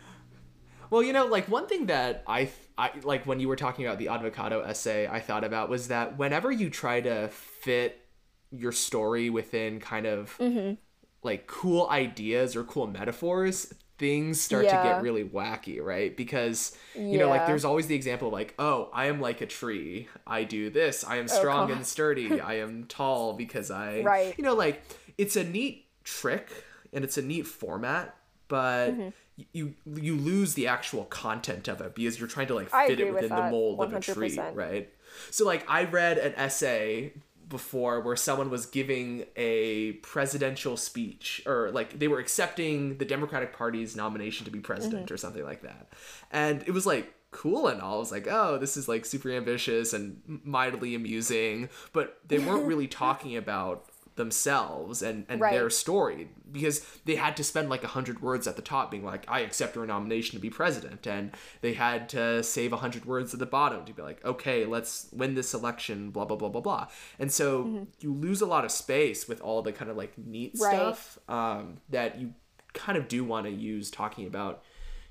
well, 0.90 1.02
you 1.02 1.12
know, 1.12 1.26
like 1.26 1.48
one 1.48 1.66
thing 1.66 1.86
that 1.86 2.22
I 2.26 2.50
I 2.76 2.90
like 3.02 3.26
when 3.26 3.40
you 3.40 3.48
were 3.48 3.56
talking 3.56 3.86
about 3.86 3.98
the 3.98 4.08
avocado 4.08 4.62
essay, 4.62 5.06
I 5.06 5.20
thought 5.20 5.44
about 5.44 5.68
was 5.68 5.88
that 5.88 6.18
whenever 6.18 6.50
you 6.50 6.70
try 6.70 7.00
to 7.00 7.28
fit 7.28 8.06
your 8.50 8.72
story 8.72 9.30
within 9.30 9.80
kind 9.80 10.06
of 10.06 10.36
mm-hmm. 10.38 10.74
like 11.22 11.46
cool 11.46 11.88
ideas 11.88 12.56
or 12.56 12.64
cool 12.64 12.86
metaphors, 12.86 13.72
things 14.00 14.40
start 14.40 14.64
yeah. 14.64 14.82
to 14.82 14.88
get 14.88 15.02
really 15.02 15.24
wacky, 15.24 15.80
right? 15.80 16.16
Because 16.16 16.76
you 16.94 17.02
yeah. 17.02 17.18
know, 17.18 17.28
like 17.28 17.46
there's 17.46 17.66
always 17.66 17.86
the 17.86 17.94
example 17.94 18.28
of 18.28 18.32
like, 18.32 18.54
oh, 18.58 18.88
I 18.94 19.06
am 19.06 19.20
like 19.20 19.42
a 19.42 19.46
tree. 19.46 20.08
I 20.26 20.44
do 20.44 20.70
this. 20.70 21.04
I 21.04 21.16
am 21.16 21.26
oh, 21.30 21.34
strong 21.34 21.70
oh, 21.70 21.74
and 21.74 21.86
sturdy. 21.86 22.40
I 22.40 22.54
am 22.54 22.84
tall 22.84 23.34
because 23.34 23.70
I 23.70 24.00
right. 24.00 24.34
you 24.38 24.42
know, 24.42 24.54
like 24.54 24.82
it's 25.18 25.36
a 25.36 25.44
neat 25.44 25.86
trick 26.04 26.64
and 26.92 27.04
it's 27.04 27.18
a 27.18 27.22
neat 27.22 27.46
format, 27.46 28.16
but 28.48 28.90
mm-hmm 28.90 29.08
you 29.52 29.74
you 29.86 30.16
lose 30.16 30.54
the 30.54 30.66
actual 30.66 31.04
content 31.04 31.68
of 31.68 31.80
it 31.80 31.94
because 31.94 32.18
you're 32.18 32.28
trying 32.28 32.46
to 32.48 32.54
like 32.54 32.70
fit 32.70 33.00
it 33.00 33.12
within 33.12 33.30
the 33.30 33.50
mold 33.50 33.78
100%. 33.78 33.82
of 33.84 33.94
a 33.94 34.00
tree, 34.00 34.38
right? 34.54 34.92
So 35.30 35.44
like 35.44 35.64
I 35.68 35.84
read 35.84 36.18
an 36.18 36.34
essay 36.34 37.12
before 37.48 38.00
where 38.00 38.16
someone 38.16 38.48
was 38.48 38.66
giving 38.66 39.24
a 39.36 39.92
presidential 40.02 40.76
speech 40.76 41.42
or 41.46 41.70
like 41.72 41.98
they 41.98 42.08
were 42.08 42.20
accepting 42.20 42.98
the 42.98 43.04
Democratic 43.04 43.52
Party's 43.52 43.96
nomination 43.96 44.44
to 44.44 44.50
be 44.50 44.60
president 44.60 45.06
mm-hmm. 45.06 45.14
or 45.14 45.16
something 45.16 45.44
like 45.44 45.62
that. 45.62 45.88
And 46.30 46.62
it 46.66 46.70
was 46.70 46.86
like 46.86 47.12
cool 47.32 47.66
and 47.66 47.80
all. 47.80 47.96
I 47.96 47.98
was 47.98 48.12
like, 48.12 48.28
oh, 48.30 48.58
this 48.58 48.76
is 48.76 48.88
like 48.88 49.04
super 49.04 49.30
ambitious 49.30 49.92
and 49.92 50.20
mightily 50.44 50.94
amusing, 50.94 51.68
but 51.92 52.18
they 52.26 52.38
weren't 52.38 52.66
really 52.66 52.86
talking 52.86 53.36
about 53.36 53.86
themselves 54.16 55.02
and, 55.02 55.24
and 55.28 55.40
right. 55.40 55.52
their 55.52 55.70
story 55.70 56.28
because 56.52 56.84
they 57.04 57.14
had 57.14 57.36
to 57.36 57.44
spend 57.44 57.70
like 57.70 57.80
a 57.80 57.86
100 57.86 58.20
words 58.20 58.46
at 58.46 58.56
the 58.56 58.62
top 58.62 58.90
being 58.90 59.04
like 59.04 59.24
i 59.28 59.40
accept 59.40 59.76
your 59.76 59.86
nomination 59.86 60.36
to 60.36 60.40
be 60.40 60.50
president 60.50 61.06
and 61.06 61.30
they 61.60 61.72
had 61.72 62.08
to 62.08 62.42
save 62.42 62.72
a 62.72 62.76
100 62.76 63.04
words 63.04 63.32
at 63.32 63.40
the 63.40 63.46
bottom 63.46 63.84
to 63.84 63.92
be 63.92 64.02
like 64.02 64.22
okay 64.24 64.66
let's 64.66 65.08
win 65.12 65.34
this 65.34 65.54
election 65.54 66.10
blah 66.10 66.24
blah 66.24 66.36
blah 66.36 66.48
blah 66.48 66.60
blah 66.60 66.86
and 67.18 67.30
so 67.32 67.64
mm-hmm. 67.64 67.84
you 68.00 68.12
lose 68.12 68.40
a 68.40 68.46
lot 68.46 68.64
of 68.64 68.70
space 68.70 69.28
with 69.28 69.40
all 69.40 69.62
the 69.62 69.72
kind 69.72 69.90
of 69.90 69.96
like 69.96 70.16
neat 70.18 70.54
right. 70.60 70.74
stuff 70.74 71.18
um, 71.28 71.78
that 71.88 72.20
you 72.20 72.34
kind 72.74 72.98
of 72.98 73.08
do 73.08 73.24
want 73.24 73.46
to 73.46 73.52
use 73.52 73.90
talking 73.90 74.26
about 74.26 74.62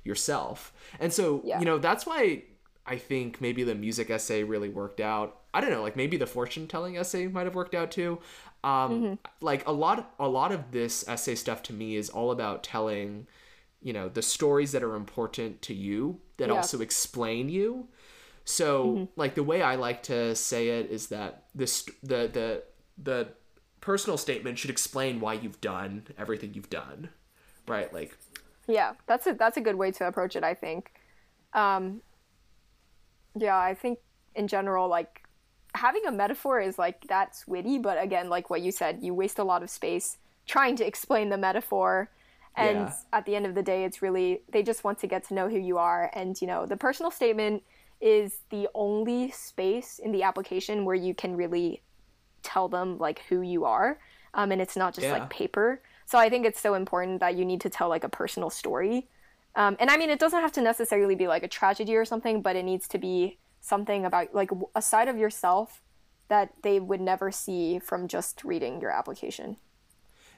yourself 0.03 0.73
and 0.99 1.11
so 1.11 1.41
yeah. 1.43 1.59
you 1.59 1.65
know 1.65 1.77
that's 1.77 2.05
why 2.05 2.43
i 2.85 2.97
think 2.97 3.41
maybe 3.41 3.63
the 3.63 3.75
music 3.75 4.09
essay 4.09 4.43
really 4.43 4.69
worked 4.69 4.99
out 4.99 5.39
I 5.53 5.61
don't 5.61 5.71
know, 5.71 5.81
like 5.81 5.95
maybe 5.95 6.17
the 6.17 6.27
fortune 6.27 6.67
telling 6.67 6.97
essay 6.97 7.27
might 7.27 7.45
have 7.45 7.55
worked 7.55 7.73
out 7.73 7.91
too. 7.91 8.19
Um, 8.63 8.91
mm-hmm. 8.91 9.13
Like 9.41 9.67
a 9.67 9.71
lot, 9.71 10.13
a 10.19 10.27
lot 10.27 10.51
of 10.51 10.71
this 10.71 11.07
essay 11.07 11.35
stuff 11.35 11.63
to 11.63 11.73
me 11.73 11.95
is 11.95 12.09
all 12.09 12.31
about 12.31 12.63
telling, 12.63 13.27
you 13.81 13.93
know, 13.93 14.09
the 14.09 14.21
stories 14.21 14.71
that 14.73 14.83
are 14.83 14.95
important 14.95 15.61
to 15.63 15.73
you 15.73 16.19
that 16.37 16.49
yeah. 16.49 16.55
also 16.55 16.81
explain 16.81 17.49
you. 17.49 17.87
So, 18.43 18.85
mm-hmm. 18.85 19.03
like 19.15 19.35
the 19.35 19.43
way 19.43 19.61
I 19.61 19.75
like 19.75 20.03
to 20.03 20.35
say 20.35 20.69
it 20.69 20.89
is 20.89 21.07
that 21.07 21.43
this 21.53 21.87
the 22.01 22.27
the 22.27 22.63
the 22.97 23.27
personal 23.79 24.17
statement 24.17 24.57
should 24.57 24.71
explain 24.71 25.19
why 25.19 25.33
you've 25.33 25.61
done 25.61 26.07
everything 26.17 26.53
you've 26.53 26.69
done, 26.69 27.09
right? 27.67 27.93
Like, 27.93 28.17
yeah, 28.67 28.93
that's 29.05 29.27
a 29.27 29.33
that's 29.33 29.57
a 29.57 29.61
good 29.61 29.75
way 29.75 29.91
to 29.91 30.07
approach 30.07 30.35
it. 30.35 30.43
I 30.43 30.53
think. 30.53 30.91
Um, 31.53 32.01
yeah, 33.35 33.57
I 33.57 33.73
think 33.73 33.99
in 34.35 34.47
general, 34.47 34.87
like 34.87 35.23
having 35.75 36.05
a 36.05 36.11
metaphor 36.11 36.59
is 36.59 36.77
like 36.77 37.05
that's 37.07 37.47
witty, 37.47 37.77
but 37.77 38.01
again, 38.01 38.29
like 38.29 38.49
what 38.49 38.61
you 38.61 38.71
said, 38.71 38.99
you 39.01 39.13
waste 39.13 39.39
a 39.39 39.43
lot 39.43 39.63
of 39.63 39.69
space 39.69 40.17
trying 40.47 40.75
to 40.77 40.85
explain 40.85 41.29
the 41.29 41.37
metaphor. 41.37 42.09
And 42.55 42.79
yeah. 42.79 42.93
at 43.13 43.25
the 43.25 43.35
end 43.35 43.45
of 43.45 43.55
the 43.55 43.63
day, 43.63 43.83
it's 43.83 44.01
really 44.01 44.41
they 44.49 44.63
just 44.63 44.83
want 44.83 44.99
to 44.99 45.07
get 45.07 45.23
to 45.27 45.33
know 45.33 45.47
who 45.47 45.57
you 45.57 45.77
are. 45.77 46.09
And 46.13 46.39
you 46.41 46.47
know, 46.47 46.65
the 46.65 46.77
personal 46.77 47.11
statement 47.11 47.63
is 48.01 48.39
the 48.49 48.67
only 48.73 49.29
space 49.31 49.99
in 49.99 50.11
the 50.11 50.23
application 50.23 50.85
where 50.85 50.95
you 50.95 51.13
can 51.13 51.35
really 51.35 51.81
tell 52.41 52.67
them 52.67 52.97
like 52.97 53.23
who 53.29 53.41
you 53.41 53.65
are. 53.65 53.99
Um, 54.33 54.51
and 54.51 54.61
it's 54.61 54.75
not 54.75 54.93
just 54.93 55.05
yeah. 55.05 55.13
like 55.13 55.29
paper. 55.29 55.81
So 56.05 56.17
I 56.17 56.29
think 56.29 56.45
it's 56.45 56.59
so 56.59 56.73
important 56.73 57.19
that 57.19 57.35
you 57.35 57.45
need 57.45 57.61
to 57.61 57.69
tell 57.69 57.89
like 57.89 58.03
a 58.03 58.09
personal 58.09 58.49
story. 58.49 59.07
Um, 59.55 59.75
and 59.79 59.89
I 59.89 59.97
mean, 59.97 60.09
it 60.09 60.19
doesn't 60.19 60.39
have 60.39 60.51
to 60.53 60.61
necessarily 60.61 61.15
be 61.15 61.27
like 61.27 61.43
a 61.43 61.47
tragedy 61.47 61.95
or 61.95 62.05
something, 62.05 62.41
but 62.41 62.55
it 62.55 62.63
needs 62.63 62.87
to 62.89 62.97
be 62.97 63.37
something 63.61 64.05
about 64.05 64.33
like 64.33 64.51
a 64.75 64.81
side 64.81 65.07
of 65.07 65.17
yourself 65.17 65.81
that 66.29 66.53
they 66.63 66.79
would 66.79 67.01
never 67.01 67.31
see 67.31 67.79
from 67.79 68.07
just 68.07 68.43
reading 68.43 68.79
your 68.81 68.91
application. 68.91 69.57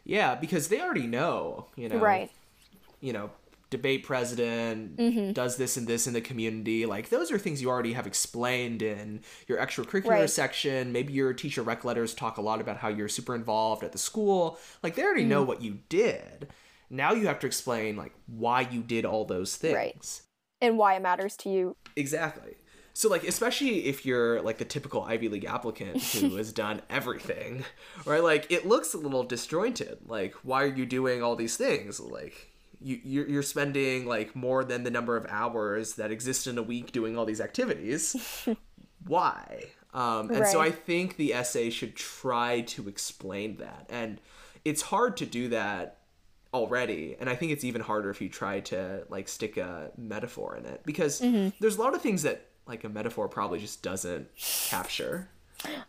Yeah, 0.03 0.35
because 0.35 0.69
they 0.69 0.81
already 0.81 1.07
know, 1.07 1.67
you 1.75 1.89
know. 1.89 1.99
Right. 1.99 2.31
You 3.01 3.13
know, 3.13 3.31
debate 3.71 4.03
president 4.03 4.97
mm-hmm. 4.97 5.31
does 5.31 5.57
this 5.57 5.77
and 5.77 5.87
this 5.87 6.05
in 6.05 6.13
the 6.13 6.21
community. 6.21 6.85
Like 6.85 7.09
those 7.09 7.31
are 7.31 7.39
things 7.39 7.61
you 7.61 7.69
already 7.69 7.93
have 7.93 8.05
explained 8.05 8.81
in 8.81 9.21
your 9.47 9.57
extracurricular 9.57 10.09
right. 10.09 10.29
section. 10.29 10.91
Maybe 10.91 11.13
your 11.13 11.33
teacher 11.33 11.63
rec 11.63 11.83
letters 11.83 12.13
talk 12.13 12.37
a 12.37 12.41
lot 12.41 12.61
about 12.61 12.77
how 12.77 12.89
you're 12.89 13.07
super 13.07 13.33
involved 13.33 13.83
at 13.83 13.91
the 13.91 13.97
school. 13.97 14.59
Like 14.83 14.95
they 14.95 15.03
already 15.03 15.21
mm-hmm. 15.21 15.29
know 15.29 15.43
what 15.43 15.61
you 15.61 15.79
did. 15.89 16.49
Now 16.89 17.13
you 17.13 17.27
have 17.27 17.39
to 17.39 17.47
explain 17.47 17.95
like 17.95 18.13
why 18.27 18.61
you 18.61 18.81
did 18.81 19.05
all 19.05 19.25
those 19.25 19.55
things. 19.55 19.73
Right. 19.73 20.21
And 20.59 20.77
why 20.77 20.95
it 20.95 21.01
matters 21.01 21.35
to 21.37 21.49
you. 21.49 21.75
Exactly. 21.95 22.55
So 22.93 23.09
like 23.09 23.23
especially 23.23 23.85
if 23.85 24.05
you're 24.05 24.41
like 24.41 24.57
the 24.57 24.65
typical 24.65 25.03
Ivy 25.03 25.29
League 25.29 25.45
applicant 25.45 26.01
who 26.03 26.35
has 26.37 26.51
done 26.51 26.81
everything, 26.89 27.63
right? 28.05 28.23
Like 28.23 28.51
it 28.51 28.67
looks 28.67 28.93
a 28.93 28.97
little 28.97 29.23
disjointed. 29.23 29.99
Like 30.07 30.33
why 30.43 30.63
are 30.63 30.73
you 30.73 30.85
doing 30.85 31.23
all 31.23 31.35
these 31.35 31.57
things? 31.57 31.99
Like 31.99 32.51
you 32.81 32.99
you're 33.03 33.43
spending 33.43 34.05
like 34.05 34.35
more 34.35 34.63
than 34.63 34.83
the 34.83 34.91
number 34.91 35.15
of 35.15 35.25
hours 35.29 35.95
that 35.95 36.11
exist 36.11 36.47
in 36.47 36.57
a 36.57 36.63
week 36.63 36.91
doing 36.91 37.17
all 37.17 37.25
these 37.25 37.41
activities. 37.41 38.47
why? 39.05 39.65
Um, 39.93 40.29
and 40.29 40.39
right. 40.41 40.51
so 40.51 40.61
I 40.61 40.71
think 40.71 41.17
the 41.17 41.33
essay 41.33 41.69
should 41.69 41.95
try 41.95 42.61
to 42.61 42.87
explain 42.87 43.57
that, 43.57 43.87
and 43.89 44.21
it's 44.63 44.83
hard 44.83 45.17
to 45.17 45.25
do 45.25 45.49
that 45.49 45.97
already 46.53 47.15
and 47.19 47.29
i 47.29 47.35
think 47.35 47.51
it's 47.51 47.63
even 47.63 47.79
harder 47.79 48.09
if 48.09 48.19
you 48.19 48.27
try 48.27 48.59
to 48.59 49.03
like 49.09 49.29
stick 49.29 49.55
a 49.55 49.89
metaphor 49.97 50.57
in 50.57 50.65
it 50.65 50.81
because 50.85 51.21
mm-hmm. 51.21 51.47
there's 51.61 51.77
a 51.77 51.81
lot 51.81 51.95
of 51.95 52.01
things 52.01 52.23
that 52.23 52.50
like 52.67 52.83
a 52.83 52.89
metaphor 52.89 53.27
probably 53.27 53.59
just 53.59 53.81
doesn't 53.81 54.27
capture. 54.35 55.29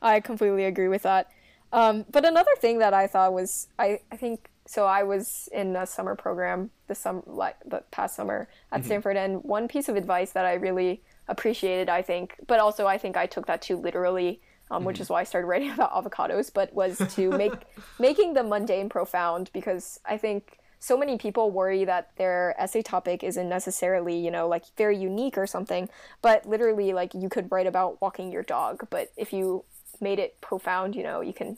I 0.00 0.20
completely 0.20 0.64
agree 0.64 0.88
with 0.88 1.02
that. 1.02 1.30
Um, 1.72 2.04
but 2.10 2.24
another 2.24 2.50
thing 2.58 2.78
that 2.80 2.92
I 2.92 3.06
thought 3.06 3.32
was, 3.32 3.68
I, 3.78 4.00
I 4.10 4.16
think 4.16 4.50
so 4.66 4.86
I 4.86 5.02
was 5.02 5.48
in 5.52 5.74
a 5.74 5.86
summer 5.86 6.14
program 6.14 6.70
the 6.86 6.94
summer 6.94 7.22
like 7.26 7.56
the 7.64 7.82
past 7.90 8.14
summer 8.14 8.48
at 8.70 8.80
mm-hmm. 8.80 8.86
Stanford, 8.86 9.16
and 9.16 9.42
one 9.42 9.68
piece 9.68 9.88
of 9.88 9.96
advice 9.96 10.32
that 10.32 10.44
I 10.44 10.54
really 10.54 11.02
appreciated, 11.28 11.88
I 11.88 12.02
think, 12.02 12.36
but 12.46 12.60
also 12.60 12.86
I 12.86 12.98
think 12.98 13.16
I 13.16 13.26
took 13.26 13.46
that 13.46 13.62
too 13.62 13.76
literally, 13.76 14.40
um, 14.70 14.78
mm-hmm. 14.78 14.86
which 14.88 15.00
is 15.00 15.08
why 15.08 15.20
I 15.20 15.24
started 15.24 15.46
writing 15.48 15.70
about 15.70 15.92
avocados. 15.92 16.52
But 16.52 16.72
was 16.74 16.98
to 17.14 17.30
make 17.30 17.54
making 17.98 18.34
the 18.34 18.42
mundane 18.42 18.88
profound 18.88 19.50
because 19.52 19.98
I 20.04 20.18
think 20.18 20.58
so 20.82 20.98
many 20.98 21.16
people 21.16 21.52
worry 21.52 21.84
that 21.84 22.10
their 22.16 22.56
essay 22.58 22.82
topic 22.82 23.22
isn't 23.22 23.48
necessarily 23.48 24.18
you 24.18 24.32
know 24.32 24.48
like 24.48 24.64
very 24.76 24.98
unique 24.98 25.38
or 25.38 25.46
something, 25.46 25.88
but 26.22 26.44
literally 26.44 26.92
like 26.92 27.14
you 27.14 27.28
could 27.28 27.50
write 27.52 27.68
about 27.68 28.02
walking 28.02 28.32
your 28.32 28.42
dog, 28.42 28.88
but 28.90 29.12
if 29.16 29.32
you 29.32 29.64
made 30.00 30.18
it 30.18 30.40
profound, 30.40 30.96
you 30.96 31.04
know, 31.04 31.20
you 31.20 31.32
can 31.32 31.56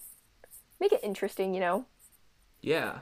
make 0.78 0.92
it 0.92 1.00
interesting, 1.02 1.54
you 1.54 1.60
know. 1.60 1.87
Yeah. 2.60 2.98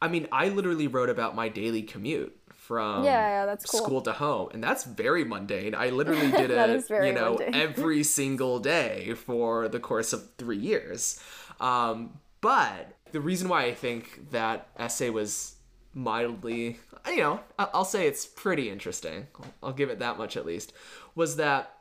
I 0.00 0.08
mean, 0.08 0.28
I 0.30 0.50
literally 0.50 0.86
wrote 0.86 1.08
about 1.08 1.34
my 1.34 1.48
daily 1.48 1.82
commute 1.82 2.38
from 2.54 3.04
yeah, 3.04 3.46
yeah, 3.46 3.56
cool. 3.66 3.80
school 3.80 4.02
to 4.02 4.12
home, 4.12 4.50
and 4.52 4.62
that's 4.62 4.84
very 4.84 5.24
mundane. 5.24 5.74
I 5.74 5.88
literally 6.00 6.30
did 6.30 6.50
it, 6.50 6.84
you 6.90 7.12
know, 7.12 7.36
every 7.36 8.02
single 8.20 8.58
day 8.60 9.14
for 9.14 9.68
the 9.68 9.80
course 9.80 10.12
of 10.12 10.34
three 10.36 10.58
years. 10.58 11.18
Um, 11.60 12.20
but 12.42 12.96
the 13.10 13.20
reason 13.20 13.48
why 13.48 13.64
I 13.64 13.74
think 13.74 14.30
that 14.30 14.68
essay 14.76 15.10
was 15.10 15.56
mildly, 15.94 16.78
you 17.06 17.16
know, 17.18 17.40
I'll 17.58 17.84
say 17.84 18.06
it's 18.06 18.26
pretty 18.26 18.70
interesting. 18.70 19.26
I'll 19.62 19.72
give 19.72 19.90
it 19.90 19.98
that 19.98 20.18
much 20.18 20.36
at 20.36 20.46
least. 20.46 20.72
Was 21.14 21.36
that 21.36 21.74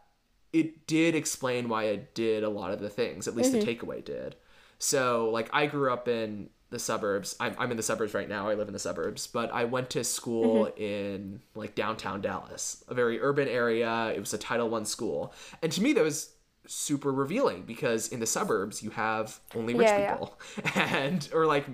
it 0.53 0.85
did 0.87 1.15
explain 1.15 1.69
why 1.69 1.85
it 1.85 2.13
did 2.13 2.43
a 2.43 2.49
lot 2.49 2.71
of 2.71 2.79
the 2.79 2.89
things. 2.89 3.27
At 3.27 3.35
least 3.35 3.53
mm-hmm. 3.53 3.65
the 3.65 3.75
takeaway 3.75 4.03
did. 4.03 4.35
So, 4.79 5.29
like, 5.29 5.49
I 5.53 5.67
grew 5.67 5.93
up 5.93 6.07
in 6.07 6.49
the 6.71 6.79
suburbs. 6.79 7.35
I'm, 7.39 7.55
I'm 7.57 7.71
in 7.71 7.77
the 7.77 7.83
suburbs 7.83 8.13
right 8.13 8.27
now. 8.27 8.49
I 8.49 8.55
live 8.55 8.67
in 8.67 8.73
the 8.73 8.79
suburbs, 8.79 9.27
but 9.27 9.53
I 9.53 9.65
went 9.65 9.89
to 9.91 10.03
school 10.03 10.65
mm-hmm. 10.65 10.81
in 10.81 11.41
like 11.53 11.75
downtown 11.75 12.21
Dallas, 12.21 12.83
a 12.87 12.93
very 12.93 13.21
urban 13.21 13.47
area. 13.47 14.11
It 14.15 14.19
was 14.19 14.33
a 14.33 14.37
Title 14.37 14.69
One 14.69 14.85
school, 14.85 15.33
and 15.61 15.71
to 15.71 15.81
me 15.81 15.93
that 15.93 16.03
was 16.03 16.33
super 16.67 17.11
revealing 17.11 17.63
because 17.63 18.07
in 18.07 18.19
the 18.19 18.25
suburbs 18.25 18.81
you 18.81 18.91
have 18.91 19.39
only 19.55 19.73
rich 19.73 19.87
yeah, 19.87 20.13
people 20.13 20.39
yeah. 20.63 20.95
and 20.95 21.27
or 21.33 21.45
like 21.45 21.65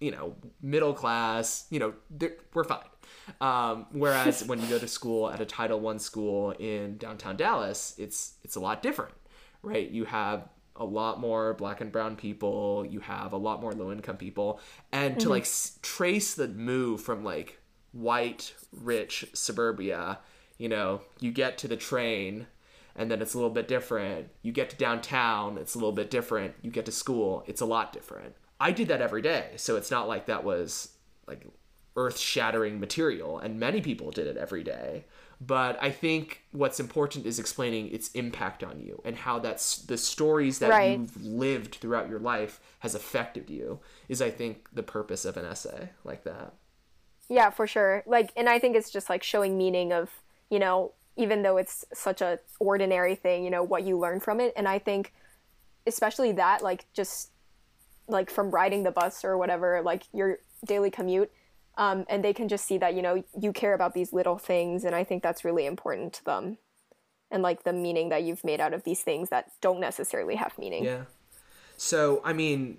you 0.00 0.10
know 0.10 0.34
middle 0.62 0.94
class. 0.94 1.66
You 1.70 1.78
know 1.80 1.94
we're 2.52 2.64
fine. 2.64 2.84
Um, 3.40 3.86
whereas 3.92 4.44
when 4.44 4.60
you 4.60 4.66
go 4.66 4.78
to 4.78 4.88
school 4.88 5.30
at 5.30 5.40
a 5.40 5.46
Title 5.46 5.80
One 5.80 5.98
school 5.98 6.50
in 6.52 6.98
downtown 6.98 7.36
Dallas, 7.36 7.94
it's 7.98 8.34
it's 8.44 8.56
a 8.56 8.60
lot 8.60 8.82
different, 8.82 9.14
right? 9.62 9.90
You 9.90 10.04
have 10.04 10.48
a 10.76 10.84
lot 10.84 11.20
more 11.20 11.54
black 11.54 11.80
and 11.80 11.92
brown 11.92 12.16
people 12.16 12.84
you 12.88 13.00
have 13.00 13.32
a 13.32 13.36
lot 13.36 13.60
more 13.60 13.72
low 13.72 13.92
income 13.92 14.16
people 14.16 14.60
and 14.92 15.12
mm-hmm. 15.12 15.20
to 15.20 15.28
like 15.28 15.44
s- 15.44 15.78
trace 15.82 16.34
the 16.34 16.48
move 16.48 17.00
from 17.00 17.22
like 17.22 17.60
white 17.92 18.54
rich 18.72 19.24
suburbia 19.34 20.18
you 20.58 20.68
know 20.68 21.00
you 21.20 21.30
get 21.30 21.56
to 21.58 21.68
the 21.68 21.76
train 21.76 22.46
and 22.96 23.10
then 23.10 23.22
it's 23.22 23.34
a 23.34 23.36
little 23.36 23.52
bit 23.52 23.68
different 23.68 24.28
you 24.42 24.50
get 24.50 24.68
to 24.68 24.76
downtown 24.76 25.58
it's 25.58 25.74
a 25.74 25.78
little 25.78 25.92
bit 25.92 26.10
different 26.10 26.54
you 26.60 26.70
get 26.70 26.84
to 26.84 26.92
school 26.92 27.44
it's 27.46 27.60
a 27.60 27.66
lot 27.66 27.92
different 27.92 28.34
i 28.64 28.72
did 28.72 28.88
that 28.88 29.00
every 29.00 29.22
day 29.22 29.50
so 29.56 29.76
it's 29.76 29.90
not 29.90 30.08
like 30.08 30.26
that 30.26 30.42
was 30.42 30.88
like 31.28 31.46
earth 31.96 32.18
shattering 32.18 32.80
material 32.80 33.38
and 33.38 33.60
many 33.60 33.80
people 33.80 34.10
did 34.10 34.26
it 34.26 34.36
every 34.36 34.64
day 34.64 35.04
but 35.40 35.78
I 35.82 35.90
think 35.90 36.42
what's 36.52 36.80
important 36.80 37.26
is 37.26 37.38
explaining 37.38 37.92
its 37.92 38.10
impact 38.12 38.62
on 38.62 38.80
you 38.80 39.00
and 39.04 39.16
how 39.16 39.38
that's 39.38 39.78
the 39.78 39.98
stories 39.98 40.58
that 40.60 40.70
right. 40.70 40.98
you've 40.98 41.22
lived 41.22 41.76
throughout 41.76 42.08
your 42.08 42.20
life 42.20 42.60
has 42.80 42.94
affected 42.94 43.50
you 43.50 43.80
is 44.08 44.22
I 44.22 44.30
think 44.30 44.68
the 44.72 44.82
purpose 44.82 45.24
of 45.24 45.36
an 45.36 45.44
essay 45.44 45.90
like 46.04 46.24
that. 46.24 46.54
Yeah, 47.28 47.50
for 47.50 47.66
sure. 47.66 48.02
Like 48.06 48.32
and 48.36 48.48
I 48.48 48.58
think 48.58 48.76
it's 48.76 48.90
just 48.90 49.10
like 49.10 49.22
showing 49.22 49.58
meaning 49.58 49.92
of, 49.92 50.10
you 50.50 50.58
know, 50.58 50.92
even 51.16 51.42
though 51.42 51.56
it's 51.56 51.84
such 51.92 52.20
a 52.20 52.38
ordinary 52.60 53.14
thing, 53.14 53.44
you 53.44 53.50
know, 53.50 53.62
what 53.62 53.84
you 53.84 53.98
learn 53.98 54.20
from 54.20 54.40
it 54.40 54.52
and 54.56 54.68
I 54.68 54.78
think 54.78 55.12
especially 55.86 56.32
that 56.32 56.62
like 56.62 56.86
just 56.94 57.30
like 58.08 58.30
from 58.30 58.50
riding 58.50 58.82
the 58.82 58.90
bus 58.90 59.24
or 59.24 59.36
whatever, 59.38 59.80
like 59.82 60.04
your 60.12 60.38
daily 60.64 60.90
commute 60.90 61.30
um, 61.76 62.04
and 62.08 62.24
they 62.24 62.32
can 62.32 62.48
just 62.48 62.66
see 62.66 62.78
that 62.78 62.94
you 62.94 63.02
know 63.02 63.22
you 63.40 63.52
care 63.52 63.74
about 63.74 63.94
these 63.94 64.12
little 64.12 64.38
things 64.38 64.84
and 64.84 64.94
i 64.94 65.04
think 65.04 65.22
that's 65.22 65.44
really 65.44 65.66
important 65.66 66.12
to 66.14 66.24
them. 66.24 66.58
And 67.30 67.42
like 67.42 67.64
the 67.64 67.72
meaning 67.72 68.10
that 68.10 68.22
you've 68.22 68.44
made 68.44 68.60
out 68.60 68.74
of 68.74 68.84
these 68.84 69.00
things 69.00 69.30
that 69.30 69.50
don't 69.60 69.80
necessarily 69.80 70.36
have 70.36 70.56
meaning. 70.58 70.84
Yeah. 70.84 71.04
So 71.76 72.20
i 72.24 72.32
mean 72.32 72.78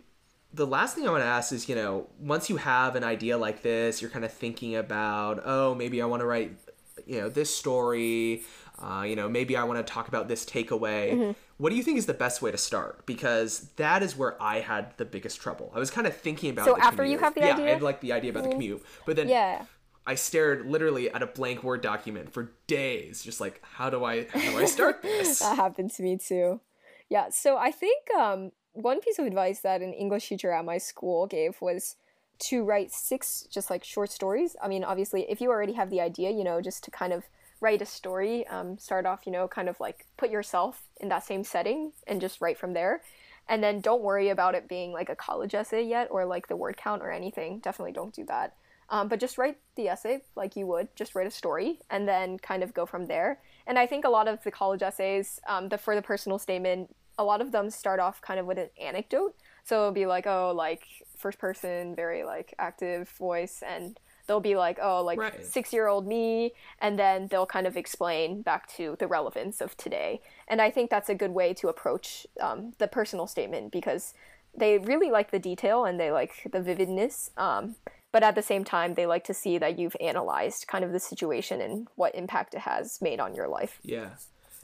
the 0.53 0.65
last 0.65 0.95
thing 0.95 1.05
i 1.05 1.11
want 1.11 1.21
to 1.21 1.27
ask 1.27 1.51
is 1.51 1.67
you 1.67 1.75
know 1.75 2.07
once 2.19 2.49
you 2.49 2.55
have 2.57 2.95
an 2.95 3.03
idea 3.03 3.37
like 3.37 3.61
this 3.61 4.01
you're 4.01 4.11
kind 4.11 4.23
of 4.23 4.31
thinking 4.31 4.75
about 4.77 5.41
oh 5.43 5.75
maybe 5.75 6.01
i 6.01 6.05
want 6.05 6.21
to 6.21 6.25
write 6.25 6.57
you 7.05 7.19
know 7.19 7.27
this 7.27 7.53
story 7.53 8.43
uh, 8.79 9.03
you 9.03 9.15
know 9.15 9.29
maybe 9.29 9.55
i 9.55 9.63
want 9.63 9.85
to 9.85 9.93
talk 9.93 10.07
about 10.07 10.27
this 10.27 10.45
takeaway 10.45 11.13
mm-hmm. 11.13 11.31
what 11.57 11.69
do 11.69 11.75
you 11.75 11.83
think 11.83 11.97
is 11.97 12.05
the 12.05 12.13
best 12.13 12.41
way 12.41 12.51
to 12.51 12.57
start 12.57 13.05
because 13.05 13.69
that 13.75 14.03
is 14.03 14.17
where 14.17 14.41
i 14.41 14.59
had 14.59 14.95
the 14.97 15.05
biggest 15.05 15.39
trouble 15.39 15.71
i 15.75 15.79
was 15.79 15.91
kind 15.91 16.07
of 16.07 16.15
thinking 16.15 16.49
about 16.49 16.65
so 16.65 16.77
after 16.77 16.97
commute. 16.97 17.11
you 17.11 17.17
have 17.19 17.33
the 17.33 17.41
yeah, 17.41 17.53
idea 17.53 17.65
i 17.65 17.69
had 17.69 17.81
like 17.81 18.01
the 18.01 18.11
idea 18.11 18.29
about 18.29 18.43
mm-hmm. 18.43 18.49
the 18.49 18.55
commute 18.55 18.85
but 19.05 19.15
then 19.15 19.27
yeah 19.29 19.65
I 20.07 20.13
stared 20.13 20.67
literally 20.67 21.09
at 21.09 21.23
a 21.23 21.25
blank 21.25 21.63
Word 21.63 21.81
document 21.81 22.31
for 22.31 22.51
days, 22.67 23.23
just 23.23 23.41
like, 23.41 23.59
how 23.63 23.89
do 23.89 24.03
I 24.03 24.27
how 24.31 24.39
do 24.39 24.57
I 24.59 24.65
start 24.65 25.01
this? 25.01 25.39
that 25.39 25.55
happened 25.55 25.91
to 25.93 26.03
me 26.03 26.17
too. 26.17 26.61
Yeah, 27.09 27.29
so 27.31 27.57
I 27.57 27.71
think 27.71 28.11
um, 28.11 28.51
one 28.73 28.99
piece 28.99 29.17
of 29.19 29.25
advice 29.25 29.61
that 29.61 29.81
an 29.81 29.93
English 29.93 30.29
teacher 30.29 30.51
at 30.51 30.65
my 30.65 30.77
school 30.77 31.27
gave 31.27 31.59
was 31.61 31.95
to 32.37 32.63
write 32.63 32.91
six 32.91 33.47
just 33.49 33.69
like 33.69 33.83
short 33.83 34.11
stories. 34.11 34.55
I 34.61 34.67
mean, 34.67 34.83
obviously, 34.83 35.25
if 35.29 35.41
you 35.41 35.49
already 35.49 35.73
have 35.73 35.89
the 35.89 36.01
idea, 36.01 36.29
you 36.29 36.43
know, 36.43 36.61
just 36.61 36.83
to 36.83 36.91
kind 36.91 37.13
of 37.13 37.23
write 37.61 37.81
a 37.81 37.85
story, 37.85 38.45
um, 38.47 38.77
start 38.77 39.05
off, 39.05 39.21
you 39.25 39.31
know, 39.31 39.47
kind 39.47 39.69
of 39.69 39.79
like 39.79 40.05
put 40.17 40.29
yourself 40.29 40.83
in 40.99 41.09
that 41.09 41.25
same 41.25 41.43
setting 41.43 41.91
and 42.07 42.21
just 42.21 42.41
write 42.41 42.57
from 42.57 42.73
there. 42.73 43.01
And 43.47 43.63
then 43.63 43.79
don't 43.79 44.01
worry 44.01 44.29
about 44.29 44.55
it 44.55 44.67
being 44.67 44.91
like 44.91 45.09
a 45.09 45.15
college 45.15 45.53
essay 45.53 45.83
yet 45.83 46.07
or 46.09 46.25
like 46.25 46.47
the 46.47 46.55
word 46.55 46.77
count 46.77 47.01
or 47.01 47.11
anything. 47.11 47.59
Definitely 47.59 47.93
don't 47.93 48.13
do 48.13 48.25
that. 48.25 48.55
Um, 48.89 49.07
but 49.07 49.19
just 49.19 49.37
write 49.37 49.57
the 49.75 49.87
essay 49.87 50.21
like 50.35 50.55
you 50.55 50.67
would, 50.67 50.95
just 50.95 51.15
write 51.15 51.27
a 51.27 51.31
story 51.31 51.79
and 51.89 52.07
then 52.07 52.37
kind 52.37 52.63
of 52.63 52.73
go 52.73 52.85
from 52.85 53.07
there. 53.07 53.39
And 53.67 53.79
I 53.79 53.87
think 53.87 54.05
a 54.05 54.09
lot 54.09 54.27
of 54.27 54.43
the 54.43 54.51
college 54.51 54.83
essays, 54.83 55.39
um, 55.47 55.69
the 55.69 55.77
for 55.77 55.95
the 55.95 56.01
personal 56.01 56.37
statement, 56.37 56.95
a 57.17 57.23
lot 57.23 57.41
of 57.41 57.51
them 57.51 57.69
start 57.69 57.99
off 57.99 58.21
kind 58.21 58.39
of 58.39 58.45
with 58.45 58.57
an 58.57 58.69
anecdote. 58.79 59.35
So 59.63 59.77
it'll 59.77 59.91
be 59.91 60.05
like, 60.05 60.27
oh, 60.27 60.53
like 60.55 60.83
first 61.17 61.39
person, 61.39 61.95
very 61.95 62.23
like 62.23 62.53
active 62.59 63.09
voice, 63.09 63.63
and 63.65 63.99
they'll 64.27 64.39
be 64.39 64.55
like, 64.55 64.79
oh, 64.81 65.03
like 65.03 65.19
right. 65.19 65.45
six 65.45 65.73
year 65.73 65.87
old 65.87 66.07
me, 66.07 66.53
and 66.79 66.97
then 66.97 67.27
they'll 67.27 67.45
kind 67.45 67.67
of 67.67 67.77
explain 67.77 68.41
back 68.41 68.67
to 68.75 68.95
the 68.99 69.07
relevance 69.07 69.61
of 69.61 69.75
today. 69.77 70.21
And 70.47 70.61
I 70.61 70.71
think 70.71 70.89
that's 70.89 71.09
a 71.09 71.15
good 71.15 71.31
way 71.31 71.53
to 71.55 71.67
approach 71.67 72.27
um, 72.41 72.73
the 72.77 72.87
personal 72.87 73.27
statement 73.27 73.71
because 73.71 74.13
they 74.57 74.77
really 74.77 75.11
like 75.11 75.31
the 75.31 75.39
detail 75.39 75.85
and 75.85 75.99
they 75.99 76.11
like 76.11 76.47
the 76.51 76.61
vividness. 76.61 77.31
Um, 77.37 77.75
but 78.11 78.23
at 78.23 78.35
the 78.35 78.41
same 78.41 78.63
time, 78.63 78.93
they 78.93 79.05
like 79.05 79.25
to 79.25 79.33
see 79.33 79.57
that 79.57 79.77
you've 79.77 79.95
analyzed 79.99 80.67
kind 80.67 80.85
of 80.85 80.93
the 80.93 80.99
situation 80.99 81.59
and 81.59 81.87
what 81.95 82.15
impact 82.15 82.53
it 82.53 82.61
has 82.61 83.01
made 83.01 83.19
on 83.19 83.35
your 83.35 83.47
life. 83.47 83.79
Yeah. 83.83 84.11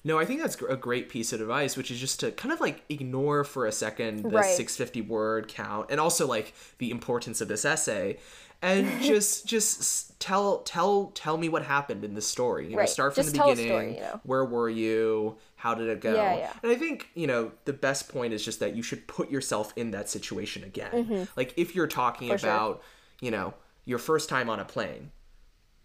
No, 0.04 0.17
I 0.17 0.26
think 0.26 0.41
that's 0.41 0.60
a 0.67 0.76
great 0.76 1.10
piece 1.10 1.32
of 1.32 1.41
advice, 1.41 1.78
which 1.78 1.91
is 1.91 2.00
just 2.00 2.19
to 2.21 2.32
kind 2.32 2.52
of 2.52 2.60
like 2.60 2.84
ignore 2.89 3.43
for 3.43 3.65
a 3.67 3.71
second 3.71 4.24
the 4.24 4.30
right. 4.30 4.56
650 4.56 5.02
word 5.02 5.47
count 5.47 5.88
and 5.91 6.00
also 6.00 6.26
like 6.26 6.54
the 6.80 6.89
importance 6.89 7.39
of 7.41 7.47
this 7.47 7.65
essay 7.65 8.17
and 8.62 9.02
just 9.02 9.45
just 9.45 10.19
tell 10.19 10.60
tell 10.60 11.08
tell 11.13 11.38
me 11.38 11.50
what 11.50 11.63
happened 11.63 12.04
in 12.04 12.13
the 12.13 12.21
story. 12.21 12.69
You 12.69 12.78
know, 12.78 12.86
start 12.86 13.15
from 13.15 13.24
just 13.24 13.36
the 13.36 13.39
beginning. 13.39 13.67
Story, 13.67 13.95
you 13.95 14.02
know? 14.02 14.19
Where 14.24 14.45
were 14.45 14.69
you? 14.69 15.38
How 15.56 15.76
did 15.76 15.89
it 15.89 16.02
go? 16.02 16.15
Yeah, 16.15 16.38
yeah. 16.38 16.54
And 16.63 16.71
I 16.71 16.76
think, 16.76 17.10
you 17.13 17.28
know, 17.28 17.52
the 17.65 17.74
best 17.74 18.10
point 18.10 18.34
is 18.34 18.43
just 18.43 18.60
that 18.62 18.76
you 18.76 18.82
should 18.82 19.08
put 19.08 19.30
yourself 19.30 19.74
in 19.76 19.91
that 19.91 20.10
situation 20.10 20.63
again. 20.63 20.91
Mm-hmm. 20.91 21.24
Like 21.36 21.54
if 21.56 21.76
you're 21.76 21.88
talking 21.88 22.30
for 22.30 22.36
about, 22.36 22.76
sure. 22.78 22.82
you 23.21 23.32
know, 23.32 23.54
your 23.86 24.00
first 24.00 24.28
time 24.28 24.50
on 24.50 24.60
a 24.60 24.65
plane, 24.65 25.12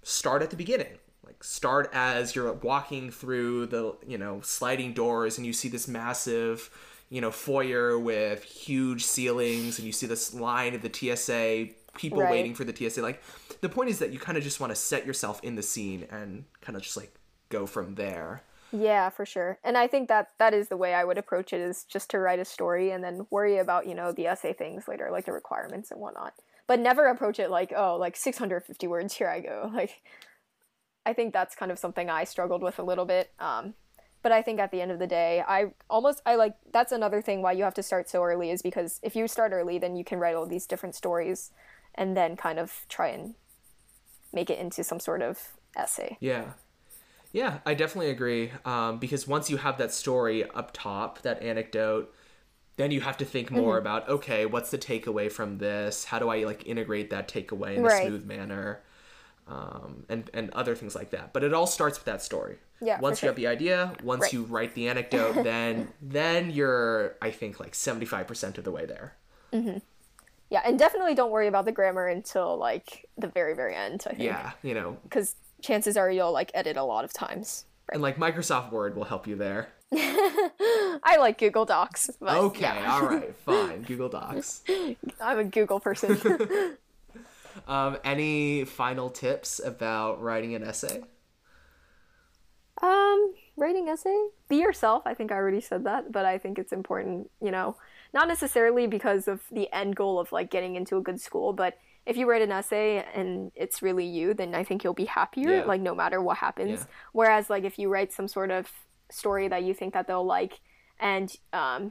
start 0.03 0.43
at 0.43 0.51
the 0.51 0.57
beginning 0.57 0.99
like 1.27 1.43
start 1.43 1.91
as 1.93 2.35
you're 2.35 2.53
walking 2.53 3.11
through 3.11 3.67
the 3.67 3.95
you 4.07 4.17
know 4.17 4.41
sliding 4.43 4.93
doors 4.93 5.37
and 5.37 5.47
you 5.47 5.53
see 5.53 5.68
this 5.68 5.89
massive 5.89 6.70
you 7.11 7.20
know 7.20 7.31
foyer 7.31 7.99
with 7.99 8.43
huge 8.45 9.05
ceilings 9.05 9.79
and 9.79 9.87
you 9.87 9.93
see 9.93 10.07
this 10.07 10.33
line 10.33 10.74
of 10.74 10.83
the 10.83 10.93
TSA 10.93 11.68
people 11.97 12.20
right. 12.20 12.30
waiting 12.30 12.55
for 12.55 12.64
the 12.64 12.74
TSA 12.74 13.03
like 13.03 13.22
the 13.61 13.68
point 13.68 13.90
is 13.90 13.99
that 13.99 14.12
you 14.12 14.18
kind 14.18 14.38
of 14.38 14.44
just 14.44 14.61
want 14.61 14.70
to 14.70 14.76
set 14.76 15.07
yourself 15.07 15.40
in 15.42 15.55
the 15.55 15.62
scene 15.62 16.07
and 16.11 16.44
kind 16.61 16.76
of 16.76 16.82
just 16.82 16.97
like 16.97 17.14
go 17.49 17.66
from 17.66 17.94
there 17.94 18.42
yeah 18.72 19.09
for 19.09 19.24
sure 19.24 19.59
and 19.62 19.78
i 19.78 19.86
think 19.86 20.09
that 20.09 20.30
that 20.38 20.53
is 20.53 20.68
the 20.68 20.76
way 20.76 20.92
i 20.92 21.05
would 21.05 21.16
approach 21.16 21.53
it 21.53 21.61
is 21.61 21.84
just 21.84 22.11
to 22.11 22.18
write 22.18 22.40
a 22.40 22.44
story 22.44 22.90
and 22.90 23.05
then 23.05 23.26
worry 23.30 23.59
about 23.59 23.86
you 23.86 23.94
know 23.94 24.11
the 24.11 24.26
essay 24.26 24.53
things 24.53 24.88
later 24.88 25.09
like 25.11 25.24
the 25.24 25.32
requirements 25.32 25.92
and 25.92 26.01
whatnot 26.01 26.34
but 26.66 26.80
never 26.80 27.07
approach 27.07 27.38
it 27.38 27.49
like 27.49 27.72
oh 27.76 27.97
like 27.97 28.16
650 28.16 28.86
words 28.88 29.14
here 29.14 29.28
i 29.28 29.40
go 29.40 29.70
like 29.74 30.03
I 31.07 31.12
think 31.12 31.32
that's 31.32 31.55
kind 31.55 31.70
of 31.70 31.78
something 31.78 32.11
I 32.11 32.24
struggled 32.24 32.62
with 32.62 32.80
a 32.80 32.82
little 32.82 33.05
bit. 33.05 33.30
Um, 33.38 33.74
but 34.22 34.32
I 34.32 34.42
think 34.42 34.59
at 34.59 34.72
the 34.72 34.80
end 34.80 34.90
of 34.90 34.99
the 34.99 35.07
day, 35.07 35.42
I 35.47 35.66
almost 35.88 36.20
I 36.26 36.34
like 36.34 36.57
that's 36.72 36.90
another 36.90 37.22
thing 37.22 37.42
why 37.42 37.53
you 37.53 37.62
have 37.62 37.74
to 37.74 37.82
start 37.82 38.11
so 38.11 38.24
early 38.24 38.51
is 38.51 38.61
because 38.61 38.99
if 39.05 39.14
you 39.14 39.28
start 39.28 39.53
early, 39.53 39.78
then 39.78 39.94
you 39.94 40.03
can 40.03 40.18
write 40.18 40.34
all 40.34 40.47
these 40.47 40.66
different 40.66 40.97
stories, 40.97 41.53
and 41.97 42.16
then 42.16 42.36
kind 42.36 42.59
of 42.59 42.84
try 42.88 43.09
and 43.09 43.34
make 44.32 44.51
it 44.51 44.59
into 44.59 44.84
some 44.84 45.01
sort 45.01 45.22
of 45.22 45.55
essay. 45.76 46.16
Yeah. 46.20 46.53
Yeah, 47.32 47.59
I 47.66 47.74
definitely 47.74 48.11
agree. 48.11 48.53
Um, 48.64 48.99
because 48.99 49.28
once 49.28 49.51
you 49.51 49.59
have 49.59 49.78
that 49.78 49.92
story 49.92 50.49
up 50.51 50.70
top, 50.72 51.22
that 51.22 51.42
anecdote, 51.42 52.14
then 52.76 52.90
you 52.90 53.01
have 53.01 53.16
to 53.18 53.24
think 53.24 53.51
more 53.51 53.76
mm-hmm. 53.76 53.86
about 53.86 54.09
okay, 54.09 54.47
what's 54.47 54.70
the 54.70 54.78
takeaway 54.78 55.30
from 55.30 55.59
this? 55.59 56.05
How 56.05 56.18
do 56.18 56.28
I 56.28 56.44
like 56.44 56.66
integrate 56.66 57.11
that 57.11 57.28
takeaway 57.28 57.76
in 57.76 57.82
right. 57.82 58.05
a 58.05 58.07
smooth 58.07 58.24
manner? 58.24 58.82
Um, 59.49 60.05
and 60.09 60.30
and 60.34 60.51
other 60.51 60.74
things 60.74 60.94
like 60.94 61.11
that. 61.11 61.32
But 61.32 61.44
it 61.44 61.55
all 61.55 61.66
starts 61.66 61.99
with 61.99 62.07
that 62.07 62.22
story. 62.22 62.57
Yeah. 62.80 63.01
Once 63.01 63.18
you 63.18 63.20
sure. 63.20 63.30
have 63.30 63.36
the 63.36 63.47
idea, 63.47 63.92
once 64.03 64.22
right. 64.22 64.32
you 64.32 64.44
write 64.44 64.74
the 64.74 64.88
anecdote, 64.88 65.44
then 65.44 65.88
then 66.03 66.51
you're 66.51 67.16
I 67.22 67.30
think 67.30 67.61
like 67.61 67.74
seventy 67.74 68.07
five 68.07 68.26
percent 68.26 68.59
of 68.59 68.64
the 68.64 68.72
way 68.72 68.86
there. 68.86 69.14
Mm-hmm. 69.53 69.78
Yeah, 70.51 70.62
and 70.64 70.78
definitely 70.78 71.14
don't 71.14 71.30
worry 71.30 71.49
about 71.49 71.64
the 71.64 71.72
grammar 71.72 72.07
until 72.07 72.57
like 72.57 73.09
the 73.18 73.26
very 73.26 73.55
very 73.55 73.74
end. 73.74 74.05
I 74.07 74.11
think. 74.11 74.22
Yeah, 74.22 74.53
you 74.62 74.74
know, 74.74 74.97
because 75.03 75.34
chances 75.62 75.97
are 75.97 76.11
you'll 76.11 76.32
like 76.32 76.51
edit 76.55 76.76
a 76.76 76.84
lot 76.84 77.05
of 77.05 77.12
times. 77.12 77.64
Right? 77.88 77.94
And 77.94 78.03
like 78.03 78.16
Microsoft 78.16 78.72
Word 78.72 78.97
will 78.97 79.05
help 79.05 79.26
you 79.26 79.36
there. 79.36 79.68
I 79.92 81.16
like 81.18 81.38
Google 81.38 81.64
Docs. 81.64 82.11
okay, 82.20 82.61
yeah. 82.61 82.92
all 82.92 83.07
right, 83.07 83.34
fine. 83.44 83.82
Google 83.82 84.09
Docs. 84.09 84.62
I'm 85.20 85.38
a 85.38 85.44
Google 85.44 85.78
person. 85.78 86.76
um, 87.68 87.97
any 88.05 88.64
final 88.64 89.11
tips 89.11 89.61
about 89.64 90.20
writing 90.20 90.55
an 90.55 90.64
essay? 90.64 91.03
Um, 92.82 93.34
writing 93.57 93.88
essay, 93.88 94.26
be 94.49 94.57
yourself. 94.57 95.05
I 95.07 95.14
think 95.14 95.30
I 95.30 95.36
already 95.36 95.61
said 95.61 95.84
that, 95.84 96.11
but 96.11 96.24
I 96.24 96.38
think 96.38 96.59
it's 96.59 96.72
important. 96.72 97.30
You 97.40 97.53
know, 97.53 97.76
not 98.12 98.28
necessarily 98.28 98.86
because 98.86 99.28
of 99.28 99.42
the 99.50 99.72
end 99.72 99.96
goal 99.96 100.18
of 100.18 100.32
like 100.32 100.50
getting 100.50 100.76
into 100.76 100.96
a 100.96 101.00
good 101.00 101.20
school, 101.20 101.52
but 101.52 101.78
if 102.07 102.16
you 102.16 102.30
write 102.30 102.42
an 102.42 102.52
essay 102.52 103.04
and 103.14 103.50
it's 103.54 103.82
really 103.82 104.07
you, 104.07 104.32
then 104.32 104.54
I 104.54 104.62
think 104.62 104.84
you'll 104.84 104.94
be 104.94 105.07
happier, 105.07 105.57
yeah. 105.59 105.64
like 105.64 105.80
no 105.80 105.94
matter 105.94 106.22
what 106.22 106.38
happens. 106.38 106.80
Yeah. 106.80 106.86
Whereas 107.12 107.50
like 107.50 107.64
if 107.64 107.78
you 107.78 107.88
write 107.88 108.12
some 108.12 108.28
sort 108.28 108.50
of 108.50 108.70
story 109.11 109.48
that 109.48 109.64
you 109.64 109.74
think 109.74 109.92
that 109.94 110.07
they'll 110.07 110.24
like 110.24 110.61
and 111.00 111.34
um, 111.52 111.90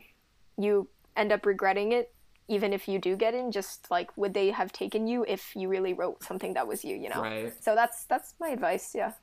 you 0.57 0.88
end 1.18 1.32
up 1.32 1.45
regretting 1.45 1.91
it, 1.91 2.13
even 2.47 2.72
if 2.72 2.88
you 2.88 2.97
do 2.99 3.16
get 3.18 3.34
in, 3.34 3.51
just 3.51 3.91
like 3.91 4.16
would 4.16 4.34
they 4.34 4.51
have 4.51 4.72
taken 4.72 5.05
you 5.05 5.26
if 5.28 5.55
you 5.55 5.68
really 5.68 5.93
wrote 5.93 6.24
something 6.24 6.53
that 6.53 6.68
was 6.68 6.86
you, 6.86 6.95
you 6.95 7.09
know? 7.09 7.22
Right. 7.22 7.53
So 7.61 7.76
that's 7.76 8.05
that's 8.05 8.36
my 8.39 8.49
advice, 8.49 8.93
yeah. 8.95 9.13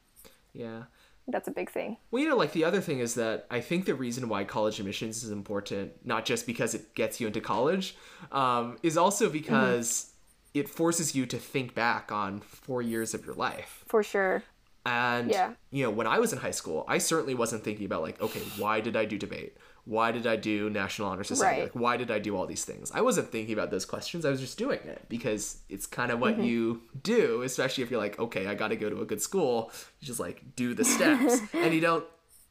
Yeah. 0.53 0.85
That's 1.29 1.49
a 1.49 1.53
big 1.53 1.71
thing. 1.71 1.97
Well, 2.11 2.23
you 2.23 2.29
know, 2.29 2.37
like 2.37 2.53
the 2.53 2.65
other 2.65 2.81
thing 2.81 2.99
is 2.99 3.15
that 3.15 3.47
I 3.51 3.61
think 3.61 3.87
the 3.87 3.95
reason 3.95 4.29
why 4.29 4.45
college 4.45 4.81
admissions 4.81 5.23
is 5.23 5.31
important, 5.31 5.93
not 6.05 6.25
just 6.25 6.47
because 6.47 6.75
it 6.75 6.95
gets 6.95 7.21
you 7.21 7.29
into 7.29 7.41
college, 7.41 7.97
um, 8.33 8.77
is 8.83 8.97
also 8.97 9.31
because 9.31 9.89
mm-hmm 9.91 10.09
it 10.55 10.69
forces 10.69 11.15
you 11.15 11.27
to 11.27 11.39
think 11.39 11.75
back 11.75 12.13
on 12.13 12.41
four 12.41 12.83
years 12.83 13.15
of 13.15 13.25
your 13.25 13.35
life. 13.35 13.85
For 13.87 14.03
sure. 14.03 14.43
And 14.85 15.31
yeah. 15.31 15.53
you 15.71 15.85
know, 15.85 15.91
when 15.91 16.07
I 16.07 16.19
was 16.19 16.33
in 16.33 16.39
high 16.39 16.51
school, 16.51 16.85
I 16.89 16.99
certainly 16.99 17.35
wasn't 17.35 17.63
thinking 17.63 17.87
about 17.87 18.03
like, 18.03 18.21
okay, 18.21 18.41
why 18.59 18.81
did 18.81 18.97
I 18.97 19.05
do 19.05 19.17
debate? 19.17 19.57
Why 19.85 20.13
did 20.13 20.27
I 20.27 20.37
do 20.37 20.71
National 20.71 21.09
Honor 21.09 21.25
Society? 21.25 21.61
Right. 21.61 21.73
Like, 21.73 21.81
why 21.81 21.97
did 21.97 22.11
I 22.11 22.21
do 22.21 22.37
all 22.37 22.47
these 22.47 22.65
things? 22.65 22.93
I 22.95 23.01
wasn't 23.01 23.31
thinking 23.31 23.53
about 23.53 23.71
those 23.71 23.85
questions. 23.85 24.25
I 24.25 24.31
was 24.31 24.41
just 24.41 24.57
doing 24.57 24.79
it 24.85 25.07
because 25.09 25.59
it's 25.69 25.87
kind 25.87 26.13
of 26.13 26.21
what 26.21 26.35
mm-hmm. 26.35 26.45
you 26.45 26.83
do, 27.03 27.43
especially 27.43 27.83
if 27.83 27.91
you're 27.91 28.01
like, 28.01 28.19
okay, 28.19 28.47
I 28.47 28.55
got 28.55 28.69
to 28.69 28.77
go 28.77 28.91
to 28.91 29.01
a 29.01 29.05
good 29.05 29.21
school. 29.21 29.73
You 30.01 30.07
just 30.07 30.21
like 30.21 30.43
do 30.55 30.75
the 30.75 30.85
steps, 30.85 31.41
and 31.53 31.75
you 31.75 31.81
don't 31.81 32.05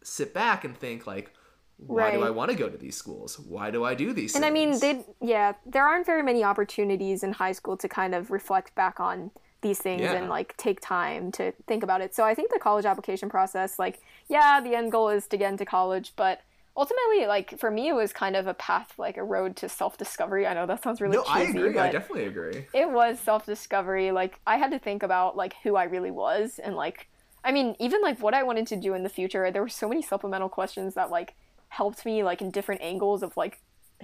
sit 0.03 0.33
back 0.33 0.65
and 0.65 0.75
think 0.75 1.07
like, 1.07 1.33
why 1.77 2.03
right. 2.03 2.13
do 2.13 2.23
I 2.23 2.29
want 2.29 2.51
to 2.51 2.57
go 2.57 2.69
to 2.69 2.77
these 2.77 2.95
schools? 2.95 3.39
Why 3.39 3.71
do 3.71 3.83
I 3.83 3.95
do 3.95 4.13
these 4.13 4.35
and 4.35 4.43
things? 4.43 4.81
I 4.83 4.89
mean, 4.89 5.05
they 5.05 5.05
yeah, 5.25 5.53
there 5.65 5.87
aren't 5.87 6.05
very 6.05 6.23
many 6.23 6.43
opportunities 6.43 7.23
in 7.23 7.33
high 7.33 7.53
school 7.53 7.77
to 7.77 7.87
kind 7.87 8.13
of 8.13 8.29
reflect 8.29 8.75
back 8.75 8.99
on 8.99 9.31
these 9.61 9.79
things 9.79 10.01
yeah. 10.01 10.13
and 10.13 10.29
like 10.29 10.55
take 10.57 10.79
time 10.81 11.31
to 11.33 11.51
think 11.67 11.83
about 11.83 12.01
it. 12.01 12.15
So 12.15 12.23
I 12.23 12.33
think 12.33 12.51
the 12.51 12.59
college 12.59 12.85
application 12.85 13.29
process 13.29 13.79
like 13.79 14.01
yeah, 14.27 14.61
the 14.61 14.75
end 14.75 14.91
goal 14.91 15.09
is 15.09 15.27
to 15.27 15.37
get 15.37 15.51
into 15.51 15.65
college, 15.65 16.13
but 16.15 16.41
ultimately 16.77 17.27
like 17.27 17.59
for 17.59 17.69
me 17.69 17.89
it 17.89 17.93
was 17.93 18.13
kind 18.13 18.35
of 18.35 18.47
a 18.47 18.53
path 18.53 18.93
like 18.97 19.17
a 19.17 19.23
road 19.23 19.57
to 19.57 19.67
self-discovery 19.67 20.47
i 20.47 20.53
know 20.53 20.65
that 20.65 20.81
sounds 20.81 21.01
really 21.01 21.17
no, 21.17 21.23
cheesy, 21.23 21.33
i 21.33 21.41
agree 21.41 21.77
i 21.77 21.91
definitely 21.91 22.23
agree 22.23 22.65
it 22.73 22.89
was 22.89 23.19
self-discovery 23.19 24.09
like 24.13 24.39
i 24.47 24.55
had 24.55 24.71
to 24.71 24.79
think 24.79 25.03
about 25.03 25.35
like 25.35 25.53
who 25.63 25.75
i 25.75 25.83
really 25.83 26.11
was 26.11 26.59
and 26.63 26.73
like 26.73 27.09
i 27.43 27.51
mean 27.51 27.75
even 27.77 28.01
like 28.01 28.17
what 28.21 28.33
i 28.33 28.41
wanted 28.41 28.65
to 28.65 28.77
do 28.77 28.93
in 28.93 29.03
the 29.03 29.09
future 29.09 29.51
there 29.51 29.61
were 29.61 29.67
so 29.67 29.89
many 29.89 30.01
supplemental 30.01 30.47
questions 30.47 30.93
that 30.93 31.11
like 31.11 31.35
helped 31.71 32.05
me 32.05 32.23
like 32.23 32.41
in 32.41 32.51
different 32.51 32.81
angles 32.81 33.23
of 33.23 33.35
like 33.35 33.59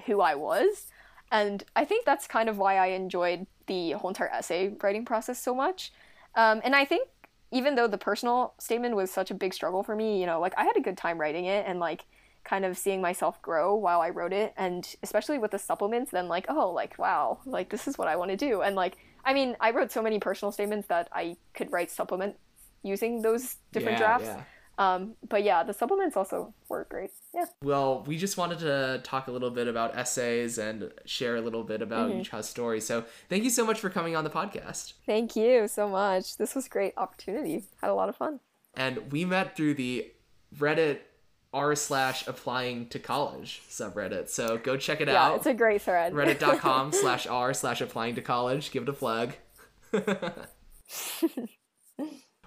who 0.06 0.22
I 0.22 0.36
was. 0.36 0.88
And 1.32 1.64
I 1.76 1.86
think 1.86 2.06
that's 2.06 2.28
kind 2.28 2.50
of 2.50 2.58
why 2.58 2.78
I 2.78 2.88
enjoyed 2.88 3.46
the 3.68 3.92
whole 3.92 4.10
entire 4.10 4.30
essay 4.30 4.74
writing 4.82 5.06
process 5.06 5.42
so 5.42 5.54
much. 5.54 5.92
Um, 6.36 6.62
and 6.64 6.76
I 6.76 6.86
think 6.86 7.08
even 7.52 7.76
though 7.76 7.88
the 7.88 7.98
personal 7.98 8.54
statement 8.60 8.96
was 8.96 9.12
such 9.12 9.32
a 9.32 9.34
big 9.34 9.54
struggle 9.54 9.84
for 9.84 9.96
me, 9.96 10.20
you 10.20 10.26
know, 10.26 10.40
like 10.40 10.54
I 10.58 10.64
had 10.64 10.76
a 10.76 10.82
good 10.82 10.98
time 10.98 11.20
writing 11.20 11.46
it 11.46 11.66
and 11.68 11.80
like 11.80 12.06
kind 12.44 12.66
of 12.66 12.78
seeing 12.78 13.02
myself 13.02 13.42
grow 13.42 13.76
while 13.76 14.02
I 14.02 14.10
wrote 14.10 14.34
it. 14.34 14.54
And 14.58 14.88
especially 15.04 15.38
with 15.38 15.52
the 15.52 15.60
supplements, 15.60 16.12
then 16.12 16.28
like, 16.28 16.46
oh, 16.50 16.72
like, 16.72 16.98
wow, 16.98 17.40
like 17.46 17.70
this 17.70 17.88
is 17.88 17.98
what 17.98 18.08
I 18.08 18.16
want 18.16 18.32
to 18.32 18.38
do. 18.38 18.62
And 18.62 18.76
like, 18.76 18.98
I 19.26 19.34
mean, 19.34 19.56
I 19.60 19.72
wrote 19.72 19.92
so 19.92 20.02
many 20.02 20.20
personal 20.20 20.52
statements 20.52 20.88
that 20.88 21.10
I 21.12 21.36
could 21.54 21.72
write 21.72 21.92
supplement 21.92 22.36
using 22.84 23.22
those 23.22 23.58
different 23.72 24.00
yeah, 24.00 24.18
drafts. 24.18 24.28
Yeah. 24.28 24.44
Um, 24.78 25.16
but 25.28 25.44
yeah, 25.44 25.64
the 25.64 25.74
supplements 25.74 26.16
also 26.16 26.54
work 26.70 26.90
great. 26.90 27.10
Yeah. 27.34 27.46
Well, 27.64 28.04
we 28.06 28.18
just 28.18 28.38
wanted 28.38 28.60
to 28.60 29.02
talk 29.04 29.28
a 29.28 29.32
little 29.32 29.50
bit 29.50 29.68
about 29.68 29.98
essays 29.98 30.58
and 30.58 30.92
share 31.06 31.36
a 31.36 31.42
little 31.42 31.64
bit 31.64 31.82
about 31.82 32.10
mm-hmm. 32.10 32.20
Yucha's 32.20 32.48
story. 32.48 32.80
So 32.80 33.06
thank 33.30 33.44
you 33.44 33.50
so 33.50 33.66
much 33.66 33.80
for 33.80 33.90
coming 33.90 34.16
on 34.16 34.24
the 34.24 34.30
podcast. 34.30 34.94
Thank 35.06 35.36
you 35.36 35.68
so 35.68 35.90
much. 35.90 36.38
This 36.38 36.54
was 36.54 36.68
great 36.68 36.94
opportunity. 36.96 37.64
Had 37.82 37.90
a 37.90 37.96
lot 37.96 38.10
of 38.10 38.16
fun. 38.16 38.40
And 38.76 39.12
we 39.12 39.26
met 39.26 39.56
through 39.56 39.74
the 39.74 40.12
Reddit 40.56 41.00
r 41.54 41.76
slash 41.76 42.28
applying 42.28 42.88
to 42.90 43.00
college 43.00 43.64
subreddit. 43.70 44.30
So 44.30 44.58
go 44.58 44.78
check 44.78 45.02
it 45.02 45.08
yeah, 45.08 45.24
out. 45.24 45.32
Yeah, 45.32 45.36
it's 45.38 45.46
a 45.48 45.54
great 45.54 45.82
thread. 45.82 46.14
Reddit.com 46.14 46.92
slash 46.94 47.26
r 47.26 47.54
slash 47.54 47.82
applying 47.82 48.16
to 48.16 48.22
college. 48.22 48.72
Give 48.72 48.84
it 48.84 48.90
a 48.90 48.94
plug. 48.94 49.34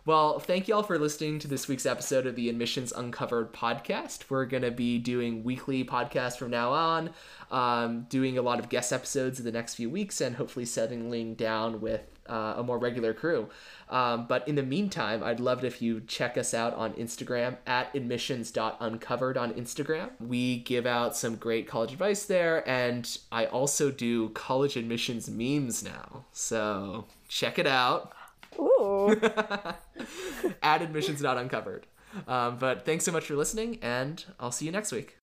Well, 0.07 0.39
thank 0.39 0.67
you 0.67 0.75
all 0.75 0.83
for 0.83 0.99
listening 0.99 1.41
to 1.41 1.49
this 1.49 1.69
week's 1.69 1.85
episode 1.85 2.27
of 2.27 2.35
the 2.35 2.49
Admissions 2.49 2.91
Uncovered 2.91 3.53
podcast. 3.53 4.31
We're 4.31 4.47
going 4.47 4.63
to 4.63 4.71
be 4.71 4.99
doing 4.99 5.45
weekly 5.45 5.85
podcasts 5.85 6.39
from 6.39 6.51
now 6.51 6.73
on, 6.73 7.11
um, 7.51 8.07
doing 8.09 8.39
a 8.39 8.43
lot 8.43 8.59
of 8.59 8.71
guest 8.71 8.95
episodes 8.95 9.39
in 9.39 9.45
the 9.45 9.53
next 9.53 9.75
few 9.75 9.91
weeks, 9.91 10.23
and 10.23 10.37
hopefully 10.37 10.65
settling 10.65 11.35
down 11.35 11.83
with 11.83 12.01
uh, 12.31 12.55
a 12.57 12.63
more 12.63 12.79
regular 12.79 13.13
crew. 13.13 13.51
Um, 13.91 14.27
but 14.27 14.49
in 14.49 14.55
the 14.55 14.63
meantime, 14.63 15.23
I'd 15.23 15.39
love 15.39 15.63
it 15.63 15.67
if 15.67 15.83
you 15.83 16.01
check 16.01 16.39
us 16.39 16.55
out 16.55 16.73
on 16.75 16.95
Instagram 16.95 17.59
at 17.67 17.95
admissions.uncovered 17.95 19.37
on 19.37 19.53
Instagram. 19.53 20.13
We 20.19 20.61
give 20.61 20.87
out 20.87 21.15
some 21.15 21.37
great 21.37 21.69
college 21.69 21.93
advice 21.93 22.25
there, 22.25 22.67
and 22.67 23.19
I 23.31 23.45
also 23.45 23.91
do 23.91 24.31
college 24.31 24.77
admissions 24.77 25.29
memes 25.29 25.85
now. 25.85 26.25
So 26.33 27.05
check 27.29 27.59
it 27.59 27.67
out. 27.67 28.15
Ooh. 28.59 29.21
At 30.63 30.83
admissions 30.83 31.23
not 31.23 31.39
uncovered. 31.39 31.87
Um, 32.27 32.59
but 32.59 32.85
thanks 32.85 33.05
so 33.05 33.13
much 33.13 33.25
for 33.25 33.37
listening, 33.37 33.79
and 33.83 34.25
I'll 34.41 34.51
see 34.51 34.67
you 34.67 34.73
next 34.73 34.91
week. 34.91 35.20